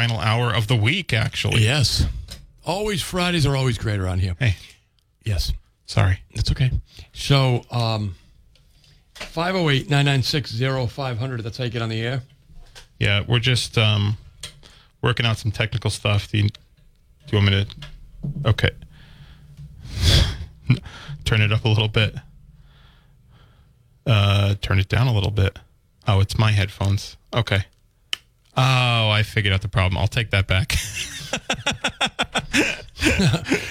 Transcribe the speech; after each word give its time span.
Final 0.00 0.18
hour 0.20 0.52
of 0.54 0.66
the 0.66 0.76
week, 0.76 1.12
actually. 1.12 1.62
Yes. 1.62 2.06
Always 2.64 3.02
Fridays 3.02 3.44
are 3.44 3.54
always 3.56 3.76
great 3.76 4.00
around 4.00 4.20
here. 4.20 4.34
Hey, 4.38 4.56
Yes. 5.24 5.52
sorry. 5.84 6.20
That's 6.34 6.50
okay. 6.50 6.70
So, 7.12 7.64
um, 7.70 8.14
508 9.14 9.90
996 9.90 10.52
0500. 10.90 11.42
That's 11.42 11.58
how 11.58 11.64
you 11.64 11.70
get 11.70 11.82
on 11.82 11.90
the 11.90 12.00
air. 12.00 12.22
Yeah, 12.98 13.24
we're 13.28 13.40
just 13.40 13.76
um, 13.76 14.16
working 15.02 15.26
out 15.26 15.36
some 15.36 15.50
technical 15.52 15.90
stuff. 15.90 16.30
Do 16.30 16.38
you, 16.38 16.44
do 16.44 16.50
you 17.32 17.38
want 17.38 17.50
me 17.50 17.64
to? 17.64 18.48
Okay. 18.48 18.70
turn 21.24 21.42
it 21.42 21.52
up 21.52 21.64
a 21.64 21.68
little 21.68 21.88
bit. 21.88 22.14
Uh, 24.06 24.54
turn 24.62 24.78
it 24.78 24.88
down 24.88 25.06
a 25.08 25.12
little 25.12 25.30
bit. 25.30 25.58
Oh, 26.08 26.20
it's 26.20 26.38
my 26.38 26.52
headphones. 26.52 27.16
Okay. 27.34 27.64
Oh, 28.56 29.10
I 29.10 29.22
figured 29.22 29.52
out 29.54 29.62
the 29.62 29.68
problem. 29.68 29.98
I'll 29.98 30.08
take 30.08 30.30
that 30.30 30.46
back. 30.46 30.74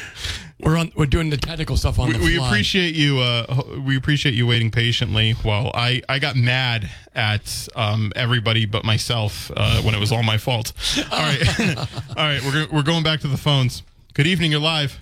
We're 0.61 0.75
on. 0.77 0.91
We're 0.95 1.05
doing 1.05 1.29
the 1.29 1.37
technical 1.37 1.77
stuff 1.77 1.99
on 1.99 2.11
the 2.11 2.19
we 2.19 2.37
appreciate 2.37 2.93
you. 2.93 3.19
Uh, 3.19 3.63
we 3.85 3.95
appreciate 3.95 4.35
you 4.35 4.45
waiting 4.45 4.71
patiently. 4.71 5.31
While 5.31 5.71
I, 5.73 6.01
I 6.09 6.19
got 6.19 6.35
mad 6.35 6.89
at 7.15 7.67
um, 7.75 8.11
everybody 8.15 8.65
but 8.65 8.83
myself 8.83 9.51
uh, 9.55 9.81
when 9.83 9.95
it 9.95 9.99
was 9.99 10.11
all 10.11 10.21
my 10.23 10.37
fault. 10.37 10.73
All 11.11 11.19
right, 11.19 11.77
all 11.79 12.15
right. 12.17 12.41
We're 12.43 12.67
we're 12.71 12.83
going 12.83 13.03
back 13.03 13.21
to 13.21 13.27
the 13.27 13.37
phones. 13.37 13.83
Good 14.13 14.27
evening. 14.27 14.51
You're 14.51 14.59
live. 14.59 14.99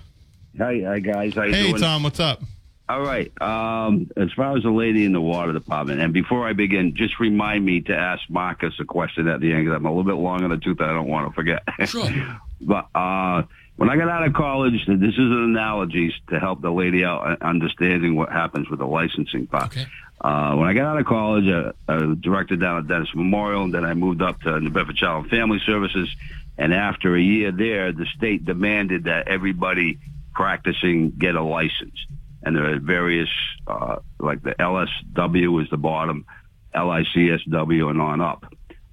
Hi, 0.59 0.79
hi 0.85 0.99
guys. 0.99 1.33
How 1.33 1.43
you 1.43 1.53
Hey 1.53 1.69
doing? 1.69 1.81
Tom, 1.81 2.03
what's 2.03 2.19
up? 2.19 2.41
All 2.89 3.01
right. 3.01 3.31
Um, 3.41 4.09
as 4.15 4.31
far 4.33 4.55
as 4.55 4.63
the 4.63 4.69
lady 4.69 5.03
in 5.03 5.11
the 5.11 5.19
water 5.19 5.51
department, 5.51 5.99
and 5.99 6.13
before 6.13 6.47
I 6.47 6.53
begin, 6.53 6.95
just 6.95 7.19
remind 7.19 7.65
me 7.65 7.81
to 7.81 7.95
ask 7.95 8.21
Marcus 8.29 8.73
a 8.79 8.85
question 8.85 9.27
at 9.27 9.41
the 9.41 9.51
end 9.51 9.65
because 9.65 9.75
I'm 9.75 9.85
a 9.85 9.89
little 9.89 10.05
bit 10.05 10.13
long 10.13 10.43
on 10.43 10.51
the 10.51 10.57
tooth. 10.57 10.79
I 10.79 10.93
don't 10.93 11.07
want 11.07 11.27
to 11.27 11.33
forget. 11.33 11.63
Sure. 11.85 12.09
but 12.61 12.87
uh, 12.95 13.43
when 13.75 13.89
I 13.89 13.97
got 13.97 14.07
out 14.07 14.25
of 14.25 14.33
college, 14.33 14.85
this 14.87 15.13
is 15.13 15.17
an 15.17 15.43
analogy 15.43 16.13
to 16.29 16.39
help 16.39 16.61
the 16.61 16.71
lady 16.71 17.03
out 17.03 17.27
uh, 17.27 17.45
understanding 17.45 18.15
what 18.15 18.31
happens 18.31 18.69
with 18.69 18.79
the 18.79 18.87
licensing 18.87 19.47
part. 19.47 19.65
Okay. 19.65 19.85
Uh, 20.21 20.55
when 20.55 20.67
I 20.67 20.73
got 20.73 20.85
out 20.85 20.97
of 20.97 21.05
college, 21.05 21.47
uh, 21.47 21.73
I 21.87 21.97
was 21.97 22.17
directed 22.19 22.61
down 22.61 22.79
at 22.79 22.87
Dennis 22.87 23.09
Memorial, 23.13 23.65
and 23.65 23.73
then 23.73 23.83
I 23.83 23.93
moved 23.95 24.21
up 24.21 24.41
to 24.41 24.59
New 24.61 24.71
Bedford 24.71 24.95
Child 24.95 25.23
and 25.23 25.31
Family 25.31 25.59
Services. 25.65 26.09
And 26.57 26.73
after 26.73 27.15
a 27.15 27.21
year 27.21 27.51
there, 27.51 27.91
the 27.91 28.07
state 28.17 28.45
demanded 28.45 29.03
that 29.03 29.27
everybody 29.27 29.99
practicing 30.33 31.11
get 31.11 31.35
a 31.35 31.43
license. 31.43 32.05
And 32.43 32.55
there 32.55 32.71
are 32.71 32.79
various, 32.79 33.29
uh, 33.65 33.97
like 34.19 34.43
the 34.43 34.51
LSW 34.51 35.63
is 35.63 35.69
the 35.69 35.77
bottom, 35.77 36.25
LICSW 36.73 37.89
and 37.89 38.01
on 38.01 38.21
up. 38.21 38.45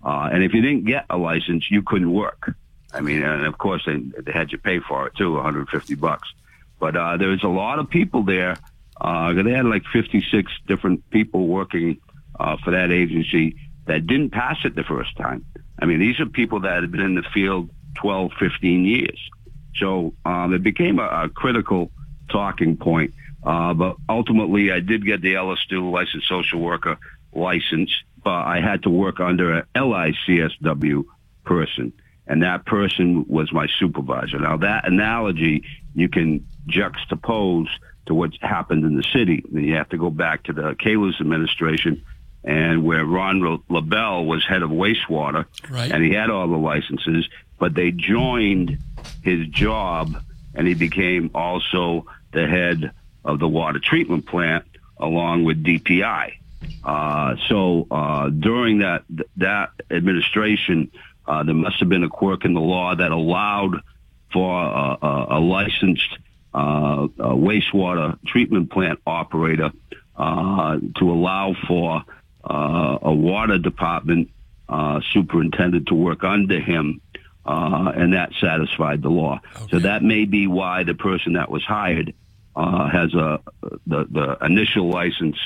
Uh, 0.03 0.29
and 0.33 0.43
if 0.43 0.53
you 0.53 0.61
didn't 0.61 0.85
get 0.85 1.07
a 1.11 1.17
license, 1.17 1.71
you 1.71 1.83
couldn't 1.83 2.13
work. 2.13 2.55
I 2.93 3.01
mean, 3.01 3.23
and 3.23 3.47
of 3.47 3.59
course 3.59 3.83
they, 3.87 3.97
they 3.97 4.33
had 4.33 4.53
you 4.53 4.59
pay 4.59 4.81
for 4.81 5.07
it 5.07 5.17
too, 5.17 5.33
150 5.33 5.95
bucks. 5.97 6.29
But 6.79 6.97
uh, 6.97 7.17
there 7.17 7.29
was 7.29 7.43
a 7.43 7.49
lot 7.49 7.79
of 7.79 7.89
people 7.89 8.23
there. 8.23 8.57
Uh, 9.01 9.33
they 9.33 9.53
had 9.53 9.67
like 9.67 9.85
56 9.93 10.53
different 10.67 11.09
people 11.11 11.47
working 11.47 12.01
uh, 12.39 12.57
for 12.65 12.73
that 12.73 12.91
agency 12.91 13.57
that 13.87 14.07
didn't 14.07 14.31
pass 14.31 14.59
it 14.65 14.75
the 14.75 14.85
first 14.85 15.17
time. 15.17 15.45
I 15.79 15.87
mean, 15.87 15.99
these 15.99 16.21
are 16.21 16.27
people 16.27 16.61
that 16.61 16.83
had 16.83 16.91
been 16.91 17.01
in 17.01 17.15
the 17.15 17.25
field 17.35 17.71
12, 17.97 18.33
15 18.39 18.85
years. 18.85 19.19
So 19.77 20.15
um, 20.25 20.55
it 20.55 20.63
became 20.63 20.99
a, 20.99 21.25
a 21.25 21.29
critical 21.29 21.91
talking 22.31 22.77
point. 22.77 23.15
Uh, 23.45 23.75
but 23.75 23.97
ultimately, 24.09 24.73
I 24.73 24.81
did 24.81 25.05
get 25.05 25.21
the 25.21 25.35
LS2 25.35 25.91
licensed 25.93 26.29
social 26.29 26.61
worker 26.61 26.97
license, 27.33 27.91
but 28.23 28.31
I 28.47 28.61
had 28.61 28.83
to 28.85 28.91
work 28.91 29.21
under 29.21 29.59
a 29.59 29.67
LICSW 29.77 31.05
person, 31.45 31.93
and 32.27 32.43
that 32.43 32.65
person 32.65 33.27
was 33.29 33.53
my 33.53 33.67
supervisor. 33.79 34.39
Now, 34.39 34.57
that 34.59 34.87
analogy 34.89 35.63
you 35.95 36.09
can 36.09 36.47
juxtapose 36.69 37.69
to 38.07 38.15
what's 38.15 38.37
happened 38.41 38.85
in 38.85 38.97
the 38.97 39.03
city. 39.03 39.45
You 39.53 39.75
have 39.75 39.89
to 39.91 39.99
go 39.99 40.11
back 40.11 40.45
to 40.45 40.53
the 40.53 40.75
Kalisz 40.75 41.21
administration 41.21 42.03
and 42.43 42.85
where 42.85 43.05
Ron 43.05 43.61
LaBelle 43.71 44.25
was 44.27 44.45
head 44.45 44.63
of 44.63 44.71
wastewater, 44.71 45.47
Right. 45.71 45.91
and 45.91 46.05
he 46.05 46.13
had 46.13 46.29
all 46.31 46.47
the 46.49 46.59
licenses, 46.59 47.27
but 47.59 47.75
they 47.75 47.91
joined 47.91 48.79
his 49.23 49.47
job, 49.49 50.17
and 50.55 50.67
he 50.67 50.75
became 50.75 51.31
also 51.35 52.07
the 52.33 52.47
head 52.47 52.91
of 53.25 53.39
the 53.39 53.49
water 53.49 53.81
treatment 53.83 54.27
plant 54.27 54.65
along 54.99 55.45
with 55.45 55.63
DPI. 55.63 56.35
Uh, 56.83 57.37
so 57.49 57.87
uh, 57.91 58.29
during 58.29 58.79
that 58.79 59.05
that 59.37 59.71
administration, 59.91 60.91
uh, 61.27 61.43
there 61.43 61.55
must 61.55 61.79
have 61.81 61.89
been 61.89 62.05
a 62.05 62.09
quirk 62.09 62.45
in 62.45 62.55
the 62.55 62.61
law 62.61 62.95
that 62.95 63.11
allowed 63.11 63.81
for 64.33 64.63
a, 64.63 64.99
a, 65.03 65.27
a 65.31 65.41
licensed 65.41 66.19
uh, 66.55 67.09
a 67.19 67.35
wastewater 67.35 68.17
treatment 68.27 68.71
plant 68.71 69.01
operator 69.07 69.73
uh, 70.17 70.79
to 70.97 71.11
allow 71.11 71.55
for 71.67 72.03
uh, 72.49 72.99
a 73.03 73.13
water 73.13 73.59
department 73.59 74.31
uh, 74.69 75.01
superintendent 75.13 75.89
to 75.89 75.95
work 75.95 76.25
under 76.25 76.61
him, 76.61 77.01
uh, 77.45 77.93
and 77.95 78.13
that 78.13 78.33
satisfied 78.41 79.03
the 79.03 79.09
law. 79.09 79.41
So 79.71 79.81
that 79.81 80.03
may 80.03 80.25
be 80.25 80.47
why 80.47 80.85
the 80.85 80.95
person 80.95 81.35
that 81.35 81.51
was 81.51 81.65
hired 81.65 82.15
uh, 82.57 82.89
has 82.89 83.15
a 83.15 83.41
the, 83.87 84.07
the 84.11 84.39
initial 84.45 84.89
license, 84.89 85.37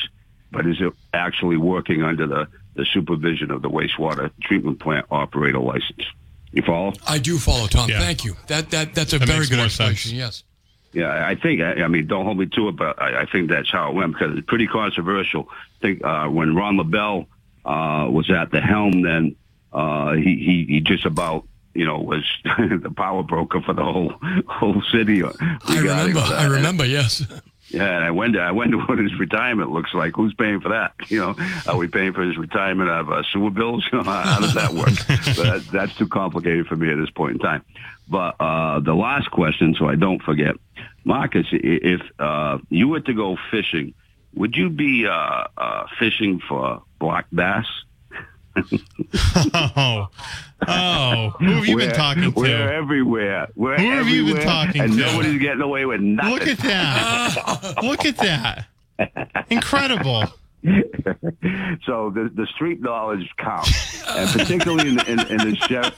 but 0.51 0.67
is 0.67 0.81
it 0.81 0.93
actually 1.13 1.57
working 1.57 2.03
under 2.03 2.27
the, 2.27 2.49
the 2.75 2.85
supervision 2.87 3.51
of 3.51 3.61
the 3.63 3.69
wastewater 3.69 4.31
treatment 4.43 4.79
plant 4.81 5.07
operator 5.11 5.59
license. 5.59 6.05
You 6.53 6.63
follow? 6.63 6.93
I 7.07 7.19
do 7.19 7.39
follow 7.39 7.67
Tom. 7.67 7.91
Yeah. 7.91 7.99
Thank 7.99 8.25
you. 8.25 8.37
That 8.47 8.71
that 8.71 8.95
that's 8.95 9.13
a 9.13 9.19
That 9.19 9.29
very 9.29 9.47
good 9.47 9.57
more 9.57 9.67
explanation. 9.67 10.11
sense. 10.11 10.19
Yes. 10.19 10.45
Yeah, 10.93 11.27
I 11.27 11.35
think. 11.35 11.61
I, 11.61 11.83
I 11.83 11.89
mean, 11.89 12.07
don't 12.07 12.25
hold 12.25 12.39
me 12.39 12.47
to 12.47 12.69
it, 12.69 12.77
but 12.77 13.01
I, 13.01 13.23
I 13.23 13.27
think 13.27 13.51
that's 13.51 13.71
how 13.71 13.91
it 13.91 13.95
went 13.95 14.15
because 14.15 14.39
it's 14.39 14.47
pretty 14.47 14.67
controversial. 14.67 15.49
I 15.51 15.83
think 15.83 16.05
uh, 16.05 16.29
when 16.29 16.55
Ron 16.55 16.79
LaBelle 16.79 17.27
uh, 17.67 18.07
was 18.11 18.31
at 18.31 18.51
the 18.51 18.61
helm, 18.63 19.03
then 19.03 19.37
uh, 19.73 20.13
he, 20.13 20.37
he 20.37 20.65
he 20.67 20.81
just 20.81 21.05
about 21.05 21.47
you 21.75 21.85
know 21.85 21.99
was 21.99 22.25
the 22.45 22.93
power 22.97 23.23
broker 23.23 23.61
for 23.61 23.73
the 23.73 23.85
whole 23.85 24.15
whole 24.47 24.83
city. 24.93 25.23
I 25.23 25.33
remember. 25.69 26.21
I 26.21 26.47
remember. 26.47 26.85
Yes. 26.85 27.25
Yeah, 27.71 27.97
and 27.97 28.05
I 28.05 28.11
wonder, 28.11 28.41
I 28.41 28.51
wonder 28.51 28.79
what 28.79 28.99
his 28.99 29.19
retirement 29.19 29.71
looks 29.71 29.93
like. 29.93 30.17
Who's 30.17 30.33
paying 30.33 30.61
for 30.61 30.71
that? 30.71 30.95
You 31.09 31.21
know, 31.21 31.37
are 31.67 31.77
we 31.77 31.87
paying 31.87 32.15
for 32.15 32.23
his 32.23 32.39
retirement 32.39 32.89
out 32.89 33.01
of 33.01 33.11
uh, 33.11 33.23
sewer 33.31 33.51
bills? 33.51 33.87
How, 33.93 34.03
how 34.03 34.41
does 34.41 34.55
that 34.55 34.73
work? 34.73 34.89
that, 35.37 35.69
that's 35.71 35.95
too 35.97 36.09
complicated 36.09 36.67
for 36.67 36.77
me 36.77 36.91
at 36.91 36.97
this 36.97 37.11
point 37.11 37.33
in 37.33 37.39
time. 37.41 37.63
But 38.09 38.37
uh, 38.41 38.81
the 38.81 38.95
last 38.95 39.31
question, 39.31 39.75
so 39.79 39.87
I 39.87 39.97
don't 39.97 40.23
forget, 40.23 40.55
Marcus, 41.05 41.47
if 41.53 42.01
uh, 42.19 42.59
you 42.71 42.89
were 42.89 43.01
to 43.01 43.13
go 43.13 43.37
fishing, 43.51 43.93
would 44.35 44.57
you 44.57 44.71
be 44.71 45.07
uh, 45.07 45.45
uh, 45.57 45.87
fishing 45.99 46.41
for 46.41 46.83
black 46.99 47.27
bass? 47.33 47.67
Oh, 49.55 50.09
oh, 50.67 51.31
who 51.39 51.47
have 51.53 51.67
you 51.67 51.77
been 51.77 51.87
We're- 51.89 51.93
talking 51.97 52.33
We're 52.35 52.47
to? 52.67 52.73
everywhere. 52.75 53.49
We're 53.55 53.77
Who 53.79 53.91
have 53.91 54.09
you 54.09 54.25
been 54.25 54.37
everywhere, 54.39 54.45
talking 54.67 54.81
and 54.83 54.93
to? 54.93 54.99
nobody's 54.99 55.41
getting 55.41 55.61
away 55.63 55.85
with 55.87 56.01
nothing. 56.01 56.33
Look 56.33 56.47
at 56.49 56.59
that! 56.59 57.75
Look 57.83 58.05
at 58.05 58.17
that! 58.19 58.67
Incredible. 59.51 60.25
so 61.85 62.11
the 62.11 62.31
the 62.35 62.47
street 62.55 62.81
knowledge 62.81 63.31
counts, 63.39 64.03
and 64.09 64.29
particularly 64.31 64.89
in, 64.91 65.01
in, 65.07 65.21
in 65.21 65.37
the 65.51 65.57
sheriff, 65.69 65.95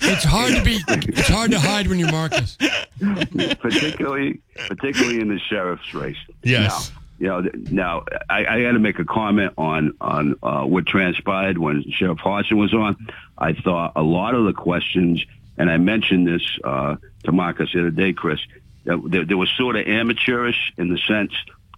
It's 0.00 0.22
hard 0.24 0.54
to 0.54 0.62
be. 0.62 0.78
It's 0.88 1.28
hard 1.28 1.50
to 1.50 1.58
hide 1.58 1.88
when 1.88 1.98
you're 1.98 2.12
Marcus. 2.12 2.56
particularly 3.60 4.40
particularly 4.68 5.20
in 5.20 5.28
the 5.28 5.40
sheriff's 5.50 5.92
race. 5.92 6.16
Yes. 6.44 6.92
You 7.18 7.28
know, 7.28 7.48
now 7.54 8.04
I, 8.28 8.46
I 8.46 8.62
got 8.62 8.72
to 8.72 8.78
make 8.78 8.98
a 8.98 9.04
comment 9.04 9.54
on 9.56 9.94
on 10.00 10.36
uh, 10.42 10.64
what 10.64 10.86
transpired 10.86 11.58
when 11.58 11.84
Sheriff 11.90 12.18
Hodgson 12.18 12.58
was 12.58 12.74
on. 12.74 12.96
I 13.38 13.52
thought 13.54 13.92
a 13.96 14.02
lot 14.02 14.34
of 14.34 14.44
the 14.44 14.52
questions, 14.52 15.24
and 15.56 15.70
I 15.70 15.78
mentioned 15.78 16.26
this 16.26 16.58
uh, 16.62 16.96
to 17.24 17.32
Marcus 17.32 17.72
the 17.72 17.80
other 17.80 17.90
day, 17.90 18.12
Chris, 18.12 18.40
that 18.84 19.00
there, 19.06 19.24
there 19.24 19.36
was 19.36 19.50
sort 19.56 19.76
of 19.76 19.86
amateurish 19.86 20.72
in 20.76 20.88
the 20.88 20.98
sense 20.98 21.32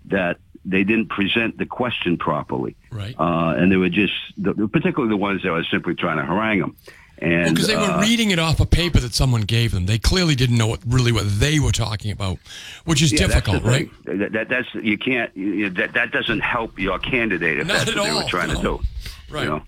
that 0.07 0.39
they 0.65 0.85
didn't 0.85 1.09
present 1.09 1.57
the 1.57 1.67
question 1.67 2.19
properly, 2.19 2.77
Right. 2.91 3.15
Uh, 3.19 3.55
and 3.57 3.73
they 3.73 3.77
were 3.77 3.89
just, 3.89 4.13
the, 4.37 4.69
particularly 4.69 5.11
the 5.11 5.17
ones 5.17 5.43
that 5.43 5.51
were 5.51 5.65
simply 5.71 5.95
trying 5.95 6.19
to 6.19 6.25
harangue 6.25 6.61
them. 6.61 6.77
And 7.21 7.55
Because 7.55 7.67
they 7.67 7.77
were 7.77 7.83
uh, 7.83 8.01
reading 8.01 8.31
it 8.31 8.39
off 8.39 8.61
a 8.61 8.67
paper 8.67 9.01
that 9.01 9.13
someone 9.13 9.41
gave 9.43 9.73
them. 9.73 9.87
They 9.87 9.99
clearly 9.99 10.35
didn't 10.35 10.57
know 10.57 10.69
what 10.69 10.81
really 10.87 11.11
what 11.11 11.25
they 11.27 11.59
were 11.59 11.73
talking 11.73 12.13
about, 12.13 12.39
which 12.85 13.03
is 13.03 13.13
Yeah, 13.13 13.27
difficult, 13.27 13.65
right? 13.65 13.91
That, 14.05 14.33
that, 14.33 14.49
that's 14.49 14.73
you 14.75 14.97
can't 14.99 15.37
you, 15.37 15.69
that 15.71 15.95
that 15.95 16.13
doesn't 16.13 16.41
help 16.41 16.79
your 16.79 16.99
candidate 16.99 17.59
if 17.59 17.67
Not 17.67 17.79
that's 17.79 17.91
at 17.91 17.97
what 17.97 18.05
they 18.05 18.11
all, 18.11 18.23
were 18.23 18.29
trying 18.29 18.49
no. 18.49 18.55
to 18.55 18.63
do. 18.63 18.81
Right. 19.31 19.43
You 19.45 19.49
know? 19.49 19.63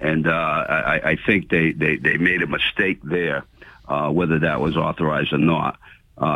And 0.00 0.26
uh, 0.26 0.30
I, 0.30 1.10
I 1.10 1.16
think 1.24 1.48
they, 1.48 1.72
they, 1.72 1.96
they 1.96 2.16
made 2.16 2.42
a 2.42 2.46
mistake 2.48 3.00
there, 3.04 3.44
uh, 3.86 4.10
whether 4.10 4.40
that 4.40 4.60
was 4.60 4.76
authorized 4.76 5.32
or 5.32 5.38
not. 5.38 5.78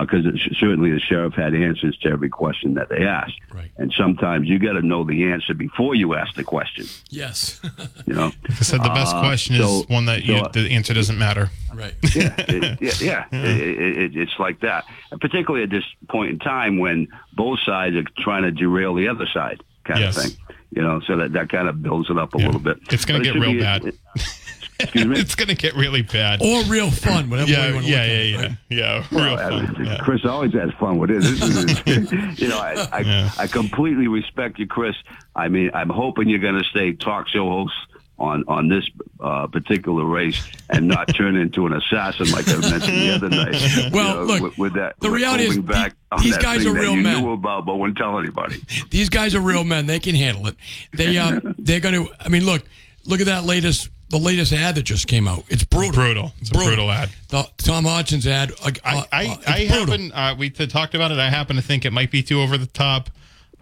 Because 0.00 0.25
certainly 0.59 0.91
the 0.91 0.99
sheriff 0.99 1.35
had 1.35 1.55
answers 1.55 1.97
to 1.99 2.09
every 2.09 2.29
question 2.29 2.75
that 2.75 2.88
they 2.88 3.06
asked, 3.06 3.38
Right. 3.55 3.71
and 3.77 3.93
sometimes 3.97 4.49
you 4.49 4.59
got 4.59 4.73
to 4.73 4.83
know 4.83 5.05
the 5.05 5.31
answer 5.31 5.55
before 5.55 5.94
you 5.94 6.15
ask 6.17 6.35
the 6.35 6.43
question. 6.43 6.87
Yes. 7.09 7.61
You 8.05 8.15
know, 8.15 8.33
I 8.49 8.55
said 8.55 8.83
the 8.83 8.88
best 8.88 9.15
Uh, 9.15 9.21
question 9.21 9.55
so- 9.56 9.83
is 9.83 9.88
one 9.88 10.06
that 10.06 10.25
you, 10.25 10.38
so- 10.38 10.50
the 10.53 10.73
answer 10.73 10.93
doesn't 10.93 11.19
matter. 11.19 11.50
right. 11.73 11.94
yeah, 12.17 12.35
it, 12.37 12.81
yeah, 12.83 12.93
yeah. 13.00 13.25
It, 13.31 13.61
it, 13.61 13.99
it, 13.99 14.17
it's 14.17 14.37
like 14.41 14.59
that, 14.61 14.87
and 15.12 15.21
particularly 15.21 15.62
at 15.62 15.71
this 15.71 15.85
point 16.09 16.31
in 16.33 16.38
time 16.41 16.79
when 16.79 17.06
both 17.35 17.61
sides 17.61 17.94
are 17.94 18.05
trying 18.19 18.43
to 18.43 18.50
derail 18.50 18.93
the 18.94 19.06
other 19.06 19.27
side, 19.33 19.62
kind 19.85 20.00
Yes. 20.00 20.17
of 20.17 20.23
thing. 20.25 20.33
You 20.75 20.83
know, 20.83 21.00
so 21.06 21.17
that 21.19 21.33
that 21.35 21.49
kind 21.49 21.69
of 21.69 21.81
builds 21.81 22.11
it 22.11 22.19
up 22.19 22.35
a 22.35 22.38
Yeah. 22.41 22.47
little 22.47 22.61
bit. 22.61 22.79
It's 22.91 23.05
gonna 23.05 23.23
get 23.23 23.35
real 23.35 23.53
be- 23.53 23.61
bad. 23.61 23.83
it- 24.78 24.82
excuse 24.84 25.06
me. 25.06 25.19
It's 25.19 25.34
gonna 25.34 25.55
get 25.55 25.75
really 25.75 26.02
bad. 26.02 26.40
Or 26.43 26.62
real 26.64 26.90
fun, 26.90 27.28
whatever 27.31 27.50
yeah, 27.50 27.69
you 27.69 27.75
want 27.75 27.87
to 27.87 27.90
yeah, 27.93 27.99
look 27.99 28.06
yeah, 28.08 28.14
at 28.14 28.26
yeah, 28.28 28.40
right? 28.43 28.56
yeah. 28.69 29.05
Well, 29.12 29.25
Real 29.25 29.38
I- 29.38 29.67
fun. 29.67 29.84
Yeah. 29.84 29.99
Chris 30.02 30.25
always 30.25 30.52
has 30.55 30.70
fun 30.81 30.99
with 30.99 31.11
it. 31.11 31.23
This 31.23 31.43
is, 31.87 32.12
you 32.40 32.49
know, 32.49 32.58
I, 32.58 32.88
I, 32.93 33.00
Yeah. 33.00 33.31
I 33.38 33.46
completely 33.46 34.08
respect 34.08 34.58
you, 34.58 34.67
Chris. 34.67 34.96
I 35.34 35.49
mean, 35.49 35.70
I'm 35.75 35.90
hoping 35.90 36.28
you're 36.28 36.38
going 36.38 36.61
to 36.62 36.69
stay 36.69 36.93
talk 36.93 37.28
show 37.28 37.49
host 37.49 37.75
on 38.19 38.44
on 38.49 38.69
this 38.69 38.88
uh, 39.20 39.46
particular 39.46 40.02
race 40.02 40.43
and 40.70 40.88
not 40.88 41.06
turn 41.14 41.37
into 41.37 41.67
an 41.67 41.75
assassin 41.75 42.31
like 42.31 42.49
I 42.49 42.56
mentioned 42.56 42.82
the 42.99 43.14
other 43.14 43.28
night. 43.28 43.55
You 43.76 43.90
Well, 43.93 44.25
look, 44.25 44.40
with, 44.43 44.56
with 44.58 44.73
that, 44.75 44.99
the 45.00 45.11
with 45.11 45.20
reality 45.20 45.44
is 45.44 45.58
back 45.58 45.94
the- 46.11 46.23
these 46.23 46.38
guys 46.38 46.64
are 46.64 46.73
that 46.73 46.81
real 46.81 46.94
you 46.96 47.02
men. 47.02 47.23
Knew 47.23 47.32
about, 47.32 47.67
but 47.67 47.76
wouldn't 47.76 47.99
tell 47.99 48.19
anybody. 48.19 48.56
These 48.88 49.11
guys 49.11 49.34
are 49.34 49.40
real 49.40 49.64
men. 49.64 49.84
They 49.84 50.00
can 50.00 50.14
handle 50.14 50.46
it. 50.46 50.56
They 50.94 51.19
um 51.19 51.55
they're 51.58 51.81
going 51.81 52.06
to. 52.06 52.11
I 52.19 52.28
mean, 52.31 52.46
look, 52.46 52.62
look 53.05 53.20
at 53.20 53.26
that 53.26 53.44
latest 53.44 53.90
the 54.08 54.19
latest 54.19 54.53
ad 54.53 54.75
that 54.76 54.85
just 54.85 55.06
came 55.08 55.26
out. 55.26 55.44
It's 55.49 55.64
brutal. 55.64 55.93
Brutal. 55.93 56.32
It's 56.41 56.50
a 56.50 56.55
brutal 56.55 56.91
ad. 56.91 57.11
The 57.29 57.49
Tom 57.58 57.85
Hodgson's 57.85 58.26
ad. 58.26 58.53
Uh, 58.62 58.70
I, 58.85 58.97
uh, 58.97 59.05
I, 59.12 59.23
it's 59.25 59.47
I 59.49 59.64
happen, 59.64 60.12
uh, 60.12 60.35
we 60.38 60.50
t- 60.50 60.67
talked 60.67 60.94
about 60.94 61.11
it. 61.11 61.19
I 61.19 61.31
happen 61.31 61.56
to 61.56 61.62
think 61.62 61.85
it 61.85 61.93
might 61.93 62.11
be 62.11 62.23
too 62.23 62.41
over 62.41 62.56
the 62.56 62.67
top. 62.67 63.11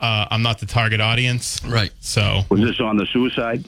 Uh, 0.00 0.26
I'm 0.30 0.42
not 0.42 0.58
the 0.58 0.66
target 0.66 1.00
audience. 1.00 1.64
Right. 1.64 1.92
So, 2.00 2.42
Was 2.50 2.60
this 2.60 2.80
on 2.80 2.96
the 2.96 3.06
suicide? 3.06 3.64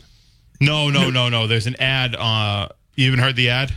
no, 0.61 0.91
no, 0.91 1.11
no, 1.11 1.29
no. 1.29 1.47
There's 1.47 1.67
an 1.67 1.77
ad. 1.81 2.15
Uh, 2.15 2.69
you 2.95 3.07
even 3.07 3.21
heard 3.21 3.37
the 3.37 3.51
ad? 3.51 3.73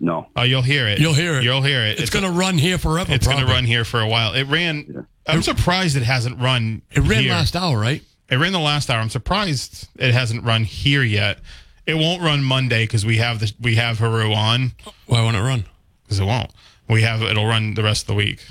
No. 0.00 0.28
Oh, 0.34 0.42
you'll 0.42 0.62
hear 0.62 0.88
it. 0.88 0.98
You'll 0.98 1.12
hear 1.12 1.34
it. 1.34 1.44
You'll 1.44 1.62
hear 1.62 1.82
it. 1.82 2.00
It's, 2.00 2.10
going 2.10 2.24
to 2.24 2.30
run 2.30 2.56
here 2.56 2.78
forever. 2.78 3.12
It's 3.12 3.26
going 3.26 3.44
to 3.44 3.52
run 3.52 3.64
here 3.64 3.84
for 3.84 4.00
a 4.00 4.08
while. 4.08 4.32
It 4.32 4.44
ran. 4.44 5.06
I'm 5.26 5.42
surprised 5.42 5.96
it 5.96 6.02
hasn't 6.02 6.40
run. 6.40 6.82
It 6.90 7.00
ran 7.00 7.22
here. 7.22 7.32
last 7.32 7.54
hour, 7.54 7.78
right? 7.78 8.02
It 8.30 8.36
ran 8.36 8.52
the 8.52 8.60
last 8.60 8.88
hour. 8.88 9.00
I'm 9.00 9.10
surprised 9.10 9.88
it 9.96 10.14
hasn't 10.14 10.44
run 10.44 10.64
here 10.64 11.02
yet. 11.02 11.40
It 11.86 11.94
won't 11.94 12.22
run 12.22 12.42
Monday 12.44 12.84
because 12.84 13.04
we 13.06 13.16
have 13.18 13.40
the 13.40 13.52
we 13.60 13.76
have 13.76 13.98
Heroux 13.98 14.34
on 14.34 14.72
Why 15.06 15.22
won't 15.22 15.36
it 15.36 15.40
run? 15.40 15.64
because 16.04 16.20
it 16.20 16.24
won't. 16.24 16.50
We 16.88 17.02
have 17.02 17.22
it'll 17.22 17.46
run 17.46 17.74
the 17.74 17.82
rest 17.82 18.02
of 18.02 18.06
the 18.08 18.14
week. 18.14 18.44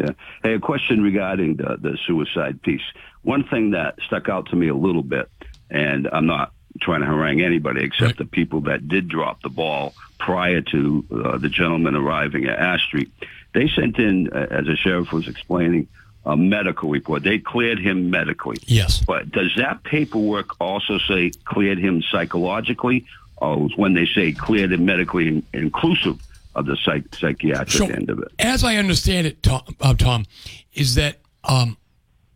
Yeah. 0.00 0.10
Hey, 0.42 0.54
a 0.54 0.58
question 0.58 1.02
regarding 1.02 1.56
the, 1.56 1.76
the 1.80 1.98
suicide 2.06 2.62
piece. 2.62 2.80
One 3.22 3.44
thing 3.44 3.72
that 3.72 3.96
stuck 4.06 4.28
out 4.28 4.46
to 4.50 4.56
me 4.56 4.68
a 4.68 4.74
little 4.74 5.02
bit, 5.02 5.28
and 5.70 6.08
I'm 6.12 6.26
not 6.26 6.52
trying 6.80 7.00
to 7.02 7.06
harangue 7.06 7.42
anybody 7.42 7.84
except 7.84 8.02
Right. 8.02 8.16
the 8.16 8.24
people 8.24 8.62
that 8.62 8.88
did 8.88 9.06
drop 9.08 9.42
the 9.42 9.50
ball 9.50 9.94
prior 10.18 10.60
to 10.62 11.04
uh, 11.12 11.38
the 11.38 11.48
gentleman 11.50 11.94
arriving 11.94 12.46
at 12.46 12.58
Ash 12.58 12.82
Street. 12.84 13.12
They 13.52 13.68
sent 13.68 13.98
in, 13.98 14.32
uh, 14.32 14.46
as 14.50 14.64
the 14.66 14.76
sheriff 14.76 15.12
was 15.12 15.28
explaining, 15.28 15.88
a 16.24 16.36
medical 16.36 16.88
report. 16.90 17.22
They 17.22 17.38
cleared 17.38 17.78
him 17.80 18.10
medically. 18.10 18.56
Yes. 18.66 19.02
But 19.04 19.30
does 19.32 19.52
that 19.56 19.82
paperwork 19.82 20.60
also 20.60 20.98
say 20.98 21.32
cleared 21.44 21.78
him 21.78 22.02
psychologically, 22.02 23.04
or 23.38 23.68
when 23.76 23.94
they 23.94 24.06
say 24.06 24.32
cleared 24.32 24.72
him 24.72 24.84
medically 24.84 25.42
inclusive 25.52 26.20
of 26.54 26.66
the 26.66 26.76
psych- 26.76 27.14
psychiatric 27.14 27.70
So, 27.70 27.86
end 27.86 28.10
of 28.10 28.18
it? 28.20 28.28
as 28.38 28.62
I 28.62 28.76
understand 28.76 29.26
it, 29.26 29.42
Tom, 29.42 29.62
uh, 29.80 29.94
Tom 29.94 30.26
is 30.74 30.94
that 30.96 31.18
um, 31.44 31.76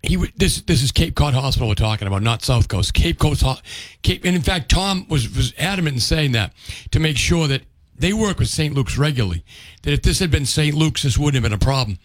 he 0.03 0.15
w- 0.17 0.33
this 0.37 0.63
this 0.63 0.83
is 0.83 0.91
Cape 0.91 1.15
Cod 1.15 1.35
Hospital 1.35 1.69
we're 1.69 1.75
talking 1.75 2.09
about, 2.09 2.23
not 2.23 2.43
South 2.43 2.67
Coast. 2.69 2.93
Cape 2.95 3.19
Coast, 3.19 3.43
Ho- 3.43 3.59
Cape, 4.03 4.25
and 4.25 4.35
in 4.35 4.43
fact, 4.43 4.69
Tom 4.71 5.07
was 5.09 5.29
was 5.35 5.53
adamant 5.59 5.95
in 5.97 6.01
saying 6.01 6.33
that 6.33 6.53
to 6.91 6.99
make 6.99 7.17
sure 7.19 7.47
that 7.47 7.63
they 7.99 8.13
work 8.13 8.39
with 8.39 8.49
St. 8.49 8.75
Luke's 8.75 8.99
regularly. 8.99 9.45
That 9.83 9.93
if 9.93 10.03
this 10.03 10.19
had 10.19 10.31
been 10.31 10.45
St. 10.47 10.75
Luke's, 10.75 11.03
this 11.03 11.17
wouldn't 11.17 11.35
have 11.43 11.51
been 11.51 11.59
a 11.59 11.65
problem. 11.65 11.99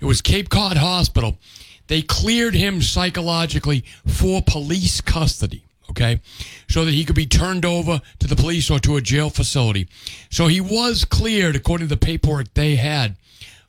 It 0.00 0.04
was 0.04 0.20
Cape 0.20 0.48
Cod 0.48 0.76
Hospital. 0.76 1.38
They 1.88 2.02
cleared 2.02 2.54
him 2.54 2.82
psychologically 2.82 3.84
for 4.06 4.42
police 4.42 5.00
custody. 5.00 5.64
Okay, 5.90 6.20
so 6.68 6.84
that 6.84 6.92
he 6.92 7.02
could 7.06 7.16
be 7.16 7.24
turned 7.24 7.64
over 7.64 8.02
to 8.18 8.26
the 8.26 8.36
police 8.36 8.70
or 8.70 8.78
to 8.80 8.96
a 8.96 9.00
jail 9.00 9.30
facility. 9.30 9.88
So 10.30 10.46
he 10.46 10.60
was 10.60 11.06
cleared, 11.06 11.56
according 11.56 11.88
to 11.88 11.94
the 11.94 11.98
paperwork 11.98 12.52
they 12.52 12.76
had, 12.76 13.16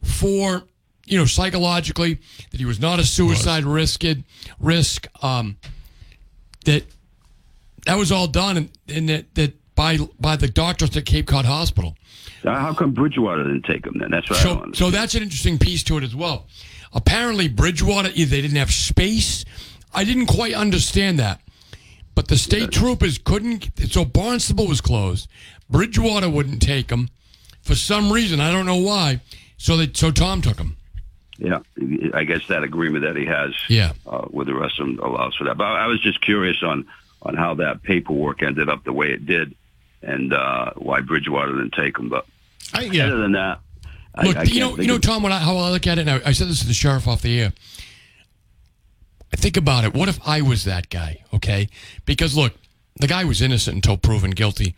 for 0.03 0.63
you 1.05 1.17
know 1.17 1.25
psychologically 1.25 2.19
that 2.51 2.59
he 2.59 2.65
was 2.65 2.79
not 2.79 2.99
a 2.99 3.05
suicide 3.05 3.63
risk 3.63 4.03
risk 4.59 5.07
um, 5.23 5.57
that 6.65 6.83
that 7.85 7.97
was 7.97 8.11
all 8.11 8.27
done 8.27 8.57
and, 8.57 8.69
and 8.87 9.09
that, 9.09 9.33
that 9.35 9.75
by 9.75 9.97
by 10.19 10.35
the 10.35 10.47
doctors 10.47 10.95
at 10.97 11.05
Cape 11.05 11.27
Cod 11.27 11.45
Hospital. 11.45 11.95
Now, 12.43 12.59
How 12.59 12.73
come 12.73 12.91
Bridgewater 12.93 13.43
didn't 13.43 13.63
take 13.65 13.85
him 13.85 13.97
then? 13.99 14.11
That's 14.11 14.29
right. 14.29 14.39
So 14.39 14.65
so 14.73 14.89
that's 14.91 15.15
an 15.15 15.23
interesting 15.23 15.57
piece 15.57 15.83
to 15.83 15.97
it 15.97 16.03
as 16.03 16.15
well. 16.15 16.47
Apparently 16.93 17.47
Bridgewater 17.47 18.09
either 18.15 18.31
they 18.31 18.41
didn't 18.41 18.57
have 18.57 18.71
space. 18.71 19.45
I 19.93 20.03
didn't 20.03 20.27
quite 20.27 20.53
understand 20.53 21.19
that. 21.19 21.41
But 22.15 22.27
the 22.27 22.37
state 22.37 22.71
troopers 22.71 23.17
couldn't 23.17 23.69
so 23.91 24.05
Barnstable 24.05 24.67
was 24.67 24.81
closed. 24.81 25.27
Bridgewater 25.69 26.29
wouldn't 26.29 26.61
take 26.61 26.89
him 26.89 27.09
for 27.61 27.75
some 27.75 28.11
reason. 28.11 28.39
I 28.39 28.51
don't 28.51 28.65
know 28.65 28.75
why. 28.77 29.21
So 29.57 29.77
they 29.77 29.89
so 29.93 30.11
Tom 30.11 30.41
took 30.41 30.57
him. 30.57 30.75
Yeah, 31.37 31.59
I 32.13 32.25
guess 32.25 32.45
that 32.47 32.63
agreement 32.63 33.05
that 33.05 33.15
he 33.15 33.25
has 33.25 33.53
Yeah. 33.69 33.93
uh, 34.05 34.25
with 34.29 34.47
the 34.47 34.53
rest 34.55 34.77
of 34.79 34.87
them 34.87 34.99
allows 34.99 35.35
for 35.35 35.45
that. 35.45 35.57
But 35.57 35.67
I 35.67 35.87
was 35.87 36.01
just 36.01 36.19
curious 36.21 36.61
on 36.63 36.85
on 37.21 37.35
how 37.35 37.53
that 37.55 37.83
paperwork 37.83 38.41
ended 38.43 38.69
up 38.69 38.83
the 38.83 38.93
way 38.93 39.11
it 39.11 39.25
did, 39.25 39.53
and 40.01 40.33
uh, 40.33 40.71
why 40.75 41.01
Bridgewater 41.01 41.51
didn't 41.53 41.73
take 41.73 41.97
him. 41.97 42.09
But 42.09 42.25
I, 42.73 42.87
other 42.87 43.17
than 43.17 43.33
that, 43.33 43.59
Look, 44.23 44.37
I, 44.37 44.43
you 44.43 44.59
know, 44.59 44.77
you 44.77 44.87
know, 44.87 44.97
Tom. 44.97 45.23
What 45.23 45.31
I, 45.31 45.39
how 45.39 45.55
I 45.57 45.69
look 45.69 45.87
at 45.87 45.97
it, 45.97 46.05
now, 46.05 46.15
I, 46.17 46.29
I 46.29 46.31
said 46.31 46.47
this 46.47 46.59
to 46.61 46.67
the 46.67 46.73
sheriff 46.73 47.07
off 47.07 47.21
the 47.21 47.39
air. 47.39 47.53
I 49.31 49.37
think 49.37 49.57
about 49.57 49.83
it. 49.85 49.93
What 49.93 50.09
if 50.09 50.19
I 50.27 50.41
was 50.41 50.65
that 50.65 50.89
guy? 50.89 51.23
Okay, 51.33 51.69
because 52.05 52.35
look, 52.35 52.53
the 52.95 53.07
guy 53.07 53.23
was 53.23 53.41
innocent 53.41 53.75
until 53.75 53.97
proven 53.97 54.31
guilty. 54.31 54.75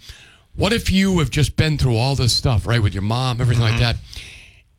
What 0.56 0.74
if 0.74 0.92
you 0.92 1.20
have 1.20 1.30
just 1.30 1.56
been 1.56 1.78
through 1.78 1.96
all 1.96 2.16
this 2.16 2.34
stuff, 2.34 2.68
right, 2.68 2.84
with 2.84 2.94
your 2.94 3.04
mom, 3.04 3.40
everything 3.40 3.64
like 3.64 3.80
that, 3.80 3.96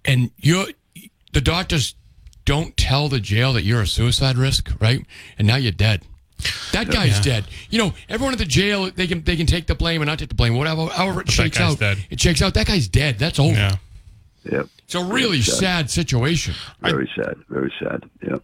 and 0.05 0.31
you're 0.37 0.67
the 1.33 1.41
doctors 1.41 1.95
don't 2.45 2.77
tell 2.77 3.09
the 3.09 3.21
jail 3.21 3.53
that 3.55 3.63
you're 3.63 3.83
a 3.83 3.87
suicide 3.87 4.37
risk, 4.37 4.71
right? 4.81 5.05
And 5.39 5.47
now 5.47 5.57
you're 5.57 5.73
dead. 5.73 6.03
That 6.73 6.91
guy's 6.91 7.21
dead. 7.21 7.45
You 7.71 7.79
know, 7.79 7.95
everyone 8.09 8.33
at 8.33 8.39
the 8.39 8.45
jail 8.45 8.91
they 8.91 9.07
can 9.07 9.23
they 9.23 9.37
can 9.37 9.47
take 9.47 9.67
the 9.67 9.75
blame 9.75 10.01
and 10.03 10.09
not 10.09 10.19
take 10.19 10.29
the 10.29 10.35
blame, 10.35 10.57
whatever. 10.57 10.87
However 10.87 11.21
it 11.21 11.27
that 11.27 11.33
shakes 11.33 11.61
out, 11.61 11.79
dead. 11.79 11.99
it 12.11 12.21
shakes 12.21 12.41
out. 12.43 12.55
That 12.55 12.67
guy's 12.67 12.89
dead. 12.89 13.19
That's 13.19 13.39
over. 13.39 13.53
Yeah. 13.53 13.77
Yep. 14.51 14.67
It's 14.85 14.95
a 14.95 15.05
really 15.05 15.41
sad. 15.43 15.59
sad 15.61 15.91
situation. 15.91 16.55
Very 16.81 17.09
sad. 17.17 17.35
Very 17.49 17.73
sad. 17.79 18.03
Yep. 18.27 18.43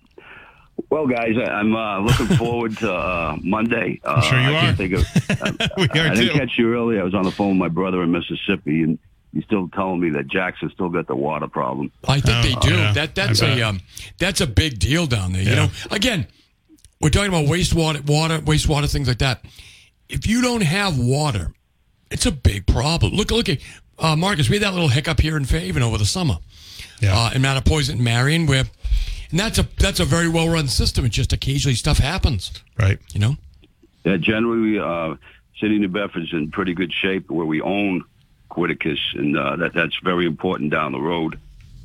Well, 0.90 1.08
guys, 1.08 1.34
I, 1.36 1.50
I'm 1.50 1.74
uh, 1.74 2.00
looking 2.00 2.26
forward 2.36 2.76
to 2.78 2.92
uh, 2.94 3.36
Monday. 3.42 4.00
Uh, 4.04 4.20
sure 4.20 4.38
you 4.38 4.46
I 4.46 4.52
can't 4.60 4.74
are. 4.74 4.76
think 4.76 4.92
of. 4.94 5.70
We 5.76 5.88
I 5.90 6.06
are 6.06 6.14
didn't 6.14 6.28
too. 6.34 6.38
catch 6.38 6.52
you 6.56 6.72
earlier. 6.72 7.00
I 7.00 7.04
was 7.04 7.14
on 7.14 7.24
the 7.24 7.32
phone 7.32 7.50
with 7.50 7.58
my 7.58 7.68
brother 7.68 8.02
in 8.04 8.12
Mississippi, 8.12 8.82
and 8.84 8.98
he's 9.34 9.44
still 9.44 9.68
telling 9.70 10.00
me 10.00 10.10
that 10.10 10.28
Jackson 10.28 10.70
still 10.72 10.88
got 10.88 11.08
the 11.08 11.16
water 11.16 11.48
problem. 11.48 11.90
I 12.06 12.20
think 12.20 12.36
Oh, 12.36 12.42
they 12.42 12.68
do. 12.68 12.74
yeah. 12.76 12.92
That 12.92 13.14
that's 13.16 13.42
a 13.42 13.60
um, 13.62 13.80
that's 14.18 14.40
a 14.40 14.46
big 14.46 14.78
deal 14.78 15.06
down 15.06 15.32
there. 15.32 15.42
You 15.42 15.56
know, 15.56 15.68
again, 15.90 16.28
we're 17.00 17.10
talking 17.10 17.28
about 17.28 17.46
wastewater, 17.46 18.04
water, 18.06 18.38
wastewater, 18.40 18.90
things 18.90 19.08
like 19.08 19.18
that. 19.18 19.44
If 20.08 20.26
you 20.26 20.42
don't 20.42 20.62
have 20.62 20.98
water, 20.98 21.52
it's 22.10 22.26
a 22.26 22.32
big 22.32 22.66
problem. 22.66 23.12
Look, 23.12 23.30
look 23.30 23.48
at 23.48 23.58
uh, 23.98 24.16
Marcus. 24.16 24.48
We 24.48 24.56
had 24.56 24.64
that 24.64 24.72
little 24.72 24.88
hiccup 24.88 25.20
here 25.20 25.36
in 25.36 25.44
Faven 25.44 25.82
over 25.82 25.98
the 25.98 26.06
summer. 26.06 26.38
Yeah. 27.00 27.16
Uh, 27.16 27.30
in 27.34 27.42
Mattapoisett 27.42 27.92
and 27.92 28.02
Marion, 28.02 28.46
where 28.46 28.64
And 29.30 29.38
that's 29.38 29.58
a 29.58 29.68
that's 29.78 30.00
a 30.00 30.04
very 30.04 30.28
well 30.28 30.48
run 30.48 30.68
system. 30.68 31.04
It's 31.04 31.14
just 31.14 31.32
occasionally 31.32 31.74
stuff 31.74 31.98
happens. 31.98 32.52
Right. 32.78 32.98
You 33.12 33.20
know. 33.20 33.36
Yeah, 34.04 34.16
generally, 34.16 34.78
uh, 34.78 35.16
City 35.60 35.74
of 35.74 35.80
New 35.82 35.88
Bedford's 35.88 36.32
in 36.32 36.50
pretty 36.50 36.72
good 36.72 36.92
shape 36.92 37.30
where 37.30 37.46
we 37.46 37.60
own 37.60 38.04
Quittacas, 38.50 38.98
and 39.14 39.36
uh, 39.36 39.56
that 39.56 39.74
that's 39.74 39.96
very 40.02 40.26
important 40.26 40.70
down 40.70 40.92
the 40.92 41.00
road. 41.00 41.38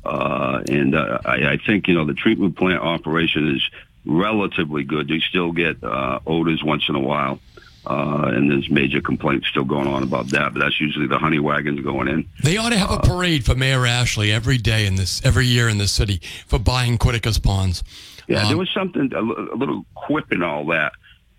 Uh, 0.04 0.62
and 0.68 0.94
uh, 0.94 1.18
I, 1.24 1.52
I 1.52 1.56
think 1.56 1.88
you 1.88 1.94
know 1.94 2.04
the 2.04 2.14
treatment 2.14 2.56
plant 2.56 2.80
operation 2.80 3.54
is 3.54 3.70
relatively 4.04 4.84
good. 4.84 5.10
You 5.10 5.20
still 5.20 5.52
get 5.52 5.82
uh, 5.82 6.20
odors 6.26 6.62
once 6.62 6.88
in 6.88 6.94
a 6.94 7.00
while, 7.00 7.40
uh, 7.86 8.30
and 8.34 8.50
there's 8.50 8.68
major 8.70 9.00
complaints 9.00 9.48
still 9.48 9.64
going 9.64 9.86
on 9.86 10.02
about 10.02 10.28
that. 10.28 10.54
But 10.54 10.60
that's 10.60 10.80
usually 10.80 11.06
the 11.06 11.18
honey 11.18 11.38
wagons 11.38 11.80
going 11.80 12.08
in. 12.08 12.28
They 12.42 12.56
ought 12.56 12.70
to 12.70 12.78
have 12.78 12.90
a 12.90 12.98
parade 12.98 13.44
for 13.44 13.54
Mayor 13.54 13.86
Ashley 13.86 14.32
every 14.32 14.58
day 14.58 14.86
in 14.86 14.96
this 14.96 15.24
every 15.24 15.46
year 15.46 15.68
in 15.68 15.78
the 15.78 15.88
city 15.88 16.20
for 16.46 16.58
buying 16.58 16.98
Quittacas 16.98 17.42
ponds. 17.42 17.82
Yeah, 18.26 18.42
Um, 18.42 18.48
there 18.48 18.56
was 18.56 18.70
something 18.70 19.12
a, 19.14 19.20
little 19.20 19.84
quip 19.94 20.32
in 20.32 20.42
all 20.42 20.66
that, 20.66 20.92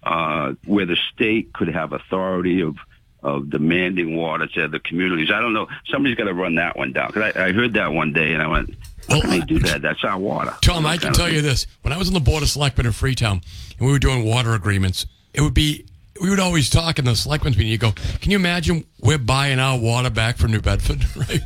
uh, 0.04 0.54
where 0.66 0.86
the 0.86 0.98
state 1.14 1.52
could 1.54 1.70
have 1.70 1.94
authority 1.94 2.62
of 2.62 2.76
of 3.24 3.50
demanding 3.50 4.16
water 4.16 4.46
to 4.46 4.68
the 4.68 4.80
communities. 4.80 5.32
I 5.34 5.42
don't 5.42 5.54
know. 5.54 5.68
Somebody's 5.90 6.16
got 6.16 6.26
to 6.26 6.34
run 6.36 6.56
that 6.56 6.78
one 6.78 6.94
down 6.94 7.08
because 7.08 7.34
I, 7.36 7.48
I 7.48 7.52
heard 7.54 7.74
that 7.74 7.92
one 7.92 8.14
day 8.14 8.34
and 8.34 8.42
I 8.44 8.48
went, 8.48 8.76
"How 9.10 9.22
can 9.22 9.30
they 9.30 9.40
do 9.42 9.60
that? 9.60 9.82
That's 9.82 10.04
our 10.04 10.18
water." 10.18 10.54
Tom, 10.62 10.86
I 10.86 10.98
can 10.98 11.14
tell 11.14 11.30
you 11.32 11.42
this: 11.42 11.68
when 11.82 11.94
I 11.94 11.98
was 11.98 12.08
on 12.08 12.14
the 12.14 12.20
board 12.20 12.44
of 12.44 12.50
selectmen 12.50 12.86
in 12.86 12.92
Freetown 12.94 13.42
and 13.78 13.86
we 13.88 13.92
were 13.94 14.00
doing 14.00 14.24
water 14.26 14.54
agreements, 14.54 15.06
it 15.34 15.42
would 15.42 15.54
be 15.54 15.86
we 16.22 16.30
would 16.30 16.40
always 16.40 16.70
talk 16.70 16.98
in 16.98 17.04
the 17.04 17.14
selectmen's 17.16 17.58
meeting. 17.58 17.72
You 17.74 17.78
go, 17.78 17.92
can 17.92 18.32
you 18.32 18.38
imagine 18.38 18.86
we're 19.02 19.18
buying 19.18 19.60
our 19.60 19.78
water 19.78 20.10
back 20.10 20.38
from 20.38 20.52
New 20.52 20.62
Bedford, 20.62 21.04
right? 21.18 21.42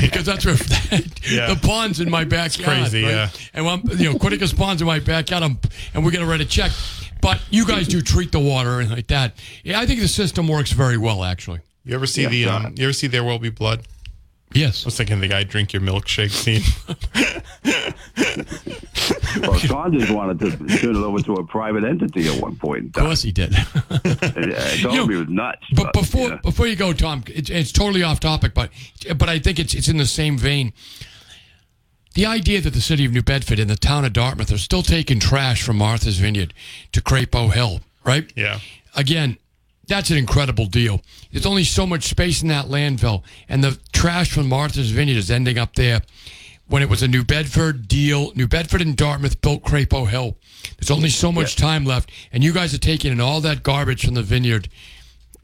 Because 0.00 0.26
that's 0.26 0.44
where 0.44 0.56
Yeah. 1.30 1.54
the 1.54 1.60
ponds 1.62 2.00
in 2.00 2.10
my 2.10 2.24
backyard. 2.24 2.80
crazy, 2.80 3.04
right? 3.04 3.10
yeah. 3.12 3.28
And 3.54 3.68
I'm, 3.68 3.82
you 4.00 4.10
know, 4.12 4.18
Quittacas 4.18 4.56
ponds 4.56 4.82
in 4.82 4.88
my 4.88 4.98
backyard, 4.98 5.44
I'm, 5.44 5.56
and 5.94 6.04
we're 6.04 6.10
gonna 6.10 6.26
write 6.26 6.40
a 6.40 6.44
check. 6.44 6.72
But 7.20 7.40
you 7.50 7.64
guys 7.64 7.86
do 7.86 8.02
treat 8.02 8.32
the 8.32 8.40
water 8.40 8.80
and 8.80 8.90
like 8.90 9.06
that. 9.06 9.36
Yeah, 9.62 9.78
I 9.78 9.86
think 9.86 10.00
the 10.00 10.08
system 10.08 10.48
works 10.48 10.72
very 10.72 10.96
well, 10.98 11.22
actually. 11.22 11.60
You 11.84 11.94
ever 11.94 12.06
see 12.08 12.22
Yeah, 12.22 12.28
the 12.30 12.44
um, 12.46 12.74
you 12.76 12.82
ever 12.84 12.92
see 12.92 13.06
There 13.06 13.22
Will 13.22 13.38
Be 13.38 13.50
Blood? 13.50 13.82
Yes. 14.54 14.84
I 14.84 14.86
was 14.86 14.96
thinking 14.96 15.20
the 15.20 15.28
guy 15.28 15.44
drink 15.44 15.72
your 15.72 15.82
milkshake 15.82 16.30
scene. 16.30 16.62
Well, 19.40 19.58
Saunders 19.58 20.10
wanted 20.10 20.38
to 20.40 20.50
turn 20.78 20.96
it 20.96 21.02
over 21.02 21.20
to 21.20 21.34
a 21.34 21.46
private 21.46 21.84
entity 21.84 22.28
at 22.28 22.40
one 22.40 22.56
point. 22.56 22.96
Of 22.96 23.02
course 23.02 23.22
he 23.22 23.32
did. 23.32 23.54
I 23.90 24.78
You 24.78 24.92
know, 24.92 25.06
he 25.06 25.16
was 25.16 25.28
nuts. 25.28 25.64
But 25.74 25.92
before 25.92 26.28
yeah. 26.28 26.36
before 26.42 26.66
you 26.66 26.76
go, 26.76 26.92
Tom, 26.92 27.24
it's, 27.28 27.50
it's 27.50 27.72
totally 27.72 28.02
off 28.02 28.20
topic, 28.20 28.54
but 28.54 28.70
but 29.16 29.28
I 29.28 29.38
think 29.38 29.58
it's 29.58 29.74
it's 29.74 29.88
in 29.88 29.96
the 29.96 30.06
same 30.06 30.36
vein. 30.36 30.72
The 32.14 32.26
idea 32.26 32.60
that 32.60 32.74
the 32.74 32.80
city 32.80 33.06
of 33.06 33.12
New 33.12 33.22
Bedford 33.22 33.58
and 33.58 33.70
the 33.70 33.76
town 33.76 34.04
of 34.04 34.12
Dartmouth 34.12 34.52
are 34.52 34.58
still 34.58 34.82
taking 34.82 35.18
trash 35.18 35.62
from 35.62 35.78
Martha's 35.78 36.18
Vineyard 36.18 36.52
to 36.92 37.00
Crapo 37.00 37.50
Hill, 37.52 37.80
right? 38.04 38.30
Yeah. 38.36 38.60
Again, 38.94 39.38
that's 39.92 40.10
an 40.10 40.16
incredible 40.16 40.64
deal. 40.66 41.02
There's 41.30 41.44
only 41.46 41.64
so 41.64 41.86
much 41.86 42.04
space 42.04 42.40
in 42.42 42.48
that 42.48 42.66
landfill, 42.66 43.22
and 43.48 43.62
the 43.62 43.78
trash 43.92 44.32
from 44.32 44.48
Martha's 44.48 44.90
Vineyard 44.90 45.18
is 45.18 45.30
ending 45.30 45.58
up 45.58 45.74
there. 45.74 46.00
When 46.68 46.82
it 46.82 46.88
was 46.88 47.02
a 47.02 47.08
New 47.08 47.22
Bedford 47.24 47.86
deal, 47.88 48.32
New 48.34 48.48
Bedford 48.48 48.80
and 48.80 48.96
Dartmouth 48.96 49.42
built 49.42 49.62
Crapo 49.62 50.08
Hill. 50.08 50.38
There's 50.78 50.90
only 50.90 51.10
so 51.10 51.30
much 51.30 51.56
time 51.56 51.84
left, 51.84 52.10
and 52.32 52.42
you 52.42 52.52
guys 52.54 52.72
are 52.72 52.78
taking 52.78 53.12
in 53.12 53.20
all 53.20 53.42
that 53.42 53.62
garbage 53.62 54.04
from 54.06 54.14
the 54.14 54.22
vineyard. 54.22 54.68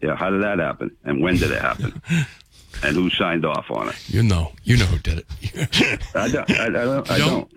yeah, 0.03 0.17
how 0.17 0.31
did 0.31 0.43
that 0.43 0.59
happen? 0.59 0.97
And 1.05 1.21
when 1.21 1.37
did 1.37 1.51
it 1.51 1.61
happen? 1.61 2.01
and 2.83 2.97
who 2.97 3.11
signed 3.11 3.45
off 3.45 3.71
on 3.71 3.91
it? 3.91 3.97
You 4.09 4.23
know, 4.23 4.53
you 4.65 4.79
know 4.79 4.87
who 4.87 4.99
did 4.99 5.19
it. 5.43 6.07
I 6.15 6.29
don't. 6.29 6.51
I, 6.51 6.65
I 6.65 6.69
don't. 6.71 7.11
I 7.11 7.19
don't. 7.19 7.53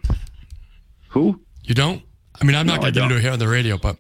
Who? 1.10 1.40
You 1.64 1.74
don't? 1.76 2.02
I 2.42 2.44
mean, 2.44 2.56
I'm 2.58 2.66
not 2.66 2.78
No, 2.78 2.82
going 2.82 2.94
to 2.94 3.00
get 3.00 3.04
into 3.06 3.18
it 3.18 3.22
here 3.22 3.32
on 3.32 3.40
the 3.40 3.48
radio, 3.48 3.78
but 3.78 3.98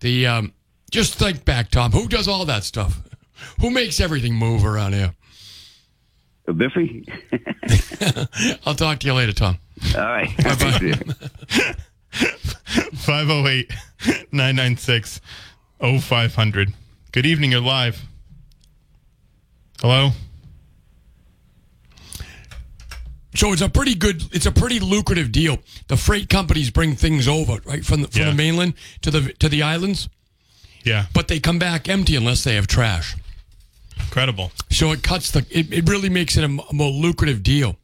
the 0.00 0.26
um, 0.26 0.52
just 0.94 1.16
think 1.16 1.44
back, 1.44 1.70
Tom. 1.72 1.90
Who 1.90 2.06
does 2.06 2.28
all 2.28 2.44
that 2.44 2.62
stuff? 2.62 3.02
Who 3.60 3.68
makes 3.70 3.98
everything 3.98 4.34
move 4.36 4.64
around 4.64 4.92
here? 4.94 5.12
Biffy? 6.56 7.04
I'll 8.64 8.76
talk 8.76 9.00
to 9.00 9.06
you 9.08 9.14
later, 9.14 9.32
Tom. 9.32 9.58
All 9.96 10.02
right. 10.02 10.30
508 12.94 13.72
996 14.30 15.20
0500. 16.00 16.74
Good 17.10 17.26
evening. 17.26 17.50
You're 17.50 17.60
live. 17.60 18.00
Hello? 19.80 20.10
So 23.34 23.52
it's 23.52 23.62
a 23.62 23.68
pretty 23.68 23.96
good, 23.96 24.22
it's 24.32 24.46
a 24.46 24.52
pretty 24.52 24.78
lucrative 24.78 25.32
deal. 25.32 25.58
The 25.88 25.96
freight 25.96 26.28
companies 26.28 26.70
bring 26.70 26.94
things 26.94 27.26
over 27.26 27.58
right 27.64 27.84
from 27.84 28.02
the, 28.02 28.08
from 28.08 28.20
Yeah. 28.20 28.30
the 28.30 28.36
mainland 28.36 28.74
to 29.02 29.10
the 29.10 29.32
to 29.40 29.48
the 29.48 29.62
islands, 29.64 30.08
Yeah. 30.84 31.06
but 31.14 31.28
they 31.28 31.40
come 31.40 31.58
back 31.58 31.88
empty 31.88 32.16
unless 32.16 32.44
they 32.44 32.54
have 32.56 32.66
trash. 32.66 33.16
Incredible. 33.98 34.52
So 34.70 34.92
it 34.92 35.02
cuts 35.02 35.30
the, 35.30 35.46
it, 35.50 35.72
it 35.72 35.88
really 35.88 36.08
makes 36.08 36.36
it 36.36 36.44
a 36.44 36.48
more 36.48 36.90
lucrative 36.90 37.42
deal. 37.42 37.76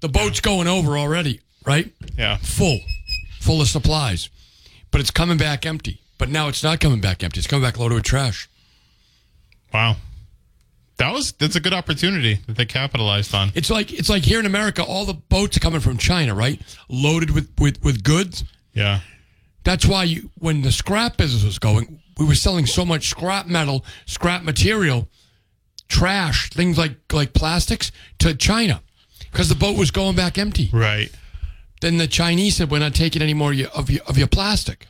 The 0.00 0.08
boat's 0.08 0.40
going 0.40 0.68
over 0.68 0.98
already, 0.98 1.40
right? 1.64 1.90
Yeah. 2.18 2.36
full, 2.36 2.80
full 3.40 3.60
of 3.60 3.68
supplies, 3.68 4.28
but 4.90 5.00
it's 5.00 5.10
coming 5.10 5.38
back 5.38 5.64
empty. 5.64 6.00
But 6.18 6.28
now 6.28 6.48
it's 6.48 6.62
not 6.62 6.80
coming 6.80 7.00
back 7.00 7.24
empty. 7.24 7.38
It's 7.40 7.46
coming 7.46 7.62
back 7.64 7.78
loaded 7.78 7.94
with 7.96 8.04
trash. 8.04 8.48
Wow. 9.72 9.96
That 10.98 11.12
was 11.12 11.32
that's 11.32 11.56
a 11.56 11.60
good 11.60 11.72
opportunity 11.72 12.38
that 12.46 12.56
they 12.56 12.66
capitalized 12.66 13.34
on. 13.34 13.50
It's 13.56 13.68
like 13.68 13.92
it's 13.92 14.08
like 14.08 14.22
here 14.22 14.38
in 14.38 14.46
America, 14.46 14.84
all 14.84 15.04
the 15.04 15.14
boats 15.14 15.56
are 15.56 15.60
coming 15.60 15.80
from 15.80 15.98
China, 15.98 16.34
right? 16.34 16.60
Loaded 16.88 17.30
with 17.32 17.50
with, 17.58 17.82
with 17.82 18.04
goods. 18.04 18.44
Yeah. 18.74 19.00
That's 19.64 19.84
why 19.86 20.04
you, 20.04 20.30
when 20.38 20.62
the 20.62 20.70
scrap 20.70 21.16
business 21.16 21.42
was 21.42 21.58
going, 21.58 22.00
we 22.18 22.24
were 22.26 22.34
selling 22.34 22.66
so 22.66 22.84
much 22.84 23.08
scrap 23.08 23.46
metal, 23.46 23.84
scrap 24.06 24.42
material, 24.42 25.08
trash, 25.88 26.50
things 26.50 26.78
like 26.78 26.96
like 27.12 27.32
plastics 27.32 27.90
to 28.18 28.34
China, 28.34 28.82
because 29.30 29.48
the 29.48 29.54
boat 29.54 29.76
was 29.76 29.90
going 29.90 30.16
back 30.16 30.38
empty. 30.38 30.70
Right. 30.72 31.10
Then 31.80 31.98
the 31.98 32.06
Chinese 32.06 32.56
said, 32.56 32.70
"We're 32.70 32.78
not 32.78 32.94
taking 32.94 33.20
any 33.22 33.34
more 33.34 33.50
of 33.52 33.58
your 33.58 33.68
of 33.70 33.90
your, 33.90 34.02
of 34.04 34.16
your 34.18 34.28
plastic." 34.28 34.86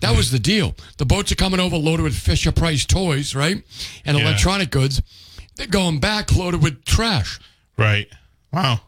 That 0.00 0.16
was 0.16 0.30
the 0.30 0.38
deal. 0.38 0.74
The 0.96 1.04
boats 1.04 1.30
are 1.30 1.34
coming 1.36 1.60
over 1.60 1.76
loaded 1.76 2.04
with 2.04 2.14
Fisher 2.16 2.52
Price 2.52 2.86
toys, 2.86 3.34
right, 3.34 3.62
and 4.06 4.16
Yeah. 4.16 4.24
electronic 4.24 4.70
goods. 4.70 5.02
They're 5.56 5.66
going 5.66 6.00
back 6.00 6.32
loaded 6.34 6.62
with 6.62 6.84
trash. 6.86 7.38
Right. 7.76 8.08
Wow. 8.50 8.80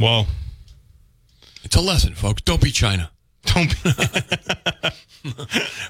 Well, 0.00 0.26
It's 1.64 1.76
a 1.76 1.80
lesson, 1.80 2.14
folks. 2.16 2.42
Don't 2.42 2.60
be 2.60 2.72
China. 2.72 3.11
Don't 3.44 3.70
be 3.82 3.90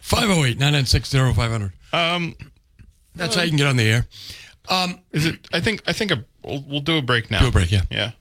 508 0.02 0.58
996 0.58 1.12
0500. 1.12 1.72
um 1.92 2.34
That's 3.14 3.34
how 3.34 3.42
you 3.42 3.48
can 3.50 3.58
get 3.58 3.66
on 3.66 3.76
the 3.76 3.88
air. 3.90 4.06
is 5.12 5.26
it 5.26 5.48
I 5.52 5.60
think 5.60 5.82
I 5.86 5.92
think 5.92 6.10
a, 6.12 6.24
we'll, 6.44 6.64
we'll 6.66 6.80
do 6.80 6.96
a 6.98 7.02
break 7.02 7.30
now. 7.30 7.40
Do 7.40 7.48
a 7.48 7.50
break, 7.50 7.70
yeah. 7.72 7.82
Yeah. 7.90 8.12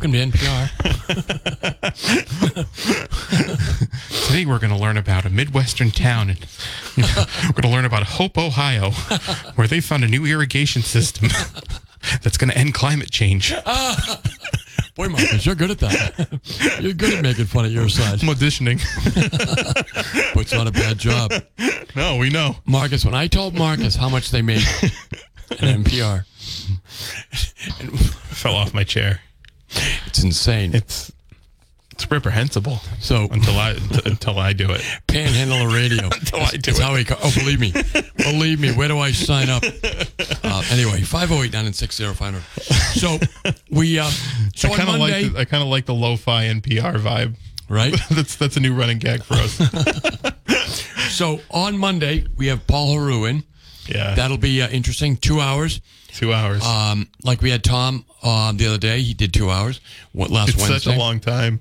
Welcome 0.00 0.12
to 0.12 0.38
NPR. 0.38 0.70
Today 4.28 4.46
we're 4.46 4.58
going 4.58 4.72
to 4.72 4.78
learn 4.78 4.96
about 4.96 5.26
a 5.26 5.28
midwestern 5.28 5.90
town, 5.90 6.30
and 6.30 6.38
we're 6.96 7.52
going 7.52 7.62
to 7.64 7.68
learn 7.68 7.84
about 7.84 8.04
Hope, 8.04 8.38
Ohio, 8.38 8.92
where 9.56 9.68
they 9.68 9.82
found 9.82 10.02
a 10.02 10.08
new 10.08 10.24
irrigation 10.24 10.80
system 10.80 11.28
that's 12.22 12.38
going 12.38 12.48
to 12.48 12.56
end 12.56 12.72
climate 12.72 13.10
change. 13.10 13.52
Boy, 14.94 15.08
Marcus, 15.08 15.44
you're 15.44 15.54
good 15.54 15.70
at 15.70 15.80
that. 15.80 16.80
you're 16.80 16.94
good 16.94 17.12
at 17.12 17.22
making 17.22 17.44
fun 17.44 17.66
of 17.66 17.72
your 17.72 17.90
side. 17.90 18.22
I'm 18.22 18.28
auditioning. 18.30 18.80
But 20.32 20.40
it's 20.40 20.54
not 20.54 20.66
a 20.66 20.72
bad 20.72 20.96
job. 20.96 21.30
no, 21.94 22.16
we 22.16 22.30
know. 22.30 22.56
Marcus, 22.64 23.04
when 23.04 23.14
I 23.14 23.26
told 23.26 23.54
Marcus 23.54 23.96
how 23.96 24.08
much 24.08 24.30
they 24.30 24.40
made 24.40 24.62
at 25.50 25.58
NPR, 25.58 26.24
Fell 28.30 28.54
off 28.54 28.72
my 28.72 28.84
chair. 28.84 29.20
It's 30.06 30.22
insane. 30.22 30.74
It's 30.74 31.12
it's 31.92 32.10
reprehensible. 32.10 32.80
So 33.00 33.28
until 33.30 33.58
I 33.58 33.70
until 34.06 34.38
I 34.38 34.52
do 34.52 34.70
it. 34.70 34.82
panhandle 35.06 35.66
radio. 35.66 36.06
Until 36.12 36.40
I 36.40 36.50
do 36.52 36.58
That's 36.58 36.78
it. 36.78 36.82
how 36.82 36.94
we. 36.94 37.04
Co- 37.04 37.16
oh, 37.22 37.32
believe 37.36 37.60
me, 37.60 37.72
believe 38.16 38.58
me. 38.60 38.72
Where 38.72 38.88
do 38.88 38.98
I 38.98 39.12
sign 39.12 39.50
up? 39.50 39.62
Uh, 40.42 40.62
anyway, 40.70 41.02
five 41.02 41.28
zero 41.28 41.42
eight 41.42 41.52
nine 41.52 41.70
six 41.72 41.96
zero 41.96 42.14
five 42.14 42.32
hundred. 42.34 42.44
So 42.98 43.18
we. 43.70 43.98
Uh, 43.98 44.08
so 44.54 44.68
I 44.72 44.76
kind 44.76 44.88
of 44.88 44.96
like 44.96 45.32
the, 45.32 45.38
I 45.40 45.44
kind 45.44 45.62
of 45.62 45.68
like 45.68 45.84
the 45.86 45.94
lo-fi 45.94 46.44
NPR 46.46 46.96
vibe. 46.98 47.34
right? 47.68 47.94
that's 48.10 48.36
that's 48.36 48.56
a 48.56 48.60
new 48.60 48.74
running 48.74 48.98
gag 48.98 49.22
for 49.22 49.34
us. 49.34 49.60
So 51.10 51.40
on 51.50 51.76
Monday 51.76 52.24
we 52.36 52.46
have 52.46 52.66
Paul 52.66 52.94
Heroux 52.94 53.28
in. 53.28 53.42
Yeah, 53.86 54.14
That'll 54.14 54.38
be 54.38 54.62
uh, 54.62 54.68
interesting. 54.68 55.16
Two 55.16 55.40
hours. 55.40 55.80
Two 56.12 56.32
hours. 56.32 56.64
Um, 56.64 57.08
like 57.24 57.42
we 57.42 57.50
had 57.50 57.62
Tom 57.64 58.04
um, 58.22 58.56
the 58.56 58.66
other 58.66 58.78
day. 58.78 59.00
He 59.00 59.14
did 59.14 59.32
two 59.32 59.50
hours. 59.50 59.80
What 60.12 60.30
last 60.30 60.48
Wednesday? 60.56 60.62
it's 60.62 60.70
Wednesday? 60.70 60.90
such 60.90 60.96
a 60.96 60.98
long 60.98 61.20
time. 61.20 61.60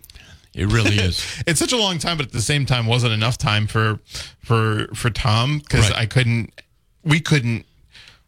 It 0.55 0.65
really 0.71 0.95
is. 0.95 1.23
it's 1.47 1.59
such 1.59 1.73
a 1.73 1.77
long 1.77 1.99
time, 1.99 2.17
but 2.17 2.25
at 2.25 2.31
the 2.31 2.41
same 2.41 2.65
time, 2.65 2.85
wasn't 2.87 3.13
enough 3.13 3.37
time 3.37 3.67
for 3.67 3.99
for 4.43 4.87
for 4.95 5.09
Tom 5.09 5.59
because 5.59 5.89
Right. 5.91 5.99
I 5.99 6.05
couldn't, 6.05 6.51
we 7.03 7.19
couldn't, 7.19 7.65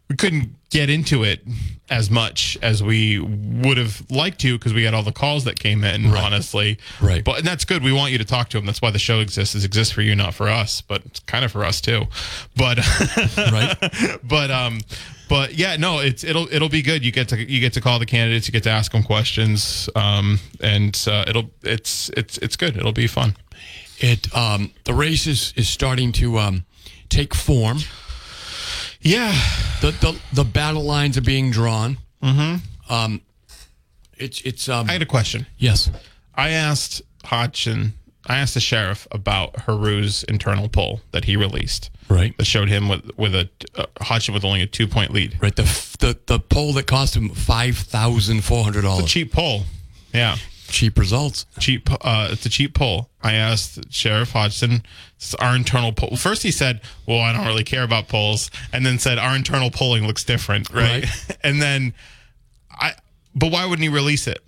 we 0.09 0.15
couldn't 0.15 0.55
get 0.71 0.89
into 0.89 1.23
it 1.23 1.41
as 1.89 2.09
much 2.09 2.57
as 2.61 2.81
we 2.81 3.19
would 3.19 3.77
have 3.77 4.01
liked 4.09 4.39
to 4.39 4.57
because 4.57 4.73
we 4.73 4.83
had 4.83 4.93
all 4.93 5.03
the 5.03 5.11
calls 5.11 5.43
that 5.43 5.59
came 5.59 5.83
in. 5.83 6.05
Honestly, 6.05 6.79
Right. 7.01 7.23
But 7.23 7.39
and 7.39 7.47
that's 7.47 7.65
good. 7.65 7.83
We 7.83 7.91
want 7.91 8.11
you 8.11 8.17
to 8.17 8.25
talk 8.25 8.49
to 8.49 8.57
them 8.57 8.65
That's 8.65 8.81
why 8.81 8.91
the 8.91 8.99
show 8.99 9.19
exists. 9.19 9.53
It 9.53 9.65
exists 9.65 9.93
for 9.93 10.01
you, 10.01 10.15
not 10.15 10.33
for 10.33 10.47
us, 10.47 10.81
but 10.81 11.05
it's 11.05 11.19
kind 11.21 11.45
of 11.45 11.51
for 11.51 11.63
us 11.65 11.81
too. 11.81 12.03
But 12.55 12.77
right? 13.37 13.77
but 14.23 14.49
um 14.49 14.79
but 15.29 15.53
yeah 15.53 15.77
no 15.77 15.99
it's 15.99 16.23
it'll 16.25 16.47
it'll 16.53 16.67
be 16.69 16.81
good 16.81 17.05
you 17.05 17.11
get 17.11 17.29
to 17.29 17.37
you 17.37 17.59
get 17.61 17.71
to 17.73 17.79
call 17.81 17.99
the 17.99 18.05
candidates 18.05 18.47
you 18.47 18.51
get 18.51 18.63
to 18.63 18.69
ask 18.69 18.91
them 18.91 19.01
questions 19.01 19.87
um 19.95 20.39
and 20.59 21.05
uh, 21.07 21.23
it'll 21.25 21.49
it's 21.63 22.09
it's 22.17 22.37
it's 22.39 22.57
good 22.57 22.75
it'll 22.75 22.91
be 22.91 23.07
fun 23.07 23.33
It 23.99 24.33
um, 24.35 24.71
the 24.85 24.93
race 24.93 25.27
is, 25.27 25.53
is 25.55 25.69
starting 25.69 26.11
to 26.13 26.39
um, 26.39 26.65
take 27.09 27.33
form. 27.35 27.77
Yeah 29.01 29.31
The, 29.81 29.91
the 29.91 30.19
the 30.33 30.43
battle 30.43 30.83
lines 30.83 31.17
are 31.17 31.21
being 31.21 31.51
drawn. 31.51 31.97
Mm-hmm. 32.23 32.93
Um, 32.93 33.21
it's 34.17 34.41
it's 34.41 34.69
um, 34.69 34.87
i 34.89 34.93
had 34.93 35.01
a 35.01 35.05
question 35.07 35.47
yes. 35.57 35.89
i 36.35 36.49
asked 36.49 37.01
hodgson 37.23 37.93
i 38.27 38.37
asked 38.37 38.53
the 38.53 38.59
sheriff 38.59 39.07
about 39.11 39.53
heroux's 39.65 40.23
internal 40.25 40.69
poll 40.69 41.01
that 41.11 41.25
he 41.25 41.35
released 41.35 41.89
Right. 42.07 42.37
that 42.37 42.45
showed 42.45 42.67
him 42.69 42.87
with 42.89 43.09
with 43.17 43.33
a 43.33 43.49
uh, 43.75 43.85
hodgson 44.01 44.33
with 44.35 44.43
only 44.45 44.61
a 44.61 44.67
two 44.67 44.87
point 44.87 45.11
lead 45.11 45.37
Right. 45.41 45.55
The 45.55 45.63
the 45.99 46.19
the 46.27 46.39
poll 46.39 46.73
that 46.73 46.85
cost 46.85 47.15
him 47.15 47.29
five 47.29 47.77
thousand 47.77 48.43
four 48.43 48.63
hundred 48.63 48.83
dollars. 48.83 49.05
a 49.05 49.07
cheap 49.07 49.33
poll 49.33 49.63
yeah 50.13 50.35
Cheap 50.71 50.97
results. 50.97 51.45
cheap 51.59 51.89
uh 51.91 52.29
it's 52.31 52.45
a 52.45 52.49
cheap 52.49 52.73
poll 52.73 53.09
i 53.21 53.33
asked 53.33 53.91
sheriff 53.93 54.31
hodgson 54.31 54.83
our 55.39 55.55
internal 55.55 55.91
poll 55.91 56.15
first 56.15 56.41
he 56.43 56.51
said 56.51 56.81
well 57.05 57.19
i 57.19 57.31
don't 57.33 57.45
really 57.45 57.63
care 57.63 57.83
about 57.83 58.07
polls 58.07 58.49
and 58.73 58.85
then 58.85 58.97
said 58.97 59.17
our 59.19 59.35
internal 59.35 59.69
polling 59.69 60.07
looks 60.07 60.23
different 60.23 60.69
right, 60.71 61.03
Right. 61.05 61.37
and 61.43 61.61
then 61.61 61.93
i 62.71 62.93
but 63.35 63.51
why 63.51 63.65
wouldn't 63.65 63.83
he 63.83 63.89
release 63.89 64.27
it 64.27 64.39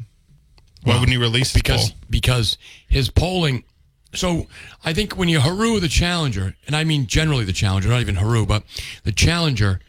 why 0.84 0.94
wouldn't 0.96 1.12
he 1.12 1.18
release 1.18 1.54
because 1.54 1.92
poll? 1.92 2.00
because 2.10 2.58
his 2.88 3.10
polling. 3.10 3.64
So 4.14 4.48
I 4.84 4.94
think 4.94 5.14
when 5.18 5.30
you 5.30 5.40
Heroux 5.40 5.80
the 5.80 5.88
challenger, 5.88 6.56
and 6.68 6.76
I 6.76 6.84
mean 6.84 7.08
generally 7.08 7.46
the 7.46 7.54
challenger, 7.54 7.88
not 7.90 8.02
even 8.02 8.16
Heroux, 8.18 8.46
but 8.46 8.64
the 9.06 9.14
challenger, 9.14 9.80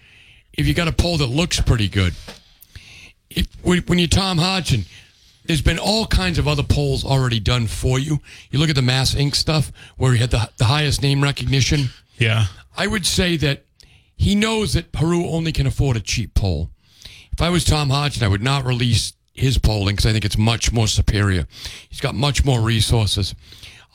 if 0.53 0.67
you 0.69 0.73
got 0.73 0.87
a 0.87 0.93
poll 0.93 1.19
that 1.19 1.27
looks 1.27 1.61
pretty 1.61 1.89
good, 1.89 2.15
if 3.29 3.47
when, 3.63 3.81
when 3.83 3.99
you 3.99 4.07
Tom 4.07 4.39
Hodgson, 4.39 4.85
there's 5.45 5.63
been 5.63 5.79
all 5.79 6.07
kinds 6.07 6.39
of 6.39 6.49
other 6.49 6.63
polls 6.63 7.05
already 7.05 7.41
done 7.41 7.67
for 7.67 7.99
you. 7.99 8.21
You 8.51 8.59
look 8.59 8.71
at 8.71 8.77
the 8.77 8.83
Mass 8.83 9.15
Inc. 9.15 9.35
stuff 9.35 9.71
where 9.97 10.13
he 10.13 10.19
had 10.19 10.31
the, 10.31 10.51
the 10.57 10.65
highest 10.65 11.03
name 11.03 11.23
recognition. 11.23 11.91
yeah 12.19 12.47
I 12.77 12.87
would 12.87 13.07
say 13.07 13.37
that 13.37 13.65
he 14.17 14.35
knows 14.35 14.73
that 14.73 14.91
Heroux 14.93 15.27
only 15.27 15.53
can 15.53 15.67
afford 15.67 15.97
a 15.97 16.01
cheap 16.01 16.35
poll. 16.35 16.71
If 17.33 17.43
I 17.43 17.51
was 17.51 17.65
Tom 17.65 17.91
Hodgson, 17.91 18.25
I 18.25 18.29
would 18.29 18.43
not 18.43 18.65
release 18.65 19.13
his 19.33 19.59
polling 19.59 19.97
because 19.97 20.07
I 20.07 20.13
think 20.13 20.25
it's 20.25 20.39
much 20.39 20.73
more 20.73 20.87
superior. 20.87 21.47
He's 21.89 22.01
got 22.01 22.15
much 22.15 22.45
more 22.45 22.61
resources. 22.61 23.35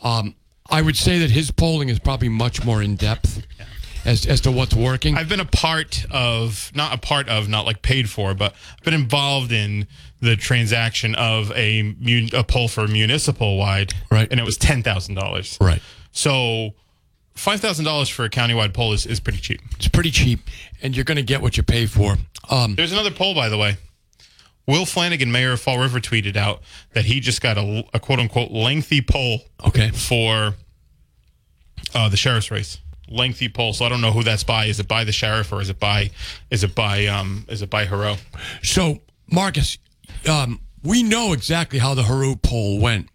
Um, 0.04 0.36
I 0.70 0.82
would 0.82 0.98
say 0.98 1.20
that 1.20 1.32
his 1.32 1.52
polling 1.52 1.90
is 1.90 2.00
probably 2.00 2.30
much 2.30 2.64
more 2.64 2.82
in 2.82 2.96
depth 2.96 3.46
as 4.10 4.26
as 4.26 4.42
to 4.42 4.52
what's 4.52 4.74
working. 4.74 5.16
I've 5.16 5.30
been 5.30 5.40
a 5.40 5.46
part 5.46 6.06
of, 6.10 6.72
not 6.74 6.94
a 6.94 6.98
part 6.98 7.30
of, 7.30 7.48
not 7.48 7.66
like 7.66 7.82
paid 7.82 8.10
for, 8.10 8.34
but 8.34 8.54
I've 8.78 8.84
been 8.84 8.94
involved 8.96 9.52
in 9.52 9.88
the 10.20 10.36
transaction 10.36 11.14
of 11.16 11.52
a 11.52 11.96
mun- 12.00 12.30
a 12.34 12.44
poll 12.44 12.68
for 12.68 12.88
municipal 12.88 13.58
wide, 13.58 13.94
Right. 14.12 14.28
And 14.30 14.40
it 14.40 14.44
was 14.44 14.58
ten 14.58 14.82
thousand 14.84 15.16
dollars, 15.16 15.58
Right. 15.62 15.82
So 16.12 16.74
five 17.36 17.62
thousand 17.62 17.86
dollars 17.86 18.10
for 18.10 18.26
a 18.26 18.30
countywide 18.30 18.74
poll 18.74 18.94
is, 18.94 19.06
is 19.06 19.20
pretty 19.20 19.40
cheap. 19.40 19.62
it's 19.76 19.88
pretty 19.88 20.12
cheap, 20.12 20.40
and 20.82 20.96
you're 20.96 21.06
going 21.06 21.18
to 21.18 21.24
get 21.24 21.42
what 21.42 21.56
you 21.56 21.64
pay 21.64 21.86
for. 21.86 22.18
Um, 22.50 22.76
There's 22.76 22.92
another 22.92 23.12
poll, 23.12 23.36
by 23.36 23.48
the 23.48 23.58
way. 23.58 23.78
Will 24.66 24.86
Flanagan, 24.86 25.32
mayor 25.32 25.54
of 25.54 25.62
Fall 25.62 25.80
River, 25.80 26.00
tweeted 26.00 26.36
out 26.36 26.62
that 26.94 27.06
he 27.06 27.20
just 27.20 27.42
got 27.42 27.58
a, 27.58 27.84
a 27.94 28.00
quote 28.00 28.20
unquote 28.20 28.52
lengthy 28.52 29.02
poll 29.02 29.42
okay. 29.66 29.90
for 29.92 30.56
uh, 31.96 32.10
the 32.10 32.18
sheriff's 32.18 32.52
race. 32.52 32.80
Lengthy 33.10 33.50
poll. 33.50 33.74
So 33.74 33.86
I 33.86 33.90
don't 33.90 34.02
know 34.02 34.12
who 34.12 34.24
that's 34.24 34.44
by. 34.44 34.66
Is 34.66 34.80
it 34.80 34.88
by 34.88 35.04
the 35.04 35.12
sheriff 35.12 35.52
or 35.52 35.62
is 35.62 35.70
it 35.70 35.80
by 35.80 36.12
is 36.50 36.64
it 36.64 36.76
by 36.76 37.06
um 37.08 37.46
is 37.50 37.62
it 37.62 37.70
by 37.70 37.86
Heroux? 37.86 38.18
So, 38.64 39.00
Marcus, 39.32 39.78
um, 40.30 40.60
we 40.84 41.04
know 41.04 41.34
exactly 41.34 41.80
how 41.80 41.94
the 41.94 42.04
Heroux 42.04 42.36
poll 42.42 42.80
went. 42.80 43.08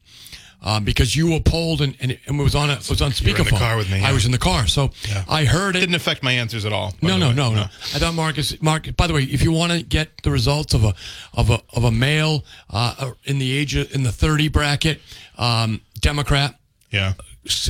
Um, 0.66 0.83
because 0.83 1.14
you 1.14 1.30
were 1.30 1.40
polled 1.40 1.83
and, 1.83 1.94
and 2.00 2.11
it 2.12 2.20
was 2.30 2.54
on 2.54 2.70
a, 2.70 2.72
it 2.72 2.88
was 2.88 3.02
on 3.02 3.11
were 3.11 3.14
speakerphone. 3.14 3.38
in 3.40 3.44
the 3.44 3.50
car 3.59 3.76
with 3.76 3.90
me, 3.92 4.02
I 4.02 4.12
was 4.14 4.24
in 4.24 4.33
the 4.33 4.38
car, 4.38 4.66
so 4.66 4.92
I 5.28 5.44
heard 5.44 5.76
it. 5.76 5.80
Didn't 5.80 5.94
affect 5.94 6.22
my 6.22 6.33
answers 6.33 6.64
at 6.64 6.72
all. 6.72 6.94
by 7.02 7.09
No, 7.09 7.18
no, 7.18 7.33
no, 7.33 7.52
no. 7.54 7.61
I 7.64 7.98
thought 7.98 8.14
Marcus, 8.14 8.62
Mark. 8.62 8.96
By 8.96 9.07
the 9.07 9.12
way, 9.12 9.24
if 9.24 9.42
you 9.42 9.52
want 9.52 9.72
to 9.72 9.83
get 9.83 10.22
the 10.22 10.30
results 10.30 10.72
of 10.72 10.83
a 10.85 10.94
of 11.35 11.50
a 11.50 11.61
of 11.74 11.85
a 11.85 11.90
male 11.90 12.46
uh, 12.70 13.11
in 13.24 13.38
the 13.40 13.52
age 13.54 13.74
of, 13.76 13.94
in 13.94 14.04
the 14.04 14.11
thirty 14.12 14.48
bracket, 14.48 15.02
um, 15.37 15.83
Democrat, 16.00 16.59
Yeah. 16.90 17.12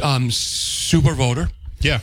um, 0.00 0.30
super 0.30 1.14
voter, 1.14 1.48
Yeah. 1.80 2.00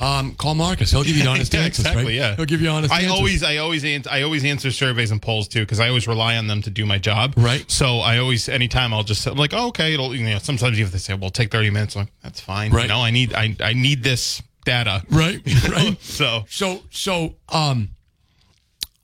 um, 0.00 0.34
call 0.34 0.54
Marcus. 0.54 0.90
He'll 0.90 1.02
give 1.04 1.16
you 1.16 1.26
honest 1.28 1.52
yeah, 1.54 1.60
answers. 1.60 1.80
exactly. 1.86 2.04
right? 2.04 2.14
Yeah, 2.14 2.36
he'll 2.36 2.44
give 2.44 2.60
you 2.60 2.68
honest. 2.68 2.92
I 2.92 2.98
answers. 3.02 3.10
always, 3.12 3.42
I 3.42 3.56
always, 3.58 3.84
ans- 3.84 4.06
I 4.06 4.22
always 4.22 4.44
answer 4.44 4.70
surveys 4.70 5.10
and 5.10 5.20
polls 5.22 5.48
too 5.48 5.60
because 5.60 5.80
I 5.80 5.88
always 5.88 6.06
rely 6.06 6.36
on 6.36 6.46
them 6.46 6.62
to 6.62 6.70
do 6.70 6.84
my 6.86 6.98
job. 6.98 7.34
Right. 7.36 7.68
So 7.70 7.98
I 8.00 8.18
always, 8.18 8.48
anytime 8.48 8.92
I'll 8.94 9.02
just 9.04 9.26
I'm 9.26 9.36
like, 9.36 9.52
oh, 9.54 9.68
okay, 9.68 9.94
it'll, 9.94 10.14
you 10.14 10.24
know, 10.28 10.38
sometimes 10.38 10.78
if 10.78 10.92
they 10.92 10.98
say, 10.98 11.14
well, 11.14 11.30
take 11.30 11.50
thirty 11.50 11.70
minutes, 11.70 11.96
I'm 11.96 12.02
like 12.02 12.12
that's 12.22 12.40
fine. 12.40 12.72
Right. 12.72 12.82
You 12.82 12.88
know, 12.88 13.00
I 13.00 13.10
need, 13.10 13.34
I, 13.34 13.56
I 13.60 13.72
need 13.72 14.02
this 14.02 14.42
data. 14.64 15.02
right, 15.10 15.40
right. 15.70 15.96
So 16.02 16.44
So, 16.48 16.82
so, 16.90 17.34
um, 17.48 17.90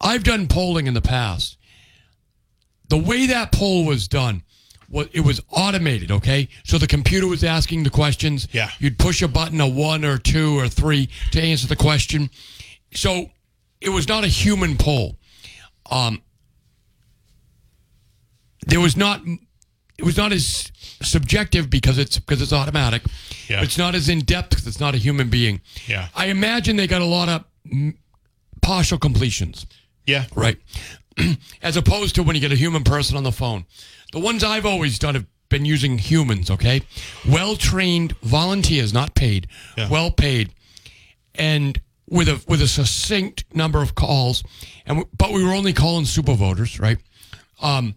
I've 0.00 0.24
done 0.24 0.48
polling 0.48 0.88
in 0.88 0.94
the 0.94 1.00
past. 1.00 1.56
The 2.88 2.98
way 2.98 3.26
that 3.28 3.52
poll 3.52 3.86
was 3.86 4.08
done, 4.08 4.42
was 4.92 5.08
it 5.12 5.20
was 5.20 5.40
automated. 5.50 6.12
Okay, 6.12 6.48
so 6.64 6.78
the 6.78 6.86
computer 6.86 7.26
was 7.26 7.42
asking 7.42 7.82
the 7.82 7.90
questions. 7.90 8.46
Yeah. 8.52 8.70
you'd 8.78 8.98
push 8.98 9.22
a 9.22 9.28
button, 9.28 9.60
a 9.60 9.66
one 9.66 10.04
or 10.04 10.18
two 10.18 10.58
or 10.58 10.68
three, 10.68 11.08
to 11.32 11.42
answer 11.42 11.66
the 11.66 11.76
question. 11.76 12.30
So 12.94 13.30
it 13.80 13.88
was 13.88 14.06
not 14.06 14.22
a 14.22 14.28
human 14.28 14.76
poll. 14.76 15.16
Um, 15.90 16.22
there 18.66 18.80
was 18.80 18.96
not. 18.96 19.22
It 19.98 20.04
was 20.04 20.16
not 20.16 20.32
as 20.32 20.70
subjective 21.02 21.68
because 21.70 21.98
it's 21.98 22.18
because 22.18 22.42
it's 22.42 22.52
automatic. 22.52 23.02
Yeah. 23.48 23.62
It's 23.62 23.78
not 23.78 23.94
as 23.94 24.08
in 24.08 24.20
depth 24.20 24.50
because 24.50 24.66
it's 24.66 24.80
not 24.80 24.94
a 24.94 24.98
human 24.98 25.28
being. 25.30 25.60
Yeah. 25.86 26.08
I 26.14 26.26
imagine 26.26 26.76
they 26.76 26.86
got 26.86 27.02
a 27.02 27.06
lot 27.06 27.28
of 27.28 27.44
partial 28.62 28.98
completions, 28.98 29.66
yeah, 30.06 30.24
right? 30.34 30.58
As 31.62 31.76
opposed 31.76 32.14
to 32.16 32.22
when 32.22 32.34
you 32.36 32.40
get 32.40 32.52
a 32.52 32.56
human 32.56 32.84
person 32.84 33.16
on 33.16 33.22
the 33.22 33.32
phone. 33.32 33.64
The 34.12 34.18
ones 34.20 34.42
I've 34.44 34.66
always 34.66 34.98
done 34.98 35.14
have 35.14 35.26
been 35.48 35.64
using 35.64 35.98
humans, 35.98 36.50
okay? 36.50 36.82
Well 37.28 37.56
trained 37.56 38.12
volunteers, 38.22 38.92
not 38.92 39.14
paid, 39.14 39.48
Yeah. 39.76 39.88
well 39.88 40.10
paid, 40.10 40.50
and 41.34 41.80
with 42.08 42.28
a 42.28 42.42
with 42.48 42.60
a 42.62 42.68
succinct 42.68 43.44
number 43.54 43.80
of 43.82 43.94
calls. 43.94 44.42
And 44.86 44.98
w- 44.98 45.08
but 45.16 45.32
we 45.32 45.44
were 45.44 45.52
only 45.54 45.72
calling 45.72 46.04
super 46.04 46.34
voters, 46.34 46.78
right? 46.80 46.98
Um, 47.60 47.94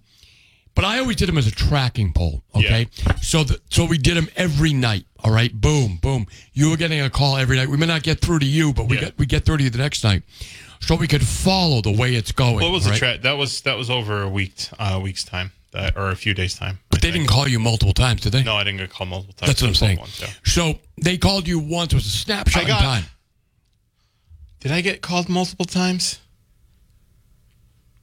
but 0.73 0.84
I 0.86 0.99
always 0.99 1.15
did 1.15 1.28
them 1.30 1.38
as 1.38 1.47
a 1.47 1.51
tracking 1.51 2.12
poll. 2.13 2.43
Okay, 2.56 2.88
so 3.21 3.43
the, 3.43 3.60
so 3.69 3.86
we 3.86 3.97
did 3.97 4.15
them 4.17 4.28
every 4.36 4.73
night. 4.73 5.06
All 5.23 5.32
right, 5.34 5.51
boom, 5.54 5.97
boom. 6.01 6.28
You 6.54 6.69
were 6.69 6.78
getting 6.78 7.01
a 7.01 7.10
call 7.10 7.38
every 7.38 7.58
night. 7.58 7.69
We 7.69 7.78
may 7.78 7.88
not 7.88 8.04
get 8.04 8.19
through 8.19 8.39
to 8.39 8.45
you, 8.45 8.73
but 8.73 8.88
we 8.88 8.95
Yeah. 8.97 9.06
get 9.06 9.17
we 9.17 9.25
get 9.25 9.45
through 9.45 9.58
to 9.58 9.63
you 9.63 9.69
the 9.69 9.78
next 9.80 10.04
night, 10.04 10.23
so 10.79 10.95
we 10.95 11.07
could 11.07 11.25
follow 11.25 11.81
the 11.81 11.91
way 11.91 12.15
it's 12.15 12.31
going. 12.31 12.55
What 12.55 12.71
was 12.71 12.85
right? 12.85 12.93
the 12.93 12.99
tra- 12.99 13.17
that 13.19 13.33
was 13.33 13.61
that 13.61 13.77
was 13.77 13.89
over 13.89 14.21
a 14.21 14.29
week 14.29 14.53
uh, 14.79 14.99
week's 15.01 15.23
time 15.23 15.51
that, 15.71 15.95
or 15.97 16.09
a 16.11 16.15
few 16.15 16.33
days 16.33 16.55
time. 16.55 16.79
But 16.89 17.01
they 17.01 17.11
didn't 17.11 17.27
call 17.27 17.47
you 17.47 17.59
multiple 17.59 17.93
times, 17.93 18.21
did 18.21 18.31
they? 18.31 18.43
No, 18.43 18.55
I 18.55 18.63
didn't 18.63 18.79
get 18.79 18.89
called 18.89 19.09
multiple 19.09 19.33
times. 19.33 19.49
That's 19.49 19.61
what 19.61 19.67
I'm 19.69 19.75
saying. 19.75 19.99
once, 19.99 20.21
yeah. 20.21 20.27
So 20.43 20.79
they 21.01 21.17
called 21.17 21.47
you 21.47 21.59
once. 21.59 21.93
It 21.93 21.95
was 21.95 22.05
a 22.05 22.09
snapshot 22.09 22.63
I 22.63 22.67
got- 22.67 22.79
in 22.79 22.83
time. 22.83 23.03
Did 24.61 24.71
I 24.71 24.81
get 24.81 25.01
called 25.03 25.29
multiple 25.29 25.65
times? 25.65 26.19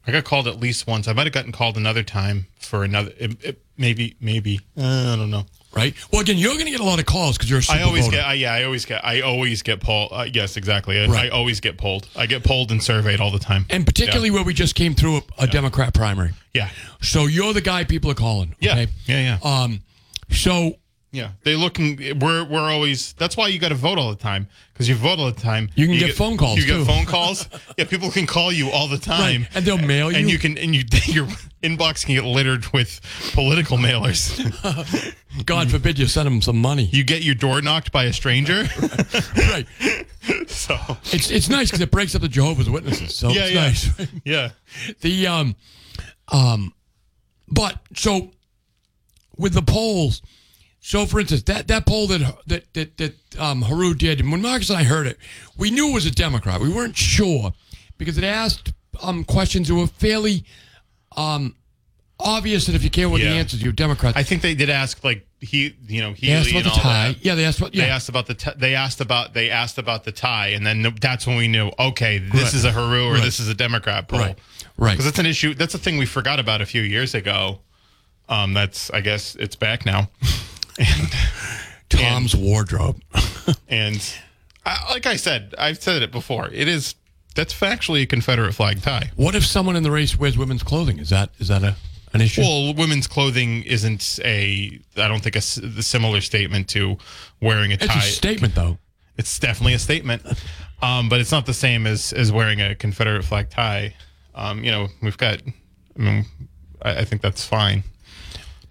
I 0.06 0.12
got 0.12 0.24
called 0.24 0.46
at 0.46 0.60
least 0.60 0.86
once. 0.86 1.08
I 1.08 1.12
might 1.12 1.26
have 1.26 1.32
gotten 1.32 1.50
called 1.52 1.76
another 1.76 2.02
time 2.04 2.46
for 2.58 2.84
another. 2.84 3.12
It, 3.18 3.44
it, 3.44 3.62
maybe, 3.76 4.16
maybe. 4.20 4.60
Uh, 4.76 5.12
I 5.12 5.16
don't 5.16 5.30
know. 5.30 5.44
Right. 5.74 5.94
Well, 6.12 6.20
again, 6.20 6.36
you're 6.36 6.52
going 6.52 6.66
to 6.66 6.70
get 6.70 6.80
a 6.80 6.84
lot 6.84 6.98
of 6.98 7.06
calls 7.06 7.36
because 7.38 7.48
you're 7.48 7.60
a 7.60 7.62
super 7.62 7.78
I 7.78 7.82
always 7.82 8.04
voter. 8.04 8.18
get. 8.18 8.26
I, 8.26 8.34
yeah, 8.34 8.52
I 8.52 8.64
always 8.64 8.84
get. 8.84 9.04
I 9.04 9.20
always 9.22 9.62
get 9.62 9.80
pulled. 9.80 10.10
Uh, 10.12 10.26
yes, 10.32 10.56
exactly. 10.58 11.00
I, 11.00 11.06
Right. 11.06 11.26
I 11.26 11.28
always 11.30 11.60
get 11.60 11.78
pulled. 11.78 12.08
I 12.14 12.26
get 12.26 12.44
pulled 12.44 12.70
and 12.70 12.82
surveyed 12.82 13.20
all 13.20 13.30
the 13.30 13.38
time. 13.38 13.64
and 13.70 13.86
particularly 13.86 14.30
where 14.30 14.44
we 14.44 14.52
just 14.52 14.74
came 14.74 14.94
through 14.94 15.18
a, 15.18 15.22
a 15.38 15.46
Democrat 15.46 15.94
primary. 15.94 16.32
yeah, 16.52 16.68
So 17.00 17.26
you're 17.26 17.52
the 17.54 17.60
guy 17.62 17.84
people 17.84 18.10
are 18.10 18.14
calling. 18.14 18.54
yeah, 18.60 18.84
yeah, 19.06 19.38
yeah. 19.42 19.62
Um, 19.62 19.80
so 20.30 20.76
Yeah, 21.14 21.32
they 21.44 21.56
looking. 21.56 22.18
We're 22.20 22.42
we're 22.42 22.70
always. 22.70 23.12
That's 23.12 23.36
why 23.36 23.48
you 23.48 23.58
got 23.58 23.68
to 23.68 23.74
vote 23.74 23.98
all 23.98 24.08
the 24.08 24.16
time 24.16 24.48
because 24.72 24.88
you 24.88 24.94
vote 24.94 25.18
all 25.18 25.30
the 25.30 25.38
time. 25.38 25.68
You 25.74 25.86
can 25.86 25.98
get 25.98 26.14
phone 26.14 26.38
calls, 26.38 26.56
You 26.58 26.64
too. 26.66 26.78
get 26.78 26.86
phone 26.86 27.04
calls. 27.04 27.46
yeah, 27.76 27.84
people 27.84 28.10
can 28.10 28.26
call 28.26 28.50
you 28.50 28.70
all 28.70 28.88
the 28.88 28.96
time, 28.96 29.42
Right, 29.42 29.48
and 29.56 29.64
they'll 29.66 29.76
mail 29.76 30.10
you. 30.10 30.16
and 30.16 30.26
you. 30.26 30.32
you 30.32 30.38
can 30.38 30.56
and 30.56 30.74
you 30.74 30.84
your 31.12 31.26
inbox 31.62 32.06
can 32.06 32.14
get 32.14 32.24
littered 32.24 32.66
with 32.72 32.98
political 33.34 33.76
mailers. 33.76 34.40
God 35.44 35.70
forbid 35.70 35.98
you 35.98 36.06
send 36.06 36.26
them 36.26 36.40
some 36.40 36.56
money. 36.58 36.84
you 36.84 37.04
get 37.04 37.22
your 37.22 37.34
door 37.34 37.60
knocked 37.60 37.92
by 37.92 38.04
a 38.04 38.12
stranger. 38.14 38.64
right. 39.36 39.66
so 40.46 40.78
It's 41.12 41.30
it's 41.30 41.50
nice 41.50 41.68
because 41.68 41.82
it 41.82 41.90
breaks 41.90 42.14
up 42.14 42.22
the 42.22 42.28
Jehovah's 42.28 42.70
Witnesses. 42.70 43.14
So 43.14 43.28
yeah, 43.28 43.44
it's 43.44 43.52
yeah, 43.54 43.60
nice. 43.98 44.08
yeah. 44.24 44.48
The 45.02 45.26
um 45.26 45.56
um 46.28 46.72
but 47.48 47.78
so 47.94 48.30
with 49.36 49.52
the 49.52 49.62
polls, 49.62 50.22
so 50.84 51.06
for 51.06 51.20
instance, 51.20 51.42
that, 51.44 51.68
that 51.68 51.86
poll 51.86 52.08
that 52.08 52.20
that 52.48 52.74
that, 52.74 52.96
that 52.98 53.14
um 53.38 53.62
Heroux 53.62 53.94
did, 53.96 54.20
and 54.20 54.30
when 54.32 54.42
Marcus 54.42 54.68
and 54.68 54.78
I 54.78 54.82
heard 54.84 55.06
it, 55.06 55.16
we 55.56 55.70
knew 55.70 55.88
it 55.90 55.94
was 55.94 56.06
a 56.06 56.10
Democrat. 56.10 56.60
We 56.60 56.68
weren't 56.68 56.96
sure 56.96 57.52
because 57.98 58.18
it 58.18 58.24
asked 58.24 58.72
um 59.02 59.24
questions 59.24 59.68
that 59.68 59.74
were 59.74 59.86
fairly 59.86 60.44
um 61.16 61.54
obvious 62.20 62.66
that 62.66 62.74
if 62.74 62.84
you 62.84 62.90
care 62.90 63.08
what 63.08 63.20
Yeah. 63.20 63.30
the 63.30 63.36
answers, 63.36 63.62
you're 63.62 63.72
a 63.72 63.76
Democrat. 63.76 64.16
I 64.16 64.22
think 64.22 64.42
they 64.42 64.54
did 64.54 64.70
ask 64.70 65.02
like 65.04 65.26
he, 65.40 65.74
you 65.88 66.00
know, 66.02 66.12
he 66.12 66.28
they 66.28 66.32
asked 66.34 66.50
about 66.52 66.64
the 66.64 66.70
tie. 66.70 67.16
Yeah, 67.20 67.34
they 67.34 67.44
asked 67.44 67.58
about 67.58 67.74
yeah. 67.74 67.84
They 67.84 67.90
asked 67.90 68.08
about 68.08 68.26
the 68.26 68.34
t- 68.34 68.50
they 68.56 68.74
asked 68.74 69.00
about 69.00 69.34
they 69.34 69.50
asked 69.50 69.78
about 69.78 70.04
the 70.04 70.12
tie, 70.12 70.48
and 70.48 70.64
then 70.66 70.94
that's 71.00 71.26
when 71.26 71.36
we 71.36 71.48
knew. 71.48 71.70
Okay, 71.78 72.18
this 72.18 72.32
Right. 72.44 72.54
is 72.54 72.64
a 72.64 72.70
Heroux 72.72 73.06
or 73.08 73.12
Right. 73.14 73.22
this 73.22 73.40
is 73.40 73.48
a 73.48 73.54
Democrat 73.54 74.08
poll. 74.08 74.20
Right. 74.20 74.38
Right. 74.76 74.90
Because 74.92 75.04
that's 75.04 75.18
an 75.18 75.26
issue. 75.26 75.54
That's 75.54 75.74
a 75.74 75.78
thing 75.78 75.96
we 75.98 76.06
forgot 76.06 76.38
about 76.40 76.60
a 76.60 76.66
few 76.66 76.82
years 76.82 77.14
ago. 77.14 77.60
Um, 78.28 78.54
that's 78.54 78.90
I 78.90 79.00
guess 79.00 79.34
it's 79.36 79.56
back 79.56 79.84
now, 79.84 80.08
Tom's 81.88 82.34
wardrobe. 82.34 83.00
and 83.68 84.02
I, 84.64 84.92
like 84.92 85.06
I 85.06 85.16
said, 85.16 85.54
I've 85.58 85.82
said 85.82 86.02
it 86.02 86.10
before. 86.10 86.48
It 86.48 86.68
is 86.68 86.94
that's 87.34 87.54
factually 87.54 88.02
a 88.02 88.06
Confederate 88.06 88.52
flag 88.52 88.82
tie. 88.82 89.10
What 89.16 89.34
if 89.34 89.44
someone 89.44 89.76
in 89.76 89.82
the 89.82 89.90
race 89.90 90.18
wears 90.18 90.36
women's 90.36 90.62
clothing? 90.62 90.98
Is 90.98 91.10
that 91.10 91.30
is 91.38 91.48
that 91.48 91.62
a 91.62 91.76
an 92.12 92.20
issue? 92.20 92.42
Well, 92.42 92.74
women's 92.74 93.06
clothing 93.06 93.62
isn't 93.62 94.18
a. 94.24 94.80
I 94.96 95.08
don't 95.08 95.22
think 95.22 95.36
a 95.36 95.40
similar 95.40 96.20
statement 96.20 96.68
to 96.70 96.98
wearing 97.40 97.72
a 97.72 97.74
it's 97.74 97.86
tie. 97.86 97.98
a 97.98 98.02
statement 98.02 98.54
though. 98.54 98.78
It's 99.16 99.38
definitely 99.38 99.74
a 99.74 99.78
statement, 99.78 100.22
um, 100.82 101.08
but 101.08 101.20
it's 101.20 101.32
not 101.32 101.46
the 101.46 101.54
same 101.54 101.86
as 101.86 102.12
as 102.12 102.32
wearing 102.32 102.60
a 102.60 102.74
Confederate 102.74 103.24
flag 103.24 103.50
tie. 103.50 103.94
Um, 104.34 104.64
you 104.64 104.70
know, 104.70 104.88
we've 105.02 105.18
got. 105.18 105.42
I 105.98 106.00
mean, 106.00 106.26
I, 106.82 106.98
I 107.00 107.04
think 107.04 107.22
that's 107.22 107.44
fine. 107.44 107.84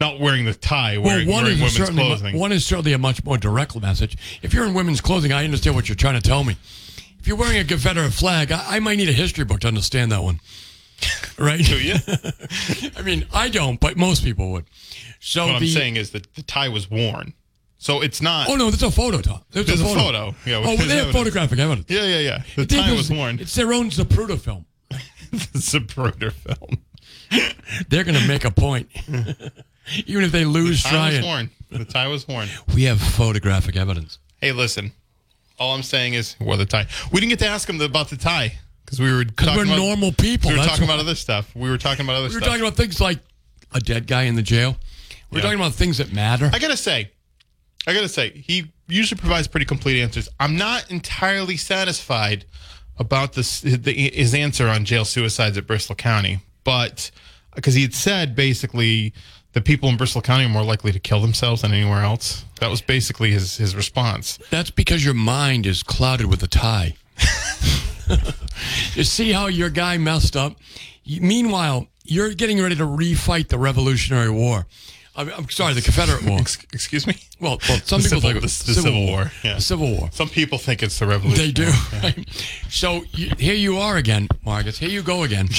Not 0.01 0.19
wearing 0.19 0.45
the 0.45 0.53
tie, 0.55 0.97
Well, 0.97 1.05
wearing, 1.13 1.27
one 1.29 1.43
wearing 1.43 1.57
is 1.57 1.61
women's 1.61 1.77
certainly 1.77 2.03
clothing. 2.03 2.37
one 2.39 2.51
is 2.51 2.65
certainly 2.65 2.93
a 2.93 2.97
much 2.97 3.23
more 3.23 3.37
direct 3.37 3.79
message. 3.79 4.17
If 4.41 4.51
you're 4.53 4.65
in 4.65 4.73
women's 4.73 4.99
clothing, 4.99 5.31
I 5.31 5.43
understand 5.45 5.75
what 5.75 5.87
you're 5.87 5.95
trying 5.95 6.19
to 6.19 6.27
tell 6.27 6.43
me. 6.43 6.57
If 7.19 7.27
you're 7.27 7.37
wearing 7.37 7.59
a 7.59 7.63
Confederate 7.63 8.11
flag, 8.11 8.51
I, 8.51 8.63
I 8.77 8.79
might 8.79 8.95
need 8.97 9.09
a 9.09 9.13
history 9.13 9.45
book 9.45 9.59
to 9.59 9.67
understand 9.67 10.11
that 10.11 10.23
one. 10.23 10.39
Right? 11.37 11.63
Do 11.63 11.79
you? 11.81 11.95
I 12.97 13.01
mean, 13.01 13.25
I 13.33 13.49
don't, 13.49 13.79
but 13.79 13.97
most 13.97 14.23
people 14.23 14.51
would. 14.51 14.65
So 15.19 15.47
what 15.47 15.59
the, 15.59 15.65
I'm 15.65 15.71
saying 15.71 15.95
is 15.95 16.11
that 16.11 16.35
the 16.35 16.43
tie 16.43 16.69
was 16.69 16.91
worn, 16.91 17.33
so 17.79 18.01
it's 18.01 18.21
not. 18.21 18.47
Oh 18.49 18.55
no, 18.55 18.69
that's 18.69 18.83
a 18.83 18.91
photo, 18.91 19.21
Tom. 19.21 19.41
There's, 19.49 19.65
There's 19.65 19.81
a 19.81 19.85
photo. 19.85 19.99
a 19.99 20.31
photo. 20.33 20.35
Yeah, 20.45 20.61
oh, 20.63 20.75
they 20.77 20.97
have 20.97 21.11
photographic 21.11 21.57
evidence. 21.57 21.89
Yeah, 21.89 22.03
yeah, 22.03 22.19
yeah. 22.19 22.43
The 22.55 22.65
They 22.65 22.77
tie 22.77 22.93
was 22.93 23.09
worn. 23.09 23.39
It's 23.39 23.55
their 23.55 23.73
own 23.73 23.89
Zapruder 23.89 24.39
film. 24.39 24.65
the 25.31 25.37
Zapruder 25.57 26.31
film. 26.31 26.83
They're 27.89 28.03
going 28.03 28.19
to 28.19 28.27
make 28.27 28.45
a 28.45 28.51
point, 28.51 28.89
even 30.05 30.23
if 30.23 30.31
they 30.31 30.45
lose 30.45 30.83
the 30.83 30.89
Tie 30.89 31.05
was 31.07 31.13
trying. 31.19 31.25
worn. 31.25 31.49
The 31.69 31.85
tie 31.85 32.07
was 32.07 32.27
worn. 32.27 32.47
We 32.75 32.83
have 32.83 32.99
photographic 33.01 33.75
evidence. 33.75 34.17
Hey, 34.41 34.51
listen. 34.51 34.91
All 35.59 35.73
I'm 35.75 35.83
saying 35.83 36.15
is 36.15 36.35
wore 36.39 36.57
the 36.57 36.65
tie. 36.65 36.87
We 37.11 37.19
didn't 37.19 37.29
get 37.29 37.39
to 37.39 37.47
ask 37.47 37.69
him 37.69 37.79
about 37.81 38.09
the 38.09 38.17
tie 38.17 38.57
because 38.83 38.99
we 38.99 39.13
were 39.13 39.23
talking 39.25 39.55
we're 39.55 39.63
about, 39.65 39.77
normal 39.77 40.11
people. 40.11 40.49
We 40.51 40.57
were 40.57 40.63
talking 40.65 40.87
why. 40.87 40.93
about 40.95 40.99
other 40.99 41.15
stuff. 41.15 41.55
We 41.55 41.69
were 41.69 41.77
talking 41.77 42.03
about 42.05 42.15
other 42.15 42.29
We 42.29 42.33
were 42.35 42.39
stuff. 42.41 42.47
talking 42.49 42.61
about 42.61 42.75
things 42.75 42.99
like 42.99 43.19
a 43.73 43.79
dead 43.79 44.07
guy 44.07 44.23
in 44.23 44.35
the 44.35 44.41
jail. 44.41 44.75
We're 45.29 45.37
Yeah. 45.37 45.43
talking 45.43 45.59
about 45.59 45.73
things 45.75 45.99
that 45.99 46.11
matter. 46.11 46.49
I 46.51 46.59
gotta 46.59 46.75
say, 46.75 47.11
I 47.87 47.93
gotta 47.93 48.09
say, 48.09 48.31
he 48.31 48.71
usually 48.87 49.19
provides 49.19 49.47
pretty 49.47 49.65
complete 49.65 50.01
answers. 50.01 50.27
I'm 50.39 50.57
not 50.57 50.89
entirely 50.91 51.55
satisfied 51.57 52.45
about 52.97 53.33
this 53.33 53.61
the, 53.61 53.93
his 53.93 54.33
answer 54.33 54.67
on 54.67 54.83
jail 54.83 55.05
suicides 55.05 55.57
at 55.57 55.67
Bristol 55.67 55.95
County, 55.95 56.39
but 56.63 57.11
because 57.55 57.75
he 57.75 57.83
had 57.83 57.93
said 57.93 58.35
basically 58.35 59.13
the 59.53 59.61
people 59.61 59.89
in 59.89 59.97
Bristol 59.97 60.21
County 60.21 60.45
are 60.45 60.49
more 60.49 60.63
likely 60.63 60.91
to 60.91 60.99
kill 60.99 61.21
themselves 61.21 61.61
than 61.61 61.73
anywhere 61.73 62.03
else. 62.03 62.45
That 62.59 62.69
was 62.69 62.81
basically 62.81 63.31
his 63.31 63.57
his 63.57 63.75
response. 63.75 64.39
That's 64.49 64.71
because 64.71 65.03
your 65.03 65.13
mind 65.13 65.65
is 65.65 65.83
clouded 65.83 66.27
with 66.27 66.41
a 66.43 66.47
tie. 66.47 66.95
you 68.93 69.03
see 69.03 69.31
how 69.31 69.47
your 69.47 69.69
guy 69.69 69.97
messed 69.97 70.35
up? 70.35 70.55
Meanwhile, 71.05 71.87
you're 72.03 72.33
getting 72.33 72.61
ready 72.61 72.75
to 72.75 72.83
refight 72.85 73.49
the 73.49 73.57
Revolutionary 73.57 74.29
War. 74.29 74.67
I'm, 75.15 75.29
I'm 75.33 75.49
sorry, 75.49 75.73
the 75.73 75.81
Confederate 75.81 76.23
War. 76.23 76.39
Excuse 76.39 77.05
me. 77.05 77.15
Well, 77.39 77.59
well 77.67 77.79
some 77.83 78.01
The 78.01 78.09
people 78.09 78.21
Civil- 78.21 78.21
think 78.21 78.33
the- 78.35 78.65
the 78.65 78.81
Civil 78.81 79.05
War, 79.07 79.31
yeah. 79.43 79.57
Civil 79.57 79.91
War. 79.97 80.09
Some 80.13 80.29
people 80.29 80.57
think 80.57 80.81
it's 80.83 80.99
the 80.99 81.07
revolution. 81.07 81.43
They 81.45 81.51
do. 81.51 81.69
so 82.69 83.03
you, 83.11 83.31
here 83.37 83.53
you 83.55 83.77
are 83.77 83.97
again, 83.97 84.27
Marcus. 84.45 84.77
Here 84.77 84.89
you 84.89 85.01
go 85.03 85.23
again. 85.23 85.49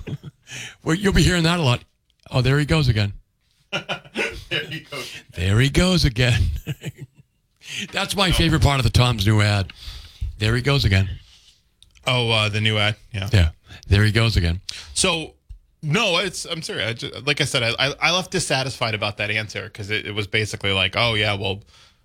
well, 0.84 0.96
you'll 0.96 1.12
be 1.12 1.22
hearing 1.22 1.44
that 1.44 1.60
a 1.60 1.62
lot. 1.62 1.84
Oh, 2.30 2.40
there 2.42 2.58
he 2.58 2.64
goes 2.64 2.88
again. 2.88 3.12
There 4.50 4.64
you 4.64 4.80
go. 4.90 5.02
There 5.34 5.60
he 5.60 5.70
goes 5.70 6.04
again. 6.04 6.42
That's 7.92 8.14
my 8.14 8.30
favorite 8.32 8.60
part 8.62 8.78
of 8.80 8.84
the 8.84 8.90
Tom's 8.90 9.26
new 9.26 9.40
ad. 9.40 9.72
There 10.38 10.54
he 10.54 10.60
goes 10.60 10.84
again. 10.84 11.08
Oh, 12.06 12.30
uh, 12.30 12.48
the 12.50 12.60
new 12.60 12.76
ad. 12.76 12.96
Yeah. 13.14 13.30
Yeah. 13.32 13.48
There 13.88 14.04
he 14.04 14.12
goes 14.12 14.36
again. 14.36 14.60
So 14.92 15.32
no, 15.82 16.18
it's 16.18 16.44
I'm 16.44 16.60
sorry. 16.60 16.84
I 16.84 16.92
just, 16.92 17.26
like 17.26 17.40
I 17.40 17.44
said, 17.44 17.62
I 17.62 17.70
I- 17.78 17.94
I 18.00 18.10
left 18.12 18.30
dissatisfied 18.30 18.94
about 18.94 19.16
that 19.16 19.30
answer 19.30 19.62
because 19.64 19.88
it, 19.90 20.06
it 20.06 20.12
was 20.14 20.26
basically 20.26 20.72
like, 20.72 20.96
oh 20.96 21.14
yeah, 21.14 21.32
well, 21.34 21.62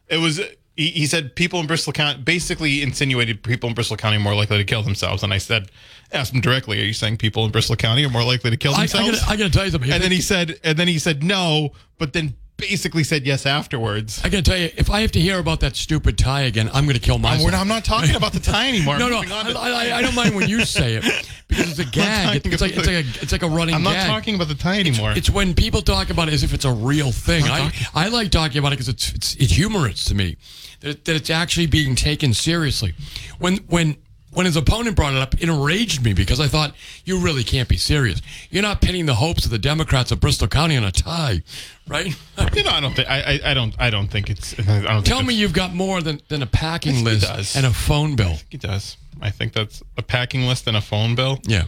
it 0.08 0.18
was. 0.20 0.40
He, 0.78 0.92
he 0.92 1.06
said 1.08 1.36
people 1.36 1.60
in 1.60 1.68
Bristol 1.68 1.92
County 1.92 2.22
basically 2.22 2.82
insinuated 2.82 3.44
people 3.44 3.68
in 3.68 3.76
Bristol 3.76 3.98
County 3.98 4.18
are 4.18 4.22
more 4.22 4.36
likely 4.36 4.58
to 4.58 4.64
kill 4.64 4.84
themselves, 4.84 5.24
and 5.24 5.34
I 5.34 5.40
said, 5.40 5.72
asked 6.14 6.34
him 6.34 6.40
directly, 6.40 6.80
are 6.80 6.86
you 6.86 6.94
saying 6.94 7.18
people 7.18 7.44
in 7.46 7.52
Bristol 7.52 7.76
County 7.76 8.06
are 8.06 8.10
more 8.10 8.24
likely 8.24 8.52
to 8.52 8.58
kill 8.58 8.74
I, 8.74 8.78
I, 8.78 8.80
themselves? 8.82 9.20
gotta, 9.20 9.32
I 9.32 9.36
gotta 9.36 9.50
tell 9.50 9.66
you 9.66 9.72
something. 9.72 9.92
and 9.92 10.02
then 10.02 10.12
he 10.12 10.22
said, 10.22 10.60
and 10.64 10.78
then 10.78 10.88
he 10.88 11.00
said 11.00 11.24
no, 11.24 11.72
but 11.98 12.14
then 12.14 12.36
basically 12.58 13.04
said 13.04 13.26
yes 13.26 13.46
afterwards. 13.46 14.22
I 14.24 14.30
gotta 14.30 14.44
tell 14.44 14.58
you, 14.58 14.70
if 14.78 14.90
I 14.90 15.02
have 15.02 15.12
to 15.14 15.20
hear 15.20 15.40
about 15.40 15.60
that 15.62 15.76
stupid 15.76 16.18
tie 16.18 16.42
again, 16.42 16.70
I'm 16.74 16.86
gonna 16.86 17.00
kill 17.00 17.20
myself. 17.20 17.54
I'm 17.54 17.68
not 17.68 17.86
talking 17.86 18.16
about 18.16 18.34
the 18.34 18.40
tie 18.40 18.68
anymore. 18.70 18.98
No, 19.00 19.10
no, 19.10 19.20
I, 19.20 19.54
I, 19.56 19.98
I 19.98 20.02
don't 20.02 20.16
mind 20.16 20.36
when 20.36 20.50
you 20.50 20.66
say 20.66 20.96
it 20.96 21.06
because 21.58 21.80
it's 21.80 21.90
a 21.90 21.92
gag. 21.92 22.46
It's 22.46 22.62
like 22.62 22.72
it's 22.78 22.88
like 22.88 23.06
a 23.06 23.22
it's 23.22 23.32
like 23.32 23.44
a 23.44 23.48
running 23.50 23.76
I'm 23.76 23.84
not 23.84 23.94
gag. 23.94 24.08
talking 24.08 24.36
about 24.36 24.48
the 24.48 24.56
tie 24.56 24.80
anymore. 24.80 25.12
It's 25.12 25.30
when 25.30 25.54
people 25.54 25.82
talk 25.82 26.10
about 26.10 26.28
it 26.28 26.34
as 26.34 26.44
if 26.44 26.54
it's 26.54 26.66
a 26.66 26.72
real 26.72 27.12
thing. 27.12 27.44
I, 27.46 27.72
I 27.94 28.08
like 28.10 28.32
talking 28.32 28.60
about 28.60 28.70
it 28.74 28.78
because 28.78 28.90
it's, 28.90 29.12
it's 29.14 29.36
it's 29.36 29.54
humorous 29.54 30.06
to 30.06 30.16
me 30.16 30.38
that, 30.82 31.06
that 31.06 31.16
it's 31.16 31.30
actually 31.30 31.68
being 31.68 31.96
taken 31.96 32.34
seriously. 32.34 32.94
When 33.40 33.58
when 33.68 33.98
when 34.34 34.46
his 34.46 34.56
opponent 34.56 34.96
brought 34.96 35.14
it 35.14 35.20
up, 35.20 35.34
it 35.36 35.44
enraged 35.50 36.04
me 36.04 36.14
because 36.14 36.40
I 36.40 36.48
thought 36.48 36.76
you 37.06 37.18
really 37.20 37.44
can't 37.44 37.68
be 37.68 37.78
serious. 37.78 38.22
You're 38.52 38.62
not 38.62 38.82
pinning 38.82 39.08
the 39.08 39.16
hopes 39.16 39.46
of 39.46 39.52
the 39.52 39.58
Democrats 39.58 40.12
of 40.12 40.20
Bristol 40.20 40.48
County 40.48 40.78
on 40.78 40.84
a 40.84 40.92
tie, 40.92 41.42
right? 41.88 42.06
you 42.54 42.64
know, 42.64 42.70
I 42.70 42.80
don't 42.80 42.96
think 42.96 43.10
I, 43.10 43.40
I, 43.44 43.54
don't 43.56 43.74
I 43.80 43.90
don't 43.90 44.10
think 44.10 44.30
it's. 44.30 44.54
I 44.60 44.82
don't 44.82 45.04
Tell 45.06 45.18
think 45.20 45.30
me 45.30 45.34
it's- 45.34 45.40
you've 45.40 45.54
got 45.54 45.74
more 45.74 46.02
than, 46.02 46.22
than 46.28 46.44
a 46.44 46.46
packing 46.46 47.04
list 47.04 47.26
does. 47.26 47.56
and 47.56 47.66
a 47.66 47.72
phone 47.72 48.16
bill. 48.16 48.36
He 48.50 48.58
does. 48.58 48.98
I 49.22 49.30
think 49.30 49.54
that's 49.54 49.82
a 49.98 50.02
packing 50.02 50.44
list 50.48 50.68
and 50.68 50.76
a 50.78 50.82
phone 50.82 51.16
bill. 51.16 51.40
Yeah, 51.44 51.66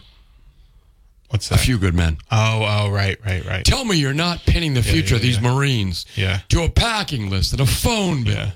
What's 1.28 1.48
that? 1.48 1.56
a 1.56 1.62
few 1.62 1.78
good 1.78 1.94
men. 1.94 2.18
Oh, 2.30 2.64
oh, 2.66 2.90
right, 2.90 3.18
right, 3.24 3.44
right. 3.44 3.64
Tell 3.64 3.84
me 3.84 3.96
you're 3.96 4.12
not 4.14 4.40
pinning 4.46 4.74
the 4.74 4.82
future 4.82 5.14
of 5.16 5.22
these 5.22 5.36
yeah. 5.40 5.52
Marines 5.52 6.06
Yeah. 6.16 6.40
to 6.48 6.62
a 6.64 6.68
packing 6.70 7.30
list 7.30 7.52
and 7.52 7.60
a 7.60 7.66
phone 7.66 8.24
bill. 8.24 8.34
Yeah. 8.34 8.50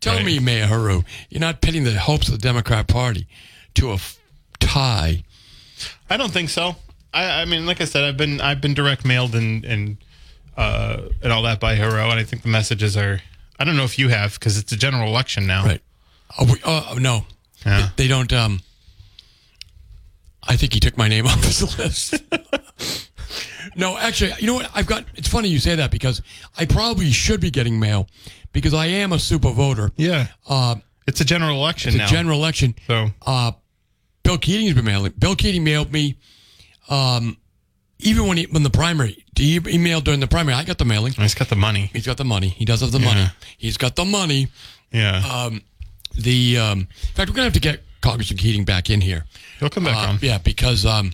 Tell 0.00 0.16
Right. 0.16 0.24
me, 0.26 0.38
Mayor 0.38 0.66
Heroux, 0.66 1.04
you're 1.30 1.40
not 1.40 1.60
pinning 1.60 1.84
the 1.84 1.98
hopes 1.98 2.28
of 2.28 2.32
the 2.32 2.38
Democrat 2.38 2.86
Party 2.86 3.26
to 3.74 3.90
a 3.90 3.94
f- 3.94 4.16
tie. 4.60 5.24
I 6.08 6.16
don't 6.16 6.32
think 6.32 6.50
so. 6.50 6.76
I, 7.12 7.42
I 7.42 7.44
mean, 7.46 7.66
like 7.66 7.80
I 7.80 7.84
said, 7.84 8.04
I've 8.04 8.16
been 8.16 8.40
I've 8.40 8.60
been 8.60 8.74
direct 8.74 9.04
mailed 9.04 9.34
and 9.34 9.64
and 9.64 9.96
uh, 10.56 11.08
and 11.22 11.32
all 11.32 11.42
that 11.42 11.58
by 11.60 11.74
Heroux, 11.76 12.10
and 12.10 12.20
I 12.20 12.24
think 12.24 12.42
the 12.42 12.48
messages 12.48 12.96
are. 12.96 13.20
I 13.58 13.64
don't 13.64 13.76
know 13.76 13.84
if 13.84 13.98
you 13.98 14.08
have 14.08 14.34
because 14.34 14.56
it's 14.58 14.70
a 14.72 14.76
general 14.76 15.08
election 15.08 15.46
now. 15.46 15.64
Right. 15.64 15.80
Oh, 16.38 16.44
we, 16.44 16.60
oh 16.64 16.96
no. 17.00 17.26
Yeah. 17.66 17.88
They 17.96 18.08
don't. 18.08 18.32
Um, 18.32 18.60
I 20.46 20.56
think 20.56 20.72
he 20.74 20.80
took 20.80 20.96
my 20.96 21.08
name 21.08 21.26
off 21.26 21.42
his 21.44 21.78
list. 21.78 22.14
no, 23.76 23.96
actually, 23.98 24.32
you 24.38 24.46
know 24.46 24.54
what? 24.54 24.70
I've 24.74 24.86
got. 24.86 25.04
It's 25.14 25.28
funny 25.28 25.48
you 25.48 25.58
say 25.58 25.74
that 25.76 25.90
because 25.90 26.22
I 26.56 26.64
probably 26.64 27.10
should 27.10 27.40
be 27.40 27.50
getting 27.50 27.78
mail 27.78 28.08
because 28.52 28.74
I 28.74 28.86
am 28.86 29.12
a 29.12 29.18
super 29.18 29.50
voter. 29.50 29.90
Yeah. 29.96 30.28
Uh, 30.48 30.76
It's 31.06 31.20
a 31.20 31.24
general 31.24 31.56
election 31.56 31.90
it's 31.90 31.98
now. 31.98 32.06
a 32.06 32.08
general 32.08 32.38
election. 32.38 32.74
So 32.86 33.10
Uh, 33.26 33.52
Bill 34.22 34.38
Keating's 34.38 34.74
been 34.74 34.84
mailing. 34.84 35.12
Bill 35.18 35.34
Keating 35.36 35.64
mailed 35.64 35.92
me 35.92 36.16
um, 36.88 37.36
even 37.98 38.26
when 38.26 38.36
he 38.38 38.44
when 38.44 38.62
the 38.62 38.70
primary, 38.70 39.24
do 39.34 39.44
you 39.44 39.60
email 39.66 40.00
during 40.00 40.20
the 40.20 40.26
primary? 40.28 40.54
I 40.54 40.64
got 40.64 40.78
the 40.78 40.84
mailing. 40.84 41.12
He's 41.12 41.34
got 41.34 41.48
the 41.48 41.56
money. 41.56 41.90
He's 41.92 42.06
got 42.06 42.16
the 42.16 42.24
money. 42.24 42.48
He 42.48 42.64
does 42.64 42.80
have 42.80 42.92
the 42.92 42.98
money. 43.00 43.26
He's 43.58 43.76
got 43.76 43.96
the 43.96 44.04
money. 44.04 44.48
Yeah. 44.92 45.16
Um, 45.18 45.62
the 46.18 46.58
um, 46.58 46.78
in 46.80 46.86
fact, 47.14 47.30
we're 47.30 47.36
gonna 47.36 47.44
have 47.44 47.52
to 47.54 47.60
get 47.60 47.82
Congressman 48.00 48.38
Keating 48.38 48.64
back 48.64 48.90
in 48.90 49.00
here. 49.00 49.24
He'll 49.60 49.70
come 49.70 49.84
back 49.84 49.96
Uh, 49.96 50.10
on. 50.10 50.18
Yeah, 50.20 50.38
because 50.38 50.84
um, 50.86 51.12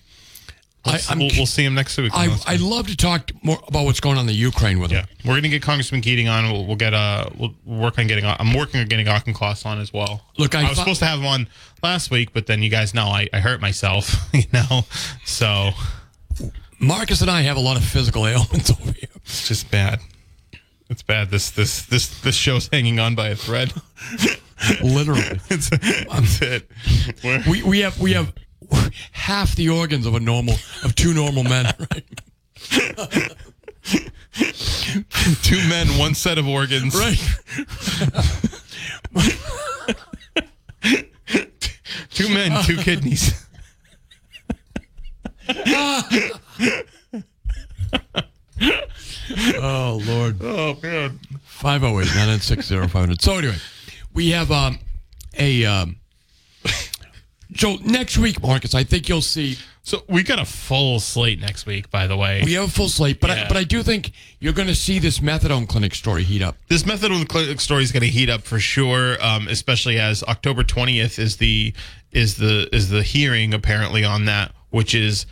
I, 0.87 1.01
I'm, 1.09 1.19
we'll, 1.19 1.31
we'll 1.37 1.47
see 1.47 1.65
him 1.65 1.75
next 1.75 1.97
week. 1.97 2.13
I 2.15 2.37
I 2.47 2.57
love 2.57 2.89
to 2.89 2.97
talk 2.97 3.31
more 3.43 3.59
about 3.69 3.85
what's 3.87 4.01
going 4.01 4.17
on 4.19 4.23
in 4.23 4.27
the 4.27 4.35
Ukraine 4.35 4.81
with 4.81 4.91
him. 4.91 5.07
yeah, 5.09 5.31
we're 5.31 5.37
gonna 5.37 5.49
get 5.49 5.63
Congressman 5.63 6.01
Keating 6.03 6.29
on. 6.29 6.51
We'll, 6.53 6.67
we'll 6.67 6.77
get 6.77 6.93
uh, 6.93 7.27
we'll 7.39 7.55
work 7.65 7.99
on 7.99 8.07
getting. 8.07 8.25
I'm 8.27 8.53
working 8.55 8.81
on 8.81 8.87
getting 8.87 9.07
Auchincloss 9.07 9.65
on 9.65 9.81
as 9.81 9.93
well. 9.93 10.23
Look, 10.39 10.55
I 10.55 10.61
I 10.61 10.63
was 10.69 10.71
thought- 10.77 10.83
supposed 10.85 11.01
to 11.01 11.07
have 11.07 11.21
him 11.21 11.27
on 11.27 11.49
last 11.83 12.11
week, 12.11 12.33
but 12.35 12.47
then 12.47 12.63
you 12.63 12.69
guys 12.71 12.93
know 12.95 13.07
I, 13.07 13.29
I 13.33 13.41
hurt 13.41 13.61
myself. 13.61 14.15
You 14.35 14.43
know, 14.53 14.83
so 15.25 15.71
Marcus 16.81 17.23
and 17.23 17.31
I 17.31 17.43
have 17.43 17.57
a 17.57 17.61
lot 17.61 17.77
of 17.77 17.85
physical 17.85 18.27
ailments 18.27 18.71
over 18.71 18.93
here. 18.93 19.09
it's 19.17 19.49
just 19.49 19.71
bad. 19.71 20.01
It's 20.91 21.03
bad. 21.03 21.31
This 21.31 21.51
this 21.51 21.87
this 21.87 22.21
this 22.21 22.35
show's 22.37 22.69
hanging 22.71 22.99
on 23.01 23.15
by 23.15 23.29
a 23.29 23.37
thread. 23.37 23.73
Literally, 24.83 25.41
It's, 25.51 25.71
that's 25.71 26.43
it. 26.43 26.71
We're, 27.23 27.43
we 27.49 27.63
we 27.63 27.81
have 27.81 27.99
we 28.01 28.13
have 28.13 28.33
half 29.13 29.55
the 29.57 29.69
organs 29.69 30.07
of 30.07 30.15
a 30.15 30.21
normal 30.21 30.55
of 30.85 30.95
two 30.95 31.15
normal 31.15 31.45
men. 31.45 31.73
Right? 31.91 32.05
two 35.43 35.69
men, 35.69 35.87
one 35.99 36.15
set 36.15 36.39
of 36.39 36.49
organs. 36.49 36.95
Right. 36.95 37.21
Two 42.11 42.29
men, 42.33 42.63
two 42.65 42.77
kidneys. 42.79 43.47
Oh 49.57 50.01
Lord. 50.07 50.37
Oh 50.43 50.77
man. 50.83 51.19
508 51.45 52.07
960 52.15 52.77
500. 52.89 53.23
So 53.23 53.39
anyway, 53.39 53.57
we 54.15 54.31
have 54.31 54.51
um 54.51 54.79
a 55.39 55.65
um 55.65 55.97
so 57.57 57.77
next 57.85 58.19
week, 58.19 58.43
Marcus, 58.43 58.75
I 58.75 58.83
think 58.85 59.09
you'll 59.09 59.23
see 59.23 59.57
So 59.83 60.03
we 60.09 60.23
got 60.23 60.39
a 60.39 60.45
full 60.45 60.99
slate 60.99 61.41
next 61.41 61.67
week, 61.67 61.91
by 61.91 62.07
the 62.07 62.17
way. 62.17 62.43
we 62.45 62.55
have 62.55 62.65
a 62.65 62.71
full 62.71 62.89
slate, 62.89 63.21
but 63.21 63.31
I, 63.31 63.47
but 63.47 63.57
I 63.57 63.65
do 63.65 63.83
think 63.83 64.13
you're 64.41 64.55
going 64.55 64.69
to 64.69 64.75
see 64.75 64.99
this 64.99 65.21
methadone 65.21 65.69
clinic 65.69 65.95
story 65.95 66.23
heat 66.25 66.43
up. 66.43 66.57
this 66.69 66.85
methadone 66.85 67.29
clinic 67.29 67.61
story 67.61 67.83
is 67.83 67.93
going 67.93 68.03
to 68.03 68.09
heat 68.09 68.31
up 68.31 68.43
for 68.43 68.59
sure, 68.59 69.23
um, 69.23 69.47
especially 69.49 69.99
as 69.99 70.23
October 70.25 70.65
twentieth 70.65 71.19
is 71.19 71.37
the 71.37 71.75
is 72.13 72.37
the 72.37 72.69
is 72.75 72.89
the 72.89 73.03
hearing 73.03 73.53
apparently 73.53 74.05
on 74.05 74.25
that, 74.25 74.53
which 74.71 74.95
is 74.95 75.27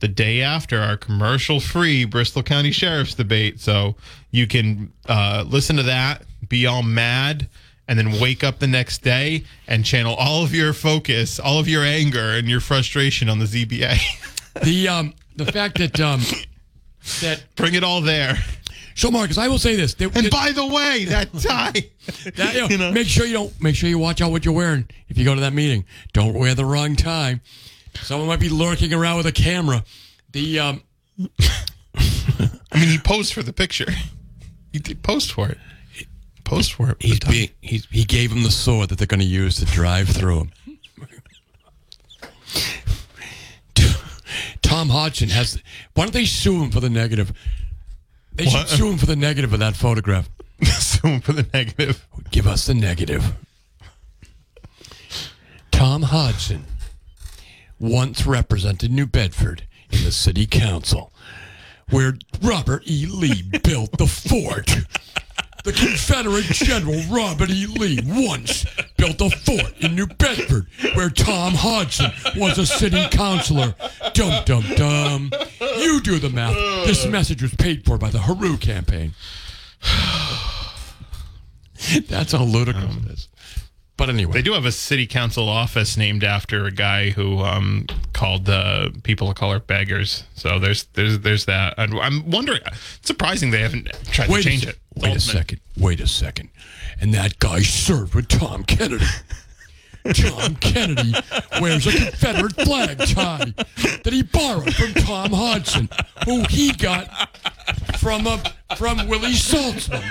the 0.00 0.08
day 0.08 0.42
after 0.42 0.80
our 0.80 0.96
commercial 0.96 1.60
free 1.60 2.04
Bristol 2.04 2.42
County 2.42 2.72
Sheriff's 2.72 3.14
debate. 3.14 3.60
So 3.60 3.94
you 4.32 4.48
can 4.48 4.92
uh, 5.08 5.44
listen 5.46 5.76
to 5.76 5.84
that, 5.84 6.24
be 6.48 6.66
all 6.66 6.82
mad, 6.82 7.48
and 7.88 7.98
then 7.98 8.20
wake 8.20 8.42
up 8.44 8.58
the 8.58 8.66
next 8.66 9.02
day 9.02 9.44
and 9.66 9.84
channel 9.84 10.14
all 10.14 10.44
of 10.44 10.54
your 10.54 10.72
focus, 10.72 11.38
all 11.40 11.58
of 11.58 11.68
your 11.68 11.82
anger 11.82 12.30
and 12.30 12.48
your 12.48 12.60
frustration 12.60 13.28
on 13.28 13.38
the 13.38 13.44
ZBA. 13.46 13.98
The 14.62 14.86
um 14.88 15.14
the 15.34 15.50
fact 15.50 15.78
that 15.78 15.98
um 15.98 16.20
that 17.22 17.42
Bring 17.56 17.72
it 17.74 17.82
all 17.82 18.02
there. 18.02 18.36
so 18.94 19.10
Marcus, 19.10 19.38
I 19.38 19.48
will 19.48 19.58
say 19.58 19.76
this. 19.76 19.94
There, 19.94 20.10
And 20.14 20.30
by 20.30 20.52
the 20.52 20.66
way, 20.66 21.06
that 21.06 21.32
tie. 21.38 21.72
that, 22.36 22.54
you 22.54 22.60
know, 22.60 22.68
you 22.68 22.76
know? 22.78 22.92
make 22.92 23.06
sure 23.08 23.24
you 23.24 23.32
don't 23.32 23.62
make 23.62 23.74
sure 23.74 23.88
you 23.88 23.98
watch 23.98 24.20
out 24.20 24.30
what 24.30 24.44
you're 24.44 24.52
wearing 24.54 24.86
if 25.08 25.16
you 25.16 25.24
go 25.24 25.34
to 25.34 25.40
that 25.40 25.54
meeting. 25.54 25.86
Don't 26.12 26.34
wear 26.34 26.54
the 26.54 26.66
wrong 26.66 26.96
tie. 26.96 27.40
Someone 28.02 28.28
might 28.28 28.40
be 28.40 28.50
lurking 28.50 28.92
around 28.92 29.16
with 29.16 29.26
a 29.26 29.32
camera. 29.32 29.84
The 30.32 30.58
um 30.58 30.82
I 31.94 32.78
mean, 32.78 32.88
he 32.88 32.98
posed 32.98 33.32
for 33.32 33.42
the 33.42 33.52
picture. 33.52 33.90
He 34.72 34.78
did 34.78 35.02
post 35.02 35.32
for 35.32 35.48
it. 35.48 35.58
Post 36.44 36.74
for 36.74 36.90
it. 36.90 36.96
he's 37.00 37.18
being 37.20 37.48
he's, 37.60 37.86
he 37.86 38.04
gave 38.04 38.30
him 38.32 38.42
the 38.42 38.50
sword 38.50 38.88
that 38.90 38.98
they're 38.98 39.06
going 39.06 39.20
to 39.20 39.26
use 39.26 39.56
to 39.56 39.64
drive 39.64 40.08
through 40.08 40.40
him. 40.40 40.52
Tom 44.62 44.88
Hodgson 44.88 45.28
has. 45.28 45.60
Why 45.94 46.04
don't 46.04 46.12
they 46.12 46.24
sue 46.24 46.62
him 46.62 46.70
for 46.70 46.80
the 46.80 46.90
negative? 46.90 47.32
They 48.34 48.44
What? 48.46 48.68
should 48.68 48.78
sue 48.78 48.90
him 48.90 48.98
for 48.98 49.06
the 49.06 49.16
negative 49.16 49.52
of 49.52 49.58
that 49.60 49.76
photograph. 49.76 50.28
Soon 50.64 51.20
for 51.20 51.32
the 51.32 51.46
negative. 51.52 52.06
Give 52.30 52.46
us 52.46 52.66
the 52.66 52.74
negative. 52.74 53.34
Tom 55.70 56.02
Hodgson 56.04 56.64
once 57.78 58.24
represented 58.26 58.90
New 58.92 59.06
Bedford 59.06 59.64
in 59.90 60.04
the 60.04 60.12
city 60.12 60.46
council, 60.46 61.12
where 61.90 62.14
Robert 62.40 62.82
E. 62.86 63.06
Lee 63.06 63.42
built 63.62 63.98
the 63.98 64.06
fort. 64.06 64.70
The 65.64 65.72
Confederate 65.72 66.44
General 66.46 67.00
Robert 67.08 67.50
E. 67.50 67.66
Lee 67.66 68.00
once 68.04 68.66
built 68.96 69.20
a 69.20 69.30
fort 69.30 69.78
in 69.78 69.94
New 69.94 70.06
Bedford 70.06 70.66
where 70.94 71.08
Tom 71.08 71.54
Hodgson 71.54 72.10
was 72.36 72.58
a 72.58 72.66
city 72.66 73.06
councilor. 73.10 73.74
Dum 74.12 74.42
dum 74.44 74.64
dum. 74.74 75.30
You 75.60 76.00
do 76.00 76.18
the 76.18 76.30
math. 76.30 76.54
This 76.86 77.06
message 77.06 77.42
was 77.42 77.54
paid 77.54 77.84
for 77.84 77.96
by 77.96 78.10
the 78.10 78.18
Heroux 78.18 78.56
campaign. 78.56 79.14
That's 82.08 82.32
how 82.32 82.44
ludicrous 82.44 82.96
it 82.96 83.10
is. 83.10 83.28
But 84.02 84.08
anyway, 84.08 84.32
They 84.32 84.42
do 84.42 84.54
have 84.54 84.64
a 84.64 84.72
city 84.72 85.06
council 85.06 85.48
office 85.48 85.96
named 85.96 86.24
after 86.24 86.66
a 86.66 86.72
guy 86.72 87.10
who 87.10 87.38
um, 87.38 87.86
called 88.12 88.48
uh, 88.48 88.88
people 89.04 89.30
of 89.30 89.36
color 89.36 89.60
beggars. 89.60 90.24
So 90.34 90.58
there's 90.58 90.86
there's 90.94 91.20
there's 91.20 91.44
that. 91.44 91.74
And 91.78 91.94
I'm 92.00 92.28
wondering. 92.28 92.62
It's 92.66 93.06
surprising 93.06 93.52
they 93.52 93.60
haven't 93.60 93.92
tried 94.10 94.28
wait 94.28 94.42
to 94.42 94.48
change 94.48 94.66
it. 94.66 94.76
Wait 94.96 95.14
a 95.14 95.20
second. 95.20 95.60
Wait 95.78 96.00
a 96.00 96.08
second. 96.08 96.48
And 97.00 97.14
that 97.14 97.38
guy 97.38 97.60
served 97.60 98.16
with 98.16 98.26
Tom 98.26 98.64
Kennedy. 98.64 99.06
Tom 100.14 100.56
Kennedy 100.56 101.14
wears 101.60 101.86
a 101.86 101.92
Confederate 101.92 102.56
flag 102.56 102.98
tie 102.98 103.54
that 104.02 104.12
he 104.12 104.24
borrowed 104.24 104.74
from 104.74 104.94
Tom 104.94 105.30
Hodgson, 105.30 105.88
who 106.24 106.42
he 106.50 106.72
got 106.72 107.06
from 108.00 108.26
a 108.26 108.42
from 108.76 109.06
Willie 109.06 109.34
Saltzman. 109.34 110.02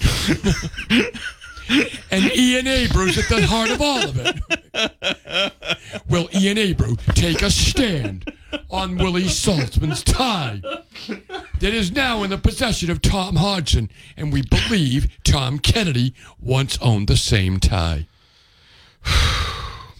and 2.10 2.24
Ian 2.34 2.66
Abreu's 2.66 3.16
at 3.18 3.28
the 3.28 3.46
heart 3.46 3.70
of 3.70 3.80
all 3.80 4.08
of 4.08 4.18
it. 4.18 4.40
Will 6.08 6.28
Ian 6.34 6.56
Abreu 6.56 6.98
take 7.14 7.42
a 7.42 7.50
stand 7.50 8.32
on 8.70 8.96
Willie 8.96 9.24
Saltzman's 9.24 10.02
tie 10.02 10.62
that 11.60 11.74
is 11.74 11.92
now 11.92 12.22
in 12.22 12.30
the 12.30 12.38
possession 12.38 12.90
of 12.90 13.02
Tom 13.02 13.36
Hodgson, 13.36 13.90
and 14.16 14.32
we 14.32 14.42
believe 14.42 15.08
Tom 15.22 15.58
Kennedy 15.58 16.14
once 16.40 16.78
owned 16.80 17.08
the 17.08 17.16
same 17.16 17.60
tie. 17.60 18.06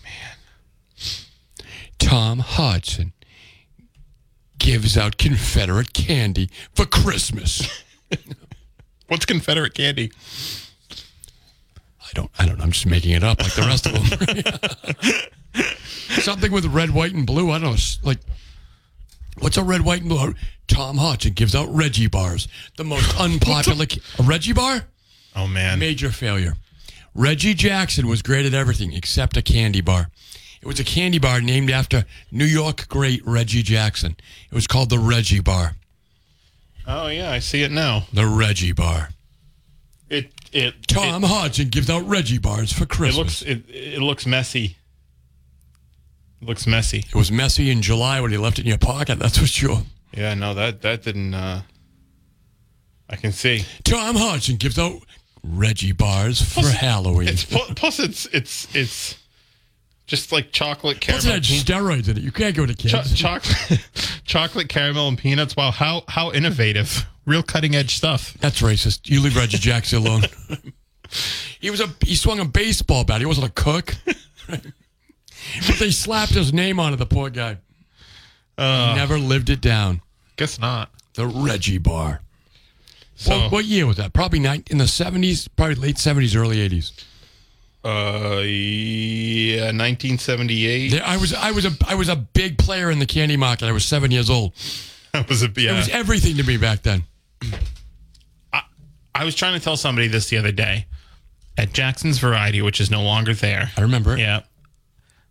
Man. 0.02 0.38
Tom 1.98 2.38
Hodgson 2.40 3.12
gives 4.58 4.96
out 4.96 5.18
Confederate 5.18 5.92
candy 5.92 6.48
for 6.74 6.86
Christmas. 6.86 7.82
What's 9.11 9.25
Confederate 9.25 9.75
candy? 9.75 10.12
I 12.01 12.11
don't. 12.14 12.31
I 12.38 12.46
don't. 12.46 12.59
know. 12.59 12.64
I'm 12.64 12.70
just 12.70 12.87
making 12.87 13.11
it 13.11 13.25
up 13.25 13.42
like 13.42 13.55
the 13.55 13.62
rest 13.62 13.87
of 13.87 13.92
them. 15.55 15.64
Something 16.23 16.53
with 16.53 16.64
red, 16.66 16.90
white, 16.92 17.12
and 17.12 17.27
blue. 17.27 17.51
I 17.51 17.59
don't 17.59 17.73
know. 17.73 17.77
Like, 18.05 18.18
what's 19.40 19.57
a 19.57 19.64
red, 19.64 19.83
white, 19.83 20.01
and 20.03 20.09
blue? 20.09 20.35
Tom 20.68 20.96
Hodgson 20.99 21.33
gives 21.33 21.57
out 21.57 21.66
Reggie 21.75 22.07
bars. 22.07 22.46
The 22.77 22.85
most 22.85 23.18
unpopular. 23.20 23.87
ca- 23.87 24.01
a 24.20 24.23
Reggie 24.23 24.53
bar? 24.53 24.83
Oh 25.35 25.49
man. 25.49 25.81
Major 25.81 26.11
failure. 26.11 26.55
Reggie 27.12 27.55
Jackson 27.55 28.07
was 28.07 28.23
great 28.23 28.46
at 28.46 28.55
everything 28.55 28.92
except 28.92 29.37
a 29.37 29.42
candy 29.42 29.81
bar. 29.81 30.11
It 30.62 30.66
was 30.68 30.79
a 30.79 30.85
candy 30.85 31.18
bar 31.18 31.40
named 31.40 31.70
after 31.70 32.05
New 32.31 32.44
York 32.44 32.87
great 32.87 33.27
Reggie 33.27 33.62
Jackson. 33.64 34.14
It 34.51 34.55
was 34.55 34.68
called 34.68 34.90
the 34.90 34.99
Reggie 34.99 35.40
Bar. 35.40 35.75
Oh 36.87 37.09
yeah, 37.09 37.31
I 37.31 37.38
see 37.38 37.62
it 37.62 37.71
now. 37.71 38.05
The 38.12 38.27
Reggie 38.27 38.73
Bar. 38.73 39.11
It 40.09 40.33
it 40.53 40.75
Tom 40.88 41.23
Hodgson 41.23 41.69
gives 41.69 41.88
out 41.88 42.07
Reggie 42.09 42.38
bars 42.38 42.73
for 42.73 42.83
It, 42.83 42.87
it 42.87 42.88
Christmas. 42.90 43.16
looks 43.16 43.43
it, 43.43 43.62
it 43.69 44.01
looks 44.03 44.27
messy. 44.27 44.77
It 46.43 46.49
looks 46.49 46.66
messy. 46.66 46.99
It 46.99 47.14
was 47.14 47.31
messy 47.31 47.71
in 47.71 47.83
July 47.83 48.21
when 48.21 48.33
you 48.33 48.40
left 48.40 48.59
it 48.59 48.62
in 48.62 48.69
your 48.69 48.79
pocket. 48.79 49.19
That's 49.19 49.38
for 49.38 49.47
sure. 49.47 49.83
Yeah, 50.16 50.35
no, 50.35 50.55
that 50.55 50.83
that 50.83 51.03
didn't. 51.03 51.35
uh 51.35 51.62
I 53.09 53.16
can 53.16 53.33
see. 53.33 53.64
Tom 53.85 54.16
Hodgson 54.16 54.57
gives 54.57 54.79
out 54.79 54.95
Reggie 55.43 55.93
bars 55.93 56.40
for 56.40 56.66
Halloween. 56.66 57.29
It's 57.29 57.45
pl- 57.45 57.75
plus 57.77 57.99
it's 58.01 58.27
it's 58.27 58.75
it's 58.75 59.16
just 60.11 60.33
like 60.33 60.51
chocolate 60.51 61.01
caramel. 61.01 61.35
had 61.35 61.44
pe- 61.44 61.55
steroids 61.55 62.09
in 62.09 62.16
it. 62.16 62.25
You 62.25 62.33
can't 62.33 62.57
go 62.57 62.66
to 62.66 62.75
cho- 62.75 62.99
kids. 62.99 63.14
chocolate 63.14 63.88
chocolate 64.25 64.68
caramel 64.68 65.07
and 65.07 65.16
peanuts. 65.16 65.57
Wow, 65.57 65.70
how 65.70 66.03
how 66.09 66.33
innovative! 66.33 67.07
Real 67.27 67.44
cutting 67.44 67.77
edge 67.77 67.94
stuff. 67.94 68.35
That's 68.40 68.61
racist. 68.61 69.09
You 69.09 69.20
leave 69.23 69.37
Reggie 69.37 69.59
Jackson 69.59 70.01
alone. 70.01 70.23
he 71.61 71.70
was 71.70 71.81
a 71.81 71.87
he 72.05 72.16
swung 72.16 72.40
a 72.40 72.44
baseball 72.44 73.05
bat. 73.05 73.20
He 73.20 73.27
wasn't 73.27 73.46
a 73.46 73.53
cook. 73.53 73.94
but 74.49 75.77
they 75.79 75.92
slapped 75.92 76.33
his 76.33 76.53
name 76.53 76.81
onto 76.81 76.96
the 76.96 77.07
poor 77.07 77.31
guy. 77.31 77.59
Uh, 78.59 78.94
Never 78.96 79.16
lived 79.16 79.49
it 79.49 79.61
down. 79.61 80.03
Guess 80.37 80.59
not. 80.59 80.90
The 81.14 81.27
Reggie 81.29 81.79
Bar. 81.79 82.20
So, 83.14 83.38
what, 83.38 83.53
what 83.53 83.64
year 83.64 83.87
was 83.87 83.99
that? 83.99 84.12
Probably 84.12 84.40
nine, 84.40 84.64
in 84.70 84.79
the 84.79 84.85
70s, 84.85 85.49
probably 85.55 85.75
late 85.77 85.96
70s, 85.96 86.35
early 86.35 86.57
80s. 86.68 86.92
Uh, 87.85 88.43
yeah, 88.45 89.73
1978. 89.73 90.88
There, 90.90 91.03
I 91.05 91.16
was 91.16 91.33
I 91.33 91.51
was 91.51 91.64
a 91.64 91.71
I 91.87 91.95
was 91.95 92.09
a 92.09 92.16
big 92.16 92.59
player 92.59 92.90
in 92.90 92.99
the 92.99 93.07
candy 93.07 93.37
market. 93.37 93.66
I 93.66 93.73
was 93.73 93.85
seven 93.85 94.11
years 94.11 94.31
old. 94.31 94.55
That 95.12 95.29
was 95.29 95.43
a 95.43 95.47
It 95.47 95.59
yeah. 95.59 95.77
was 95.77 95.88
everything 95.88 96.37
to 96.37 96.45
me 96.45 96.57
back 96.57 96.83
then. 96.83 97.03
I 99.12 99.25
was 99.25 99.35
trying 99.35 99.59
to 99.59 99.61
tell 99.61 99.77
somebody 99.77 100.07
this 100.07 100.29
the 100.29 100.38
other 100.38 100.53
day 100.53 100.87
at 101.59 101.73
Jackson's 101.73 102.19
Variety, 102.19 102.62
which 102.62 102.81
is 102.81 102.90
no 102.90 103.03
longer 103.03 103.35
there. 103.35 103.73
I 103.77 103.81
remember 103.81 104.14
it. 104.14 104.21
Yeah. 104.21 104.43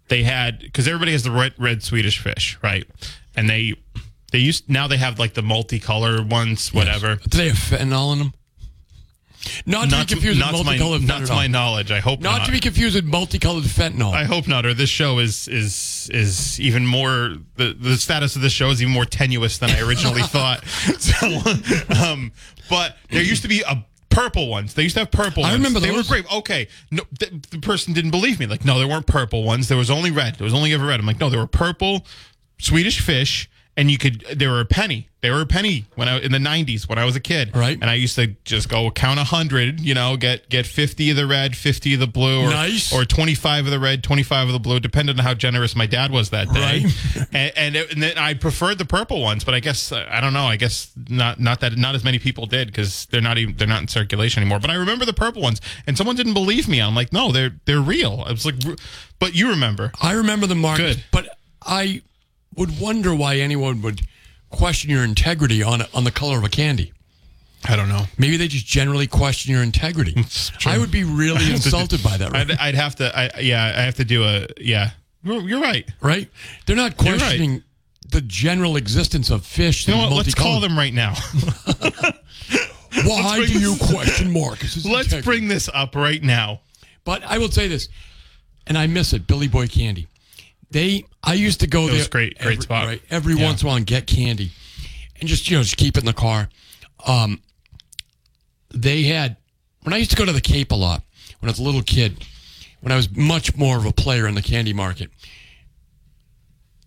They 0.10 0.24
had 0.24 0.60
because 0.60 0.88
everybody 0.88 1.14
has 1.14 1.24
the 1.24 1.32
red, 1.32 1.54
red 1.58 1.82
Swedish 1.82 2.20
fish, 2.20 2.58
right? 2.62 2.86
And 3.36 3.50
they 3.50 3.76
they 4.32 4.40
used 4.40 4.70
now 4.70 4.88
they 4.88 4.98
have 4.98 5.18
like 5.18 5.34
the 5.34 5.42
multicolor 5.42 6.28
ones, 6.30 6.74
whatever. 6.74 7.16
Do 7.16 7.38
they 7.38 7.48
have 7.48 7.58
fentanyl 7.58 8.14
in 8.14 8.20
them? 8.20 8.34
Not 9.66 9.86
to 9.86 9.92
Not 9.92 10.08
be 10.08 10.14
confused 10.16 10.40
not 10.40 10.52
with 10.54 10.62
to 10.62 10.66
my, 10.66 10.78
multicolored 10.78 11.08
not 11.08 11.20
to 11.20 11.26
fentanyl. 11.32 11.36
my 11.36 11.48
knowledge. 11.48 11.92
I 11.92 12.00
hope 12.00 12.20
Not 12.20 12.40
not. 12.40 12.46
to 12.48 12.52
be 12.52 12.60
confused 12.60 12.96
with 12.96 13.06
multicolored 13.06 13.64
fentanyl. 13.64 14.14
I 14.14 14.26
hope 14.26 14.48
not. 14.48 14.66
Or 14.66 14.74
this 14.74 14.90
show 14.90 15.20
is 15.20 15.48
is 15.48 16.10
is 16.14 16.60
even 16.60 16.86
more 16.86 17.38
the 17.56 17.74
the 17.80 17.96
status 17.98 18.36
of 18.36 18.42
this 18.42 18.52
show 18.54 18.70
is 18.70 18.82
even 18.82 18.94
more 18.94 19.06
tenuous 19.06 19.58
than 19.58 19.70
I 19.70 19.80
originally 19.82 20.22
thought. 20.36 20.66
So, 20.66 21.40
um, 22.04 22.32
but 22.70 22.98
there 23.10 23.24
used 23.24 23.42
to 23.44 23.48
be 23.48 23.62
a 23.62 23.86
purple 24.10 24.50
ones. 24.50 24.74
They 24.74 24.84
used 24.84 24.96
to 24.96 25.02
have 25.02 25.12
purple. 25.12 25.44
I 25.46 25.54
remember 25.54 25.80
They 25.80 25.92
were 25.92 26.04
great. 26.04 26.26
Okay, 26.34 26.68
no, 26.92 27.04
th- 27.20 27.32
the 27.52 27.60
person 27.60 27.94
didn't 27.94 28.12
believe 28.12 28.40
me. 28.40 28.46
Like, 28.48 28.66
no, 28.66 28.78
there 28.80 28.88
weren't 28.88 29.06
purple 29.08 29.44
ones. 29.44 29.68
There 29.70 29.78
was 29.78 29.90
only 29.90 30.12
red. 30.12 30.36
There 30.36 30.46
was 30.46 30.54
only 30.54 30.74
ever 30.74 30.86
red. 30.88 31.00
I'm 31.00 31.06
like, 31.06 31.20
no, 31.20 31.30
there 31.30 31.40
were 31.40 31.48
purple 31.48 32.06
Swedish 32.60 33.00
fish. 33.00 33.50
And 33.80 33.90
you 33.90 33.98
could, 33.98 34.26
they 34.36 34.46
were 34.48 34.60
a 34.60 34.66
penny. 34.66 35.08
They 35.22 35.30
were 35.30 35.42
a 35.42 35.46
penny 35.46 35.86
when 35.96 36.08
I 36.08 36.18
in 36.20 36.32
the 36.32 36.38
'90s 36.38 36.88
when 36.88 36.98
I 36.98 37.04
was 37.06 37.16
a 37.16 37.20
kid. 37.20 37.54
Right. 37.56 37.78
And 37.82 37.90
I 37.90 37.94
used 37.96 38.16
to 38.16 38.28
just 38.46 38.70
go 38.70 38.90
count 38.92 39.20
a 39.20 39.26
hundred. 39.26 39.80
You 39.82 39.94
know, 39.94 40.16
get 40.18 40.48
get 40.50 40.66
50 40.66 41.10
of 41.12 41.18
the 41.18 41.26
red, 41.28 41.58
50 41.58 41.94
of 41.96 42.00
the 42.00 42.08
blue, 42.08 42.42
or 42.46 42.50
Nice. 42.50 42.94
or 42.94 43.04
25 43.04 43.66
of 43.66 43.72
the 43.72 43.80
red, 43.80 44.02
25 44.02 44.48
of 44.48 44.54
the 44.54 44.60
blue, 44.60 44.80
depending 44.80 45.18
on 45.20 45.24
how 45.26 45.34
generous 45.34 45.76
my 45.76 45.86
dad 45.86 46.12
was 46.12 46.30
that 46.30 46.48
day. 46.54 46.84
Right. 46.86 47.28
and, 47.34 47.52
and, 47.58 47.76
it- 47.76 47.92
and 47.94 48.02
then 48.04 48.18
I 48.18 48.34
preferred 48.34 48.78
the 48.78 48.86
purple 48.86 49.22
ones, 49.22 49.44
but 49.44 49.54
I 49.54 49.60
guess 49.60 49.92
uh, 49.92 50.06
I 50.10 50.22
don't 50.22 50.34
know. 50.34 50.46
I 50.46 50.56
guess 50.56 50.92
not 51.10 51.40
not 51.40 51.60
that 51.62 51.78
not 51.78 51.96
as 51.96 52.04
many 52.06 52.20
people 52.20 52.46
did 52.46 52.68
because 52.68 53.06
they're 53.08 53.20
not 53.22 53.38
even 53.38 53.56
they're 53.58 53.68
not 53.68 53.82
in 53.82 53.88
circulation 53.90 54.42
anymore. 54.42 54.60
But 54.60 54.70
I 54.72 54.76
remember 54.76 55.04
the 55.06 55.14
purple 55.14 55.42
ones, 55.42 55.60
and 55.88 55.98
someone 55.98 56.16
didn't 56.16 56.34
believe 56.34 56.68
me. 56.70 56.82
I'm 56.82 56.96
like, 56.96 57.12
no, 57.14 57.32
they're 57.34 57.52
they're 57.66 57.82
real. 57.82 58.24
I 58.26 58.32
was 58.32 58.46
like, 58.46 58.56
but 59.20 59.36
you 59.36 59.50
remember? 59.50 59.92
I 60.02 60.14
remember 60.14 60.48
the 60.48 60.56
market, 60.56 60.96
Good. 60.96 61.04
but 61.12 61.28
I 61.62 62.04
would 62.60 62.80
wonder 62.80 63.16
why 63.16 63.38
anyone 63.38 63.82
would 63.82 64.02
question 64.52 64.90
your 64.92 65.04
integrity 65.04 65.64
on 65.64 65.82
on 65.94 66.04
the 66.04 66.12
color 66.12 66.38
of 66.38 66.44
a 66.44 66.50
candy. 66.50 66.94
I 67.68 67.76
don't 67.76 67.90
know. 67.90 68.04
Maybe 68.18 68.38
they 68.38 68.48
just 68.48 68.66
generally 68.66 69.08
question 69.08 69.52
your 69.52 69.64
integrity. 69.64 70.16
I 70.66 70.78
would 70.78 70.92
be 70.92 71.04
really 71.04 71.52
insulted 71.52 72.04
by 72.04 72.18
that. 72.18 72.32
Right? 72.32 72.52
I'd, 72.52 72.58
I'd 72.60 72.76
have 72.76 72.96
to. 72.98 73.18
I 73.18 73.40
yeah, 73.40 73.74
I 73.76 73.82
have 73.82 73.96
to 73.96 74.06
do 74.06 74.24
a 74.24 74.46
yeah. 74.60 74.92
You're, 75.24 75.60
right. 75.60 75.86
right? 76.02 76.30
They're 76.66 76.78
not 76.78 77.02
You're 77.02 77.14
right. 77.14 77.20
questioning 77.20 77.64
the 78.10 78.22
general 78.22 78.78
existence 78.78 79.30
of 79.30 79.46
fish. 79.46 79.86
You 79.88 79.96
know 79.96 80.02
what? 80.10 80.14
Let's 80.14 80.34
call 80.34 80.62
them 80.62 80.78
right 80.78 80.94
now. 80.94 81.14
Why 83.06 83.46
do 83.46 83.52
you 83.60 83.76
this- 83.76 83.92
question 83.92 84.32
Marcus's 84.32 84.86
Let's 84.86 85.08
integrity? 85.08 85.26
bring 85.26 85.48
this 85.50 85.70
up 85.74 85.96
right 85.96 86.24
now. 86.24 86.62
But 87.04 87.24
I 87.24 87.38
will 87.38 87.52
say 87.52 87.68
this, 87.68 87.90
and 88.68 88.78
I 88.78 88.88
miss 88.88 89.14
it, 89.14 89.28
Billy 89.28 89.48
Boy 89.48 89.68
Candy. 89.68 90.08
They, 90.72 91.06
I 91.24 91.34
used 91.34 91.62
to 91.62 91.68
go 91.68 91.88
there. 91.88 91.96
was 91.96 92.08
great- 92.08 92.38
great 92.38 92.52
every, 92.54 92.62
spot. 92.64 92.86
Right, 92.88 93.02
every 93.10 93.36
Yeah. 93.36 93.46
once 93.46 93.62
in 93.62 93.66
a 93.66 93.70
while 93.70 93.78
and 93.78 93.86
get 93.86 94.06
candy, 94.08 94.52
and 95.20 95.28
just 95.28 95.50
you 95.50 95.58
know 95.58 95.64
just 95.64 95.78
keep 95.78 95.98
it 95.98 96.02
in 96.02 96.06
the 96.06 96.14
car. 96.14 96.50
Um, 97.06 97.42
they 98.74 99.04
had 99.04 99.38
when 99.82 99.94
I 99.94 99.98
used 99.98 100.12
to 100.12 100.16
go 100.18 100.26
to 100.26 100.32
the 100.32 100.42
Cape 100.42 100.72
a 100.72 100.76
lot 100.76 101.04
when 101.40 101.50
I 101.50 101.52
was 101.52 101.60
a 101.60 101.64
little 101.64 101.82
kid, 101.82 102.24
when 102.82 102.92
I 102.92 102.96
was 102.96 103.10
much 103.16 103.56
more 103.56 103.78
of 103.78 103.86
a 103.86 103.92
player 103.94 104.28
in 104.28 104.36
the 104.36 104.42
candy 104.42 104.74
market. 104.74 105.10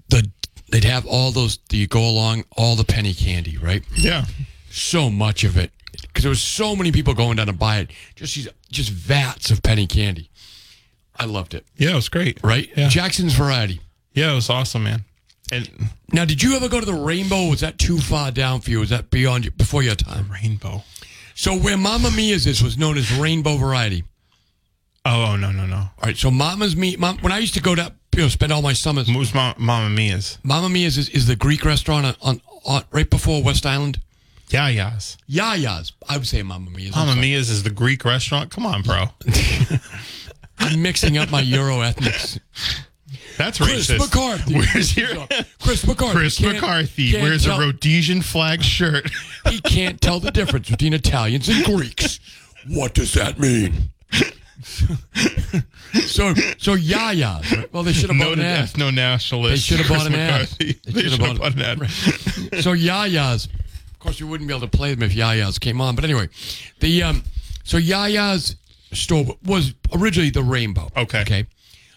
The 0.09 0.31
they'd 0.71 0.85
have 0.85 1.07
all 1.07 1.33
those. 1.33 1.59
You 1.71 1.87
go 1.87 2.09
along 2.09 2.45
all 2.57 2.77
the 2.77 2.85
penny 2.85 3.15
candy, 3.15 3.57
right? 3.59 3.83
Yeah. 3.97 4.25
so 4.71 5.11
much 5.11 5.45
of 5.45 5.57
it 5.59 5.71
because 6.03 6.23
there 6.23 6.31
was 6.31 6.41
so 6.43 6.75
many 6.77 6.93
people 6.93 7.13
going 7.15 7.37
down 7.37 7.47
to 7.47 7.53
buy 7.53 7.79
it. 7.79 7.91
Just 8.15 8.35
these, 8.37 8.49
just 8.71 8.91
vats 8.91 9.51
of 9.51 9.63
penny 9.63 9.87
candy. 9.87 10.31
I 11.17 11.25
loved 11.27 11.55
it. 11.55 11.65
Yeah, 11.77 11.93
it 11.93 11.95
was 11.97 12.09
great. 12.09 12.39
Right, 12.43 12.71
Yeah. 12.77 12.89
Jackson's 12.89 13.35
Variety. 13.35 13.81
Yeah, 14.15 14.33
it 14.33 14.35
was 14.35 14.51
awesome, 14.51 14.85
man. 14.85 15.05
And 15.51 15.69
Now, 16.13 16.25
did 16.25 16.43
you 16.43 16.55
ever 16.57 16.69
go 16.69 16.81
to 16.81 16.87
the 16.87 16.95
Rainbow? 16.95 17.49
Was 17.49 17.61
that 17.61 17.79
too 17.79 17.99
far 17.99 18.31
down 18.31 18.61
for 18.61 18.71
you? 18.71 18.81
Was 18.81 18.91
that 18.91 19.11
beyond 19.11 19.45
your, 19.45 19.53
before 19.53 19.83
your 19.83 19.95
time? 19.95 20.31
Rainbow. 20.31 20.83
So 21.35 21.57
where 21.57 21.77
Mama 21.77 22.11
Mia's 22.11 22.47
is 22.47 22.63
was 22.63 22.77
known 22.79 22.97
as 22.99 23.11
Rainbow 23.13 23.57
Variety. 23.57 24.05
Oh, 25.05 25.33
oh 25.33 25.37
no, 25.37 25.51
no, 25.51 25.67
no. 25.67 25.77
All 25.77 25.91
right. 26.05 26.17
So 26.17 26.31
Mama's 26.31 26.77
Me, 26.77 26.97
Mom, 26.97 27.19
when 27.19 27.33
I 27.33 27.39
used 27.39 27.55
to 27.55 27.61
go 27.61 27.75
to 27.75 27.93
you 28.15 28.23
know 28.23 28.29
spend 28.29 28.53
all 28.53 28.63
my 28.63 28.73
summers, 28.73 29.09
Who's 29.09 29.35
Ma- 29.35 29.55
Mama 29.59 29.91
Mia's? 29.91 30.39
Mama 30.43 30.69
Mia's 30.69 30.97
is, 30.99 31.09
is 31.11 31.27
the 31.27 31.37
Greek 31.37 31.65
restaurant 31.65 32.07
on, 32.07 32.15
on, 32.23 32.41
on 32.65 32.85
right 32.93 33.09
before 33.11 33.43
West 33.43 33.67
Island. 33.67 34.01
Yeah, 34.51 34.69
yes. 34.69 35.17
Yaya's. 35.29 35.93
I 36.09 36.19
would 36.19 36.27
say 36.29 36.43
Mama 36.43 36.71
Mia's. 36.71 36.95
Mama. 36.95 37.17
Mia's 37.17 37.49
is 37.51 37.63
the 37.63 37.71
Greek 37.71 38.05
restaurant. 38.05 38.51
Come 38.51 38.67
on, 38.67 38.83
bro. 38.83 39.07
I'm 40.59 40.81
mixing 40.83 41.19
up 41.19 41.31
my 41.31 41.41
Euro 41.41 41.81
ethnics. 41.81 42.39
That's 43.39 43.59
racist. 43.59 43.65
Chris 43.67 43.91
racist. 43.91 43.99
McCarthy. 43.99 44.55
Where's 44.55 44.97
your 44.97 45.27
Chris 45.61 45.87
McCarthy. 45.87 46.19
Chris 46.19 46.39
Can't- 46.39 46.55
McCarthy? 46.55 47.11
can't 47.13 47.23
Wears 47.23 47.45
tell- 47.45 47.61
a 47.61 47.67
Rhodesian 47.67 48.23
flag 48.23 48.63
shirt. 48.63 49.11
He 49.51 49.61
can't 49.61 50.01
tell 50.01 50.21
the 50.21 50.31
difference 50.31 50.71
between 50.71 50.95
Italians 50.95 51.49
and 51.49 51.65
Greeks. 51.65 52.21
What 52.69 52.95
does 52.95 53.13
that 53.15 53.41
mean? 53.41 53.91
so, 56.07 56.33
so 56.59 56.77
Yaya's. 56.77 57.67
Well, 57.73 57.83
they 57.83 57.93
should 57.93 58.11
have 58.11 58.19
bought 58.19 58.27
no, 58.27 58.33
an 58.35 58.41
ad. 58.41 58.69
ethno 58.69 58.95
nationalist. 58.95 59.51
They 59.69 59.77
should 59.77 59.85
have 59.85 59.89
bought 59.89 60.07
an 60.07 60.15
ad. 60.15 60.41
McCarthy. 60.43 60.81
They, 60.87 61.03
should 61.03 61.21
have 61.21 61.39
bought 61.39 61.55
an 61.57 61.61
ad. 61.61 61.91
So 62.63 62.73
Yaya's. 62.73 63.47
Of 63.91 63.99
course, 63.99 64.21
you 64.21 64.27
wouldn't 64.29 64.47
be 64.49 64.55
able 64.55 64.67
to 64.67 64.77
play 64.77 64.95
them 64.95 65.03
if 65.03 65.13
Yaya's 65.13 65.59
came 65.59 65.81
on. 65.81 65.97
But 65.97 66.05
anyway, 66.05 66.29
the 66.81 67.03
um, 67.03 67.25
so 67.65 67.79
Yaya's 67.79 68.57
store 68.93 69.37
was 69.45 69.75
originally 69.95 70.31
the 70.31 70.43
Rainbow. 70.43 70.91
Okay. 70.97 71.21
Okay. 71.23 71.47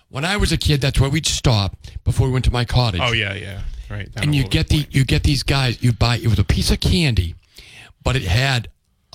When 0.10 0.24
I 0.26 0.38
was 0.38 0.52
a 0.52 0.58
kid, 0.58 0.82
that's 0.82 1.00
where 1.00 1.10
we'd 1.10 1.26
stop 1.26 1.76
before 2.04 2.28
we 2.28 2.34
went 2.34 2.46
to 2.46 2.52
my 2.52 2.64
cottage. 2.66 3.02
Oh 3.04 3.12
yeah, 3.12 3.34
yeah. 3.34 3.62
Right. 3.90 4.12
down 4.14 4.24
and 4.24 4.36
you 4.36 4.44
get 4.48 4.70
the 4.70 4.88
you 4.90 5.06
get 5.06 5.22
these 5.24 5.44
guys 5.44 5.82
you 5.84 5.94
buy 5.94 6.18
it 6.18 6.28
was 6.28 6.40
a 6.40 6.44
piece 6.44 6.72
of 6.72 6.80
candy 6.80 7.36
but 8.04 8.16
it 8.16 8.24
had 8.24 8.68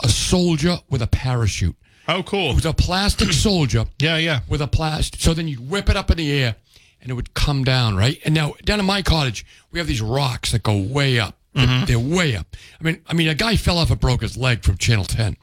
a 0.05 0.09
soldier 0.09 0.77
with 0.89 1.03
a 1.03 1.09
parachute 1.09 1.75
Oh, 2.07 2.23
cool. 2.23 2.53
it 2.53 2.55
was 2.55 2.67
a 2.67 2.73
plastic 2.73 3.33
soldier 3.33 3.87
Yeah, 3.99 4.17
yeah. 4.19 4.41
with 4.49 4.61
a 4.61 4.69
plastic 4.69 5.21
so 5.21 5.35
then 5.35 5.49
you 5.49 5.57
whip 5.57 5.91
it 5.91 5.97
up 5.97 6.09
in 6.13 6.19
the 6.19 6.31
air 6.31 6.55
and 7.03 7.11
it 7.11 7.15
would 7.15 7.35
come 7.35 7.65
down 7.65 7.97
right 7.97 8.21
and 8.25 8.33
now 8.33 8.55
down 8.65 8.79
in 8.79 8.87
my 8.87 9.03
cottage 9.03 9.45
we 9.73 9.81
have 9.81 9.89
these 9.89 10.01
rocks 10.01 10.53
that 10.53 10.63
go 10.63 10.77
way 10.81 11.19
up 11.19 11.35
They're- 11.53 11.85
they're 11.87 11.99
way 11.99 12.37
up 12.37 12.55
i 12.81 12.85
mean 12.85 13.03
i 13.09 13.13
mean 13.13 13.27
a 13.27 13.35
guy 13.35 13.57
fell 13.57 13.77
off 13.77 13.91
and 13.91 13.99
broke 13.99 14.23
his 14.23 14.37
leg 14.37 14.63
from 14.63 14.77
channel 14.79 15.05
10 15.05 15.37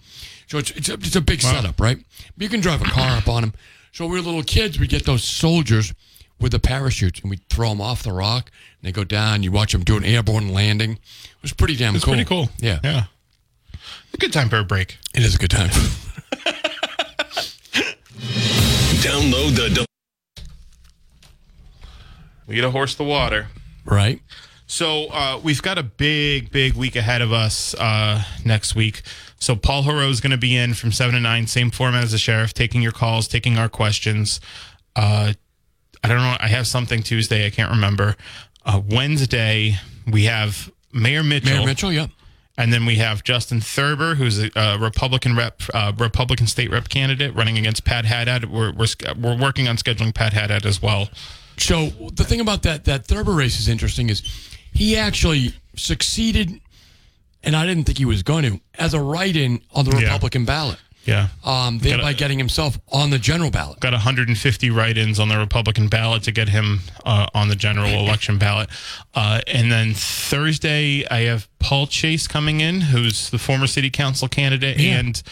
so 0.48 0.58
it's 0.58 0.72
it's 0.72 0.90
a, 0.90 0.94
it's 0.94 1.16
a 1.16 1.22
big 1.22 1.42
setup 1.42 1.80
right 1.80 1.98
you 2.38 2.50
can 2.50 2.60
drive 2.62 2.82
a 2.82 2.86
car 2.86 3.18
up 3.18 3.28
on 3.28 3.42
them 3.42 3.54
so 3.92 4.06
we 4.06 4.12
were 4.18 4.22
little 4.22 4.44
kids 4.44 4.80
we 4.80 4.88
get 4.88 5.06
those 5.06 5.24
soldiers 5.24 5.94
with 6.40 6.52
the 6.52 6.60
parachutes 6.60 7.20
and 7.22 7.30
we 7.30 7.38
throw 7.50 7.70
them 7.70 7.82
off 7.82 8.04
the 8.04 8.12
rock 8.14 8.52
and 8.80 8.88
they 8.88 8.92
go 8.92 9.04
down 9.04 9.44
you 9.44 9.52
watch 9.52 9.72
them 9.72 9.84
do 9.84 9.98
an 9.98 10.04
airborne 10.06 10.50
landing 10.54 10.92
it 10.94 11.42
was 11.42 11.54
pretty 11.54 11.76
damn 11.76 11.96
It's 11.96 12.04
cool 12.06 12.14
pretty 12.14 12.28
cool. 12.28 12.50
yeah 12.60 12.80
Yeah. 12.84 13.04
A 14.14 14.18
good 14.18 14.34
time 14.34 14.50
for 14.50 14.58
a 14.58 14.64
break. 14.64 14.98
it 15.14 15.24
is 15.24 15.36
a 15.36 15.38
good 15.38 15.52
time 15.52 15.70
Download 19.04 19.56
the 19.56 19.86
Lead 22.48 22.64
a 22.64 22.72
horse 22.72 22.96
to 22.96 23.04
water. 23.04 23.48
right 23.86 24.22
So 24.66 25.08
uh, 25.08 25.40
we've 25.44 25.62
got 25.62 25.78
a 25.78 25.84
big, 25.84 26.50
big 26.52 26.74
week 26.74 26.96
ahead 26.96 27.22
of 27.22 27.32
us 27.34 27.74
uh, 27.76 28.24
next 28.46 28.76
week. 28.76 29.02
So 29.40 29.56
Paul 29.56 29.84
Heroux 29.84 30.10
is 30.10 30.22
going 30.22 30.32
to 30.32 30.38
be 30.38 30.56
in 30.56 30.74
from 30.74 30.92
seven 30.92 31.16
to 31.16 31.22
nine, 31.22 31.48
same 31.48 31.72
format 31.72 32.04
as 32.04 32.12
the 32.12 32.18
sheriff, 32.18 32.54
taking 32.54 32.82
your 32.82 32.92
calls, 32.92 33.28
taking 33.28 33.58
our 33.58 33.70
questions. 33.70 34.40
Uh, 34.96 35.34
I 36.04 36.08
don't 36.08 36.18
know. 36.18 36.38
I 36.40 36.48
have 36.48 36.68
something 36.68 37.04
Tuesday. 37.04 37.46
I 37.46 37.50
can't 37.50 37.72
remember. 37.72 38.16
Uh, 38.66 38.82
Wednesday 38.90 39.76
we 40.12 40.26
have 40.26 40.72
Mayor 40.94 41.24
Mitchell, 41.24 41.58
mayor 41.58 41.66
mitchell 41.66 41.92
yeah 41.92 42.08
and 42.58 42.74
then 42.74 42.86
we 42.86 42.96
have 42.96 43.24
Justin 43.24 43.62
Thurber, 43.62 44.16
who's 44.16 44.44
a, 44.44 44.60
uh 44.60 44.78
Republican 44.80 45.36
rep, 45.36 45.62
uh, 45.74 45.94
Republican 45.98 46.48
state 46.48 46.72
rep 46.72 46.90
candidate, 46.90 47.36
running 47.36 47.58
against 47.58 47.86
Pat 47.86 48.06
Haddad. 48.06 48.52
We're 48.52 48.74
we're, 48.74 48.88
we're 49.20 49.38
working 49.38 49.68
on 49.68 49.78
scheduling 49.78 50.14
Pat 50.14 50.34
Haddad 50.34 50.66
as 50.66 50.82
well. 50.82 51.10
So 51.58 51.88
the 52.14 52.24
thing 52.24 52.42
about 52.42 52.64
that 52.64 52.86
that 52.86 53.06
Thurber 53.06 53.34
race 53.34 53.60
is 53.60 53.68
interesting 53.68 54.10
is 54.10 54.22
he 54.74 54.98
actually 54.98 55.54
succeeded, 55.76 56.60
and 57.48 57.56
I 57.56 57.66
didn't 57.66 57.86
think 57.86 57.98
he 57.98 58.06
was 58.06 58.22
going 58.22 58.44
to 58.44 58.60
as 58.78 58.94
a 58.94 59.00
write-in 59.02 59.62
on 59.74 59.86
the 59.86 59.98
Yeah. 59.98 60.04
Republican 60.04 60.46
ballot. 60.46 60.78
Yeah. 61.06 61.30
um, 61.46 61.80
thereby 61.80 62.02
Gotta- 62.12 62.16
getting 62.18 62.38
himself 62.38 62.78
on 62.92 63.12
the 63.12 63.18
general 63.18 63.50
ballot. 63.50 63.80
got 63.80 63.94
150 63.94 64.70
write-ins 64.70 65.22
on 65.22 65.30
the 65.30 65.38
Republican 65.38 65.88
ballot 65.88 66.24
to 66.24 66.34
get 66.34 66.50
him 66.50 66.82
uh, 67.06 67.28
on 67.34 67.48
the 67.48 67.56
general 67.56 67.88
election 68.06 68.38
ballot. 68.38 68.70
Uh, 69.16 69.40
and 69.48 69.72
then 69.72 69.94
Thursday, 69.94 71.06
I 71.10 71.22
have 71.22 71.48
Paul 71.60 71.88
Chase 71.88 72.28
coming 72.28 72.60
in, 72.60 72.82
who's 72.82 73.30
the 73.30 73.38
former 73.38 73.68
city 73.68 73.90
council 73.90 74.28
candidate, 74.28 74.78
Yeah. 74.80 75.00
and 75.00 75.24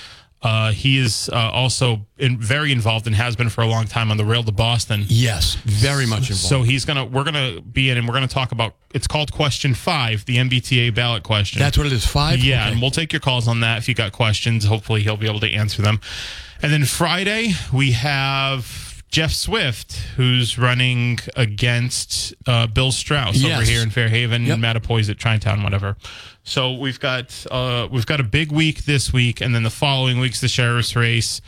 uh, 0.46 0.72
he 0.72 0.98
is 1.00 1.28
uh, 1.34 1.36
also 1.36 2.06
in, 2.18 2.38
very 2.40 2.72
involved 2.72 3.08
and 3.08 3.16
has 3.16 3.36
been 3.36 3.50
for 3.50 3.62
a 3.62 3.68
long 3.68 3.86
time 3.88 4.12
on 4.12 4.18
the 4.18 4.24
rail 4.26 4.44
to 4.44 4.52
Boston. 4.52 5.04
Yes, 5.08 5.56
very 5.66 6.06
much 6.06 6.30
involved. 6.30 6.38
So 6.38 6.62
he's 6.62 6.86
gonna, 6.86 7.04
we're 7.04 7.24
gonna 7.24 7.62
be 7.62 7.90
in, 7.90 7.98
and 7.98 8.08
we're 8.08 8.14
gonna 8.14 8.28
talk 8.28 8.52
about. 8.52 8.76
It's 8.94 9.08
called 9.08 9.32
Question 9.32 9.74
Five, 9.74 10.24
the 10.26 10.38
MBTA 10.38 10.94
ballot 10.94 11.24
question. 11.24 11.60
That's 11.60 11.78
what 11.78 11.88
it 11.88 11.94
is. 11.94 12.06
Five. 12.06 12.40
Yeah, 12.40 12.62
Okay. 12.64 12.72
and 12.74 12.82
we'll 12.82 12.92
take 12.92 13.12
your 13.12 13.20
calls 13.22 13.48
on 13.48 13.62
that 13.62 13.80
if 13.80 13.90
you 13.90 13.96
got 13.96 14.12
questions. 14.12 14.66
Hopefully, 14.66 15.02
he'll 15.02 15.18
be 15.18 15.28
able 15.28 15.40
to 15.42 15.52
answer 15.52 15.82
them. 15.82 16.00
And 16.62 16.72
then 16.72 16.86
Friday, 16.86 17.52
we 17.74 17.92
have 17.94 19.04
Jeff 19.10 19.32
Swift, 19.32 19.94
who's 20.16 20.58
running 20.58 21.20
against 21.36 22.34
uh, 22.48 22.68
Bill 22.68 22.92
Straus 22.92 23.44
over 23.44 23.62
here 23.64 23.82
in 23.82 23.90
Fairhaven, 23.90 24.46
Yep. 24.46 24.60
Mattapoisett, 24.60 25.18
Chinatown, 25.18 25.64
whatever. 25.64 25.96
So 26.46 26.74
we've 26.74 27.00
got 27.00 27.46
uh, 27.50 27.88
we've 27.92 28.06
got 28.06 28.20
a 28.20 28.24
big 28.24 28.52
week 28.52 28.86
this 28.86 29.12
week, 29.12 29.42
and 29.42 29.54
then 29.54 29.64
the 29.64 29.70
following 29.72 30.20
week's 30.20 30.40
the 30.42 30.48
sheriff's 30.48 30.96
race. 30.96 31.42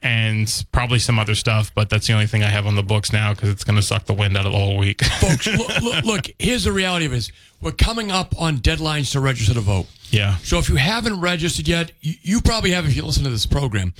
And 0.00 0.48
probably 0.70 1.00
some 1.00 1.18
other 1.18 1.34
stuff, 1.34 1.72
but 1.74 1.90
that's 1.90 2.06
the 2.06 2.12
only 2.12 2.28
thing 2.28 2.44
I 2.44 2.50
have 2.50 2.68
on 2.68 2.76
the 2.76 2.84
books 2.84 3.12
now 3.12 3.34
because 3.34 3.48
it's 3.48 3.64
going 3.64 3.74
to 3.74 3.82
suck 3.82 4.04
the 4.04 4.14
wind 4.14 4.36
out 4.36 4.46
of 4.46 4.52
the 4.52 4.58
whole 4.58 4.78
week. 4.78 5.02
folks, 5.04 5.46
look, 5.58 5.82
look, 5.82 6.04
look, 6.04 6.26
here's 6.38 6.62
the 6.62 6.70
reality 6.70 7.06
of 7.06 7.12
it 7.12 7.16
is 7.16 7.32
we're 7.60 7.72
coming 7.72 8.10
up 8.10 8.34
on 8.40 8.58
deadlines 8.58 9.12
to 9.12 9.20
register 9.20 9.54
to 9.54 9.60
vote. 9.60 9.86
yeah, 10.10 10.36
So 10.38 10.58
if 10.58 10.68
you 10.68 10.76
haven't 10.76 11.20
registered 11.20 11.66
yet, 11.68 11.92
you, 12.00 12.14
you 12.22 12.40
probably 12.40 12.70
have 12.70 12.86
if 12.86 12.94
you 12.96 13.02
listen 13.04 13.24
to 13.24 13.30
this 13.30 13.46
program. 13.46 13.94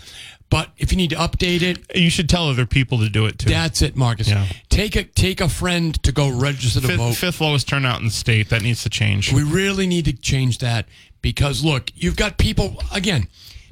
But 0.50 0.70
if 0.78 0.90
you 0.92 0.96
need 0.96 1.10
to 1.10 1.16
update 1.16 1.60
it, 1.60 1.78
you 1.94 2.08
should 2.08 2.28
tell 2.28 2.48
other 2.48 2.64
people 2.64 2.98
to 3.00 3.10
do 3.10 3.26
it 3.26 3.38
too. 3.38 3.50
that's 3.50 3.82
it, 3.82 3.96
Marcus. 3.96 4.28
Yeah. 4.28 4.46
Take 4.70 4.96
a 4.96 5.04
take 5.04 5.42
a 5.42 5.48
friend 5.48 6.00
to 6.04 6.10
go 6.12 6.30
register 6.30 6.80
to 6.80 6.86
fifth, 6.86 6.96
vote. 6.96 7.16
fifth 7.16 7.40
lowest 7.42 7.68
turnout 7.68 7.98
in 7.98 8.06
the 8.06 8.10
state. 8.10 8.48
That 8.48 8.62
needs 8.62 8.82
to 8.84 8.88
change. 8.88 9.30
We 9.30 9.42
really 9.42 9.86
need 9.86 10.06
to 10.06 10.14
change 10.14 10.58
that 10.58 10.86
because 11.20 11.62
look, 11.62 11.90
you've 11.94 12.16
got 12.16 12.38
people 12.38 12.82
again, 12.94 13.28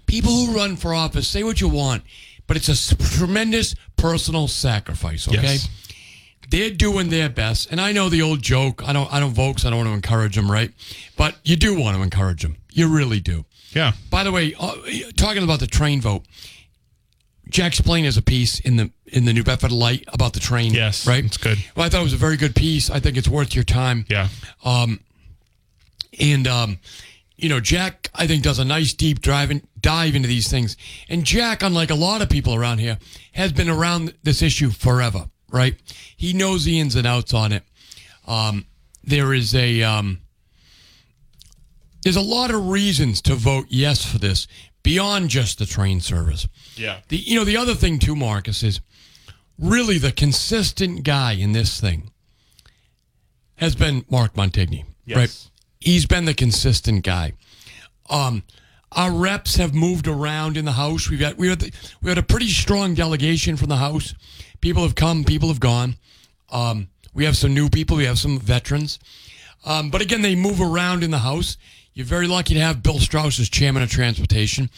people 0.07 0.31
who 0.33 0.55
run 0.55 0.77
for 0.77 0.93
office. 0.93 1.27
Say 1.27 1.43
what 1.45 1.63
you 1.63 1.69
want, 1.69 2.03
but 2.47 2.59
it's 2.59 2.69
a 2.69 2.97
tremendous 3.17 3.75
personal 3.97 4.47
sacrifice. 4.47 5.27
Okay, 5.29 5.41
Yes. 5.43 5.69
They're 6.51 6.71
doing 6.71 7.09
their 7.09 7.29
best, 7.29 7.71
and 7.71 7.81
I 7.81 7.93
know 7.93 8.09
the 8.09 8.23
old 8.23 8.43
joke. 8.43 8.87
I 8.87 8.93
don't. 8.93 9.13
I 9.13 9.21
don't 9.21 9.35
vote 9.35 9.65
I 9.65 9.71
don't 9.71 9.79
want 9.79 9.89
to 9.89 9.95
encourage 9.95 10.37
them, 10.37 10.51
right? 10.51 10.71
But 11.17 11.37
you 11.45 11.57
do 11.57 11.79
want 11.79 11.97
to 11.97 12.03
encourage 12.03 12.43
them. 12.43 12.57
You 12.73 12.89
really 12.95 13.21
do. 13.21 13.45
Yeah. 13.71 13.93
By 14.11 14.25
the 14.25 14.33
way, 14.33 14.55
uh, 14.59 14.75
talking 15.17 15.43
about 15.43 15.61
the 15.61 15.67
train 15.67 16.01
vote, 16.01 16.25
Jack 17.49 17.75
Spillane 17.75 18.05
has 18.05 18.17
a 18.17 18.23
piece 18.23 18.61
in 18.61 18.77
the 18.77 18.91
in 19.07 19.25
the 19.25 19.33
New 19.33 19.43
Bedford 19.45 19.73
Light 19.73 20.05
about 20.13 20.33
the 20.33 20.41
train. 20.41 20.73
Yes, 20.73 21.07
right. 21.07 21.25
it's 21.25 21.37
good. 21.37 21.59
Well, 21.75 21.87
I 21.87 21.89
thought 21.89 22.01
it 22.01 22.05
was 22.05 22.13
a 22.13 22.17
very 22.17 22.37
good 22.37 22.55
piece. 22.55 22.91
I 22.91 23.01
think 23.01 23.17
it's 23.17 23.29
worth 23.29 23.55
your 23.55 23.65
time. 23.65 24.05
Yeah. 24.09 24.29
Um, 24.65 25.01
And 26.19 26.47
um, 26.47 26.79
you 27.37 27.49
know, 27.49 27.61
Jack, 27.61 28.11
I 28.15 28.27
think 28.27 28.43
does 28.43 28.59
a 28.59 28.65
nice 28.65 28.95
deep 28.95 29.21
dive 29.21 29.51
in, 29.51 29.67
dive 29.81 30.15
into 30.15 30.29
these 30.29 30.49
things. 30.49 30.77
And 31.09 31.25
Jack, 31.25 31.63
unlike 31.63 31.91
a 31.91 31.95
lot 31.95 32.23
of 32.23 32.31
people 32.31 32.55
around 32.55 32.79
here, 32.79 32.99
has 33.33 33.53
been 33.53 33.69
around 33.69 34.15
this 34.23 34.43
issue 34.43 34.71
forever. 34.71 35.29
Right? 35.51 35.77
He 36.17 36.33
knows 36.33 36.65
the 36.65 36.81
ins 36.81 36.97
and 36.97 37.07
outs 37.07 37.33
on 37.33 37.53
it. 37.53 37.63
Um, 38.27 38.67
there 39.05 39.33
is 39.33 39.55
a 39.55 39.83
um, 39.83 40.21
there's 42.03 42.17
a 42.17 42.21
lot 42.21 42.53
of 42.53 42.69
reasons 42.69 43.21
to 43.23 43.35
vote 43.35 43.67
yes 43.69 44.05
for 44.05 44.19
this 44.19 44.47
beyond 44.83 45.31
just 45.31 45.59
the 45.59 45.67
train 45.67 46.01
service. 46.01 46.47
Yeah. 46.77 47.01
The 47.09 47.17
you 47.17 47.39
know 47.39 47.45
the 47.45 47.57
other 47.57 47.75
thing 47.75 47.99
too, 47.99 48.17
Marcus 48.17 48.63
is 48.63 48.81
really 49.59 49.99
the 49.99 50.13
consistent 50.13 51.05
guy 51.05 51.33
in 51.33 51.53
this 51.53 51.81
thing 51.81 52.11
has 53.57 53.75
been 53.75 54.05
Mark 54.11 54.35
Montigny. 54.35 54.85
Yes. 55.05 55.17
Right? 55.17 55.51
He's 55.81 56.07
been 56.07 56.25
the 56.25 56.35
consistent 56.35 57.05
guy. 57.05 57.33
Um, 58.09 58.43
our 58.93 59.11
reps 59.11 59.57
have 59.57 59.75
moved 59.75 60.07
around 60.09 60.57
in 60.57 60.65
the 60.65 60.73
house. 60.73 61.11
We've 61.11 61.21
got 61.21 61.37
we 61.37 61.49
had 61.49 61.63
we 62.03 62.09
had 62.09 62.19
a 62.19 62.23
pretty 62.23 62.49
strong 62.49 62.95
delegation 62.95 63.57
from 63.57 63.69
the 63.69 63.77
house. 63.77 64.15
People 64.61 64.83
have 64.83 64.95
come, 64.95 65.25
people 65.25 65.49
have 65.49 65.61
gone. 65.61 65.97
Um, 66.51 66.89
we 67.13 67.25
have 67.25 67.37
some 67.37 67.53
new 67.55 67.69
people. 67.69 67.97
We 67.97 68.05
have 68.05 68.19
some 68.19 68.39
veterans. 68.39 68.99
Um, 69.65 69.91
but 69.91 70.01
again, 70.01 70.23
they 70.23 70.35
move 70.37 70.61
around 70.61 71.03
in 71.03 71.11
the 71.11 71.19
house. 71.19 71.57
You're 71.95 72.07
very 72.07 72.27
lucky 72.29 72.55
to 72.55 72.61
have 72.61 72.83
Bill 72.83 72.99
Straus 73.01 73.41
as 73.41 73.49
chairman 73.49 73.83
of 73.83 73.91
transportation. 73.91 74.71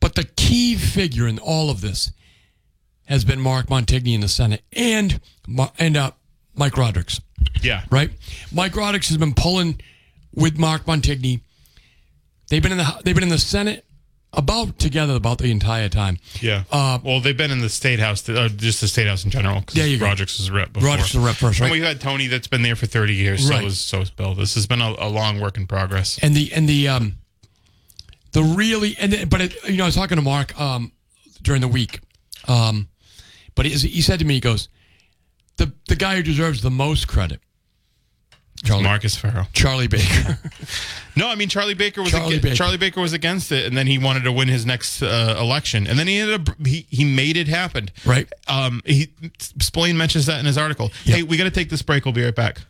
But 0.00 0.14
the 0.14 0.24
key 0.24 0.76
figure 0.76 1.26
in 1.26 1.38
all 1.38 1.70
of 1.70 1.80
this 1.80 2.12
has 3.06 3.24
been 3.24 3.40
Mark 3.40 3.66
Montigny 3.68 4.14
in 4.14 4.20
the 4.20 4.28
Senate 4.28 4.62
and 4.72 5.20
and 5.78 5.96
uh, 5.96 6.10
Mike 6.54 6.76
Rodrigues 6.76 7.20
Yeah. 7.62 7.84
right? 7.90 8.10
Mike 8.52 8.76
Rodrigues 8.76 9.08
has 9.08 9.16
been 9.16 9.34
pulling 9.34 9.80
with 10.34 10.58
Mark 10.58 10.84
Montigny. 10.84 11.40
They've 12.48 12.62
been 12.62 12.72
in 12.72 12.78
the 12.78 13.00
they've 13.04 13.14
been 13.14 13.24
in 13.24 13.28
the 13.30 13.38
Senate 13.38 13.84
about 14.32 14.78
together 14.78 15.14
about 15.14 15.38
the 15.38 15.50
entire 15.50 15.88
time. 15.88 16.18
Yeah. 16.40 16.64
Uh, 16.70 16.98
well, 17.02 17.20
they've 17.20 17.36
been 17.36 17.50
in 17.50 17.60
the 17.60 17.68
state 17.68 17.98
house, 17.98 18.28
uh, 18.28 18.48
just 18.54 18.80
the 18.80 18.88
state 18.88 19.06
house 19.06 19.24
in 19.24 19.30
general. 19.30 19.64
Yeah, 19.72 19.84
you. 19.84 19.98
Rogers 19.98 20.38
was 20.38 20.48
a 20.48 20.52
rep. 20.52 20.72
Before. 20.72 20.88
Rogers 20.90 21.14
a 21.14 21.20
rep 21.20 21.36
first, 21.36 21.60
right? 21.60 21.66
And 21.66 21.72
we've 21.72 21.82
had 21.82 22.00
Tony 22.00 22.26
that's 22.26 22.46
been 22.46 22.62
there 22.62 22.76
for 22.76 22.86
thirty 22.86 23.14
years. 23.14 23.46
So 23.46 23.54
Right. 23.54 23.64
was 23.64 23.78
so 23.78 24.00
is 24.00 24.10
Bill. 24.10 24.34
This 24.34 24.54
has 24.54 24.66
been 24.66 24.80
a, 24.82 24.94
a 24.98 25.08
long 25.08 25.40
work 25.40 25.56
in 25.56 25.66
progress. 25.66 26.18
And 26.22 26.34
the 26.34 26.52
and 26.52 26.68
the 26.68 26.88
um 26.88 27.14
the 28.32 28.42
really 28.42 28.96
and 28.98 29.12
the, 29.12 29.24
but 29.24 29.40
it, 29.40 29.64
you 29.68 29.76
know 29.76 29.84
I 29.84 29.86
was 29.86 29.94
talking 29.94 30.16
to 30.16 30.22
Mark 30.22 30.58
um 30.60 30.92
during 31.42 31.60
the 31.60 31.68
week, 31.68 32.00
um, 32.46 32.88
but 33.54 33.64
he, 33.64 33.72
he 33.72 34.02
said 34.02 34.18
to 34.18 34.24
me 34.24 34.34
he 34.34 34.40
goes 34.40 34.68
the 35.56 35.72
the 35.88 35.96
guy 35.96 36.16
who 36.16 36.22
deserves 36.22 36.60
the 36.62 36.70
most 36.70 37.08
credit 37.08 37.40
Charlie 38.62 38.84
Marcus 38.84 39.16
Farrow. 39.16 39.46
Charlie 39.52 39.88
Baker. 39.88 40.38
No, 41.16 41.26
I 41.26 41.34
mean 41.34 41.48
Charlie 41.48 41.74
Baker 41.74 42.00
was 42.00 42.12
Charlie 42.12 42.34
aga- 42.36 42.42
Baker. 42.44 42.54
Charlie 42.54 42.76
Baker 42.76 43.00
was 43.00 43.12
against 43.12 43.50
it, 43.50 43.66
and 43.66 43.76
then 43.76 43.88
he 43.88 43.98
wanted 43.98 44.22
to 44.22 44.30
win 44.30 44.46
his 44.46 44.64
next 44.64 45.02
uh, 45.02 45.36
election, 45.40 45.88
and 45.88 45.98
then 45.98 46.06
he 46.06 46.18
ended 46.18 46.48
up 46.48 46.56
he, 46.64 46.86
he 46.90 47.04
made 47.04 47.36
it 47.36 47.48
happen. 47.48 47.88
Right. 48.06 48.32
Um. 48.46 48.82
He 48.86 49.08
Spillane 49.58 49.96
mentions 49.96 50.26
that 50.26 50.38
in 50.38 50.46
his 50.46 50.56
article. 50.56 50.92
Hey, 51.02 51.24
we 51.24 51.36
got 51.36 51.44
to 51.44 51.50
take 51.50 51.70
this 51.70 51.82
break. 51.82 52.04
We'll 52.04 52.14
be 52.14 52.22
right 52.22 52.32
back. 52.32 52.60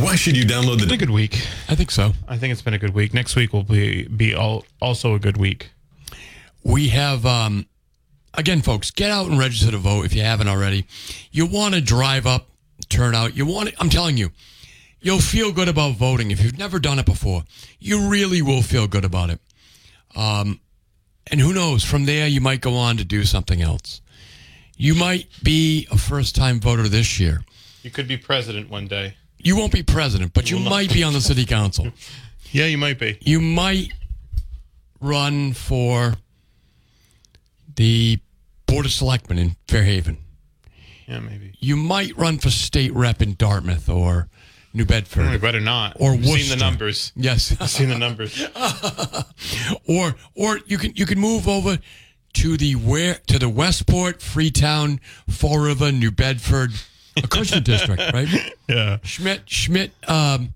Why 0.00 0.16
should 0.16 0.36
you 0.36 0.44
download 0.44 0.78
Been 0.78 0.88
a 0.88 0.90
the 0.90 0.96
good 0.96 1.10
week. 1.10 1.46
I 1.68 1.76
think 1.76 1.92
so. 1.92 2.12
I 2.26 2.36
think 2.38 2.50
it's 2.50 2.62
been 2.62 2.74
a 2.74 2.78
good 2.78 2.92
week. 2.92 3.14
Next 3.14 3.36
week 3.36 3.52
will 3.52 3.62
be 3.62 4.08
be 4.08 4.34
all, 4.34 4.64
also 4.82 5.14
a 5.14 5.20
good 5.20 5.36
week. 5.36 5.70
we 6.64 6.88
have 6.88 7.24
um 7.24 7.66
again 8.34 8.62
folks 8.62 8.90
get 8.90 9.12
out 9.12 9.28
and 9.28 9.38
register 9.38 9.70
to 9.70 9.78
vote 9.78 10.06
if 10.06 10.12
you 10.14 10.22
haven't 10.22 10.48
already 10.48 10.86
you 11.30 11.46
want 11.46 11.74
to 11.74 11.80
drive 11.80 12.26
up 12.26 12.48
turnout. 12.88 13.36
you 13.36 13.46
want 13.46 13.70
i'm 13.78 13.88
telling 13.90 14.16
you 14.16 14.30
you'll 15.04 15.20
feel 15.20 15.52
good 15.52 15.68
about 15.68 15.94
voting 15.96 16.30
if 16.32 16.42
you've 16.42 16.58
never 16.58 16.78
done 16.80 16.98
it 16.98 17.06
before 17.06 17.44
you 17.78 18.08
really 18.08 18.42
will 18.42 18.62
feel 18.62 18.86
good 18.88 19.04
about 19.04 19.30
it 19.30 19.38
um 20.16 20.58
and 21.28 21.40
who 21.40 21.52
knows 21.52 21.84
from 21.84 22.04
there 22.06 22.26
you 22.26 22.40
might 22.40 22.60
go 22.60 22.74
on 22.74 22.96
to 22.96 23.04
do 23.04 23.22
something 23.24 23.60
else 23.62 24.00
you 24.76 24.94
might 24.94 25.28
be 25.42 25.86
a 25.92 25.96
first 25.98 26.34
time 26.34 26.58
voter 26.60 26.88
this 26.88 27.20
year 27.20 27.44
You 27.82 27.90
could 27.90 28.08
be 28.08 28.16
president 28.16 28.68
one 28.70 28.88
day. 28.88 29.14
you 29.38 29.56
won't 29.56 29.72
be 29.72 29.82
president 29.82 30.32
but 30.34 30.50
you 30.50 30.58
not. 30.58 30.70
might 30.70 30.92
be 30.92 31.02
on 31.04 31.12
the 31.12 31.20
city 31.20 31.44
council 31.44 31.92
Yeah, 32.52 32.66
you 32.66 32.78
might 32.78 32.98
be. 33.00 33.18
you 33.20 33.40
might 33.40 33.92
run 35.00 35.52
for 35.54 36.14
the 37.74 38.20
Board 38.66 38.86
of 38.86 38.92
Selectmen 38.92 39.38
in 39.38 39.56
Fairhaven. 39.66 40.18
Yeah, 41.08 41.18
maybe. 41.18 41.52
You 41.58 41.76
might 41.76 42.16
run 42.16 42.38
for 42.38 42.50
state 42.50 42.92
rep 42.94 43.20
in 43.20 43.34
Dartmouth 43.34 43.88
or 43.88 44.28
New 44.76 44.82
I 44.82 44.86
Bedford. 44.86 45.40
better 45.40 45.60
not. 45.60 45.96
Or 46.00 46.12
I've 46.12 46.24
seen 46.24 46.50
the 46.50 46.56
numbers. 46.56 47.12
Yes. 47.16 47.56
I've 47.60 47.70
seen 47.70 47.88
the 47.88 47.98
numbers. 47.98 48.44
or 49.88 50.14
or 50.34 50.58
you 50.66 50.78
can 50.78 50.92
you 50.96 51.06
can 51.06 51.18
move 51.18 51.48
over 51.48 51.78
to 52.34 52.56
the 52.56 52.74
where 52.74 53.14
to 53.28 53.38
the 53.38 53.48
Westport, 53.48 54.20
Freetown, 54.20 55.00
Fall 55.28 55.58
River, 55.60 55.92
New 55.92 56.10
Bedford, 56.10 56.72
a 57.16 57.20
Acushnet 57.22 57.62
district, 57.72 58.02
right? 58.12 58.28
yeah. 58.68 58.98
Schmidt 59.04 59.48
Schmidt 59.48 59.92
um, 60.08 60.54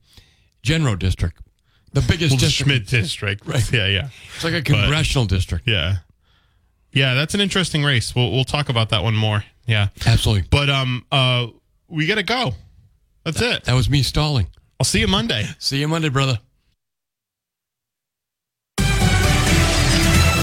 General 0.62 0.96
District. 0.96 1.38
The 1.92 2.00
biggest 2.02 2.32
Well, 2.32 2.40
district. 2.40 2.68
Schmidt 2.68 2.86
district. 2.88 3.46
Right. 3.46 3.72
Yeah, 3.72 3.86
yeah. 3.86 4.08
It's 4.34 4.44
like 4.44 4.54
a 4.54 4.62
congressional 4.62 5.24
district. 5.26 5.66
Yeah. 5.66 5.98
Yeah, 6.92 7.14
that's 7.14 7.34
an 7.34 7.40
interesting 7.40 7.84
race. 7.84 8.14
We'll 8.14 8.30
we'll 8.32 8.44
talk 8.44 8.68
about 8.68 8.88
that 8.90 9.02
one 9.04 9.14
more. 9.14 9.44
Yeah. 9.66 9.88
Absolutely. 10.06 10.48
But 10.50 10.68
um 10.70 11.04
uh 11.12 11.46
we 11.88 12.06
gotta 12.06 12.22
go. 12.22 12.52
That's 13.32 13.42
it. 13.42 13.64
That 13.64 13.74
was 13.74 13.90
me 13.90 14.02
stalling. 14.02 14.46
I'll 14.80 14.84
see 14.84 15.00
you 15.00 15.08
Monday. 15.08 15.44
See 15.58 15.78
you 15.80 15.88
Monday, 15.88 16.08
brother. 16.08 16.38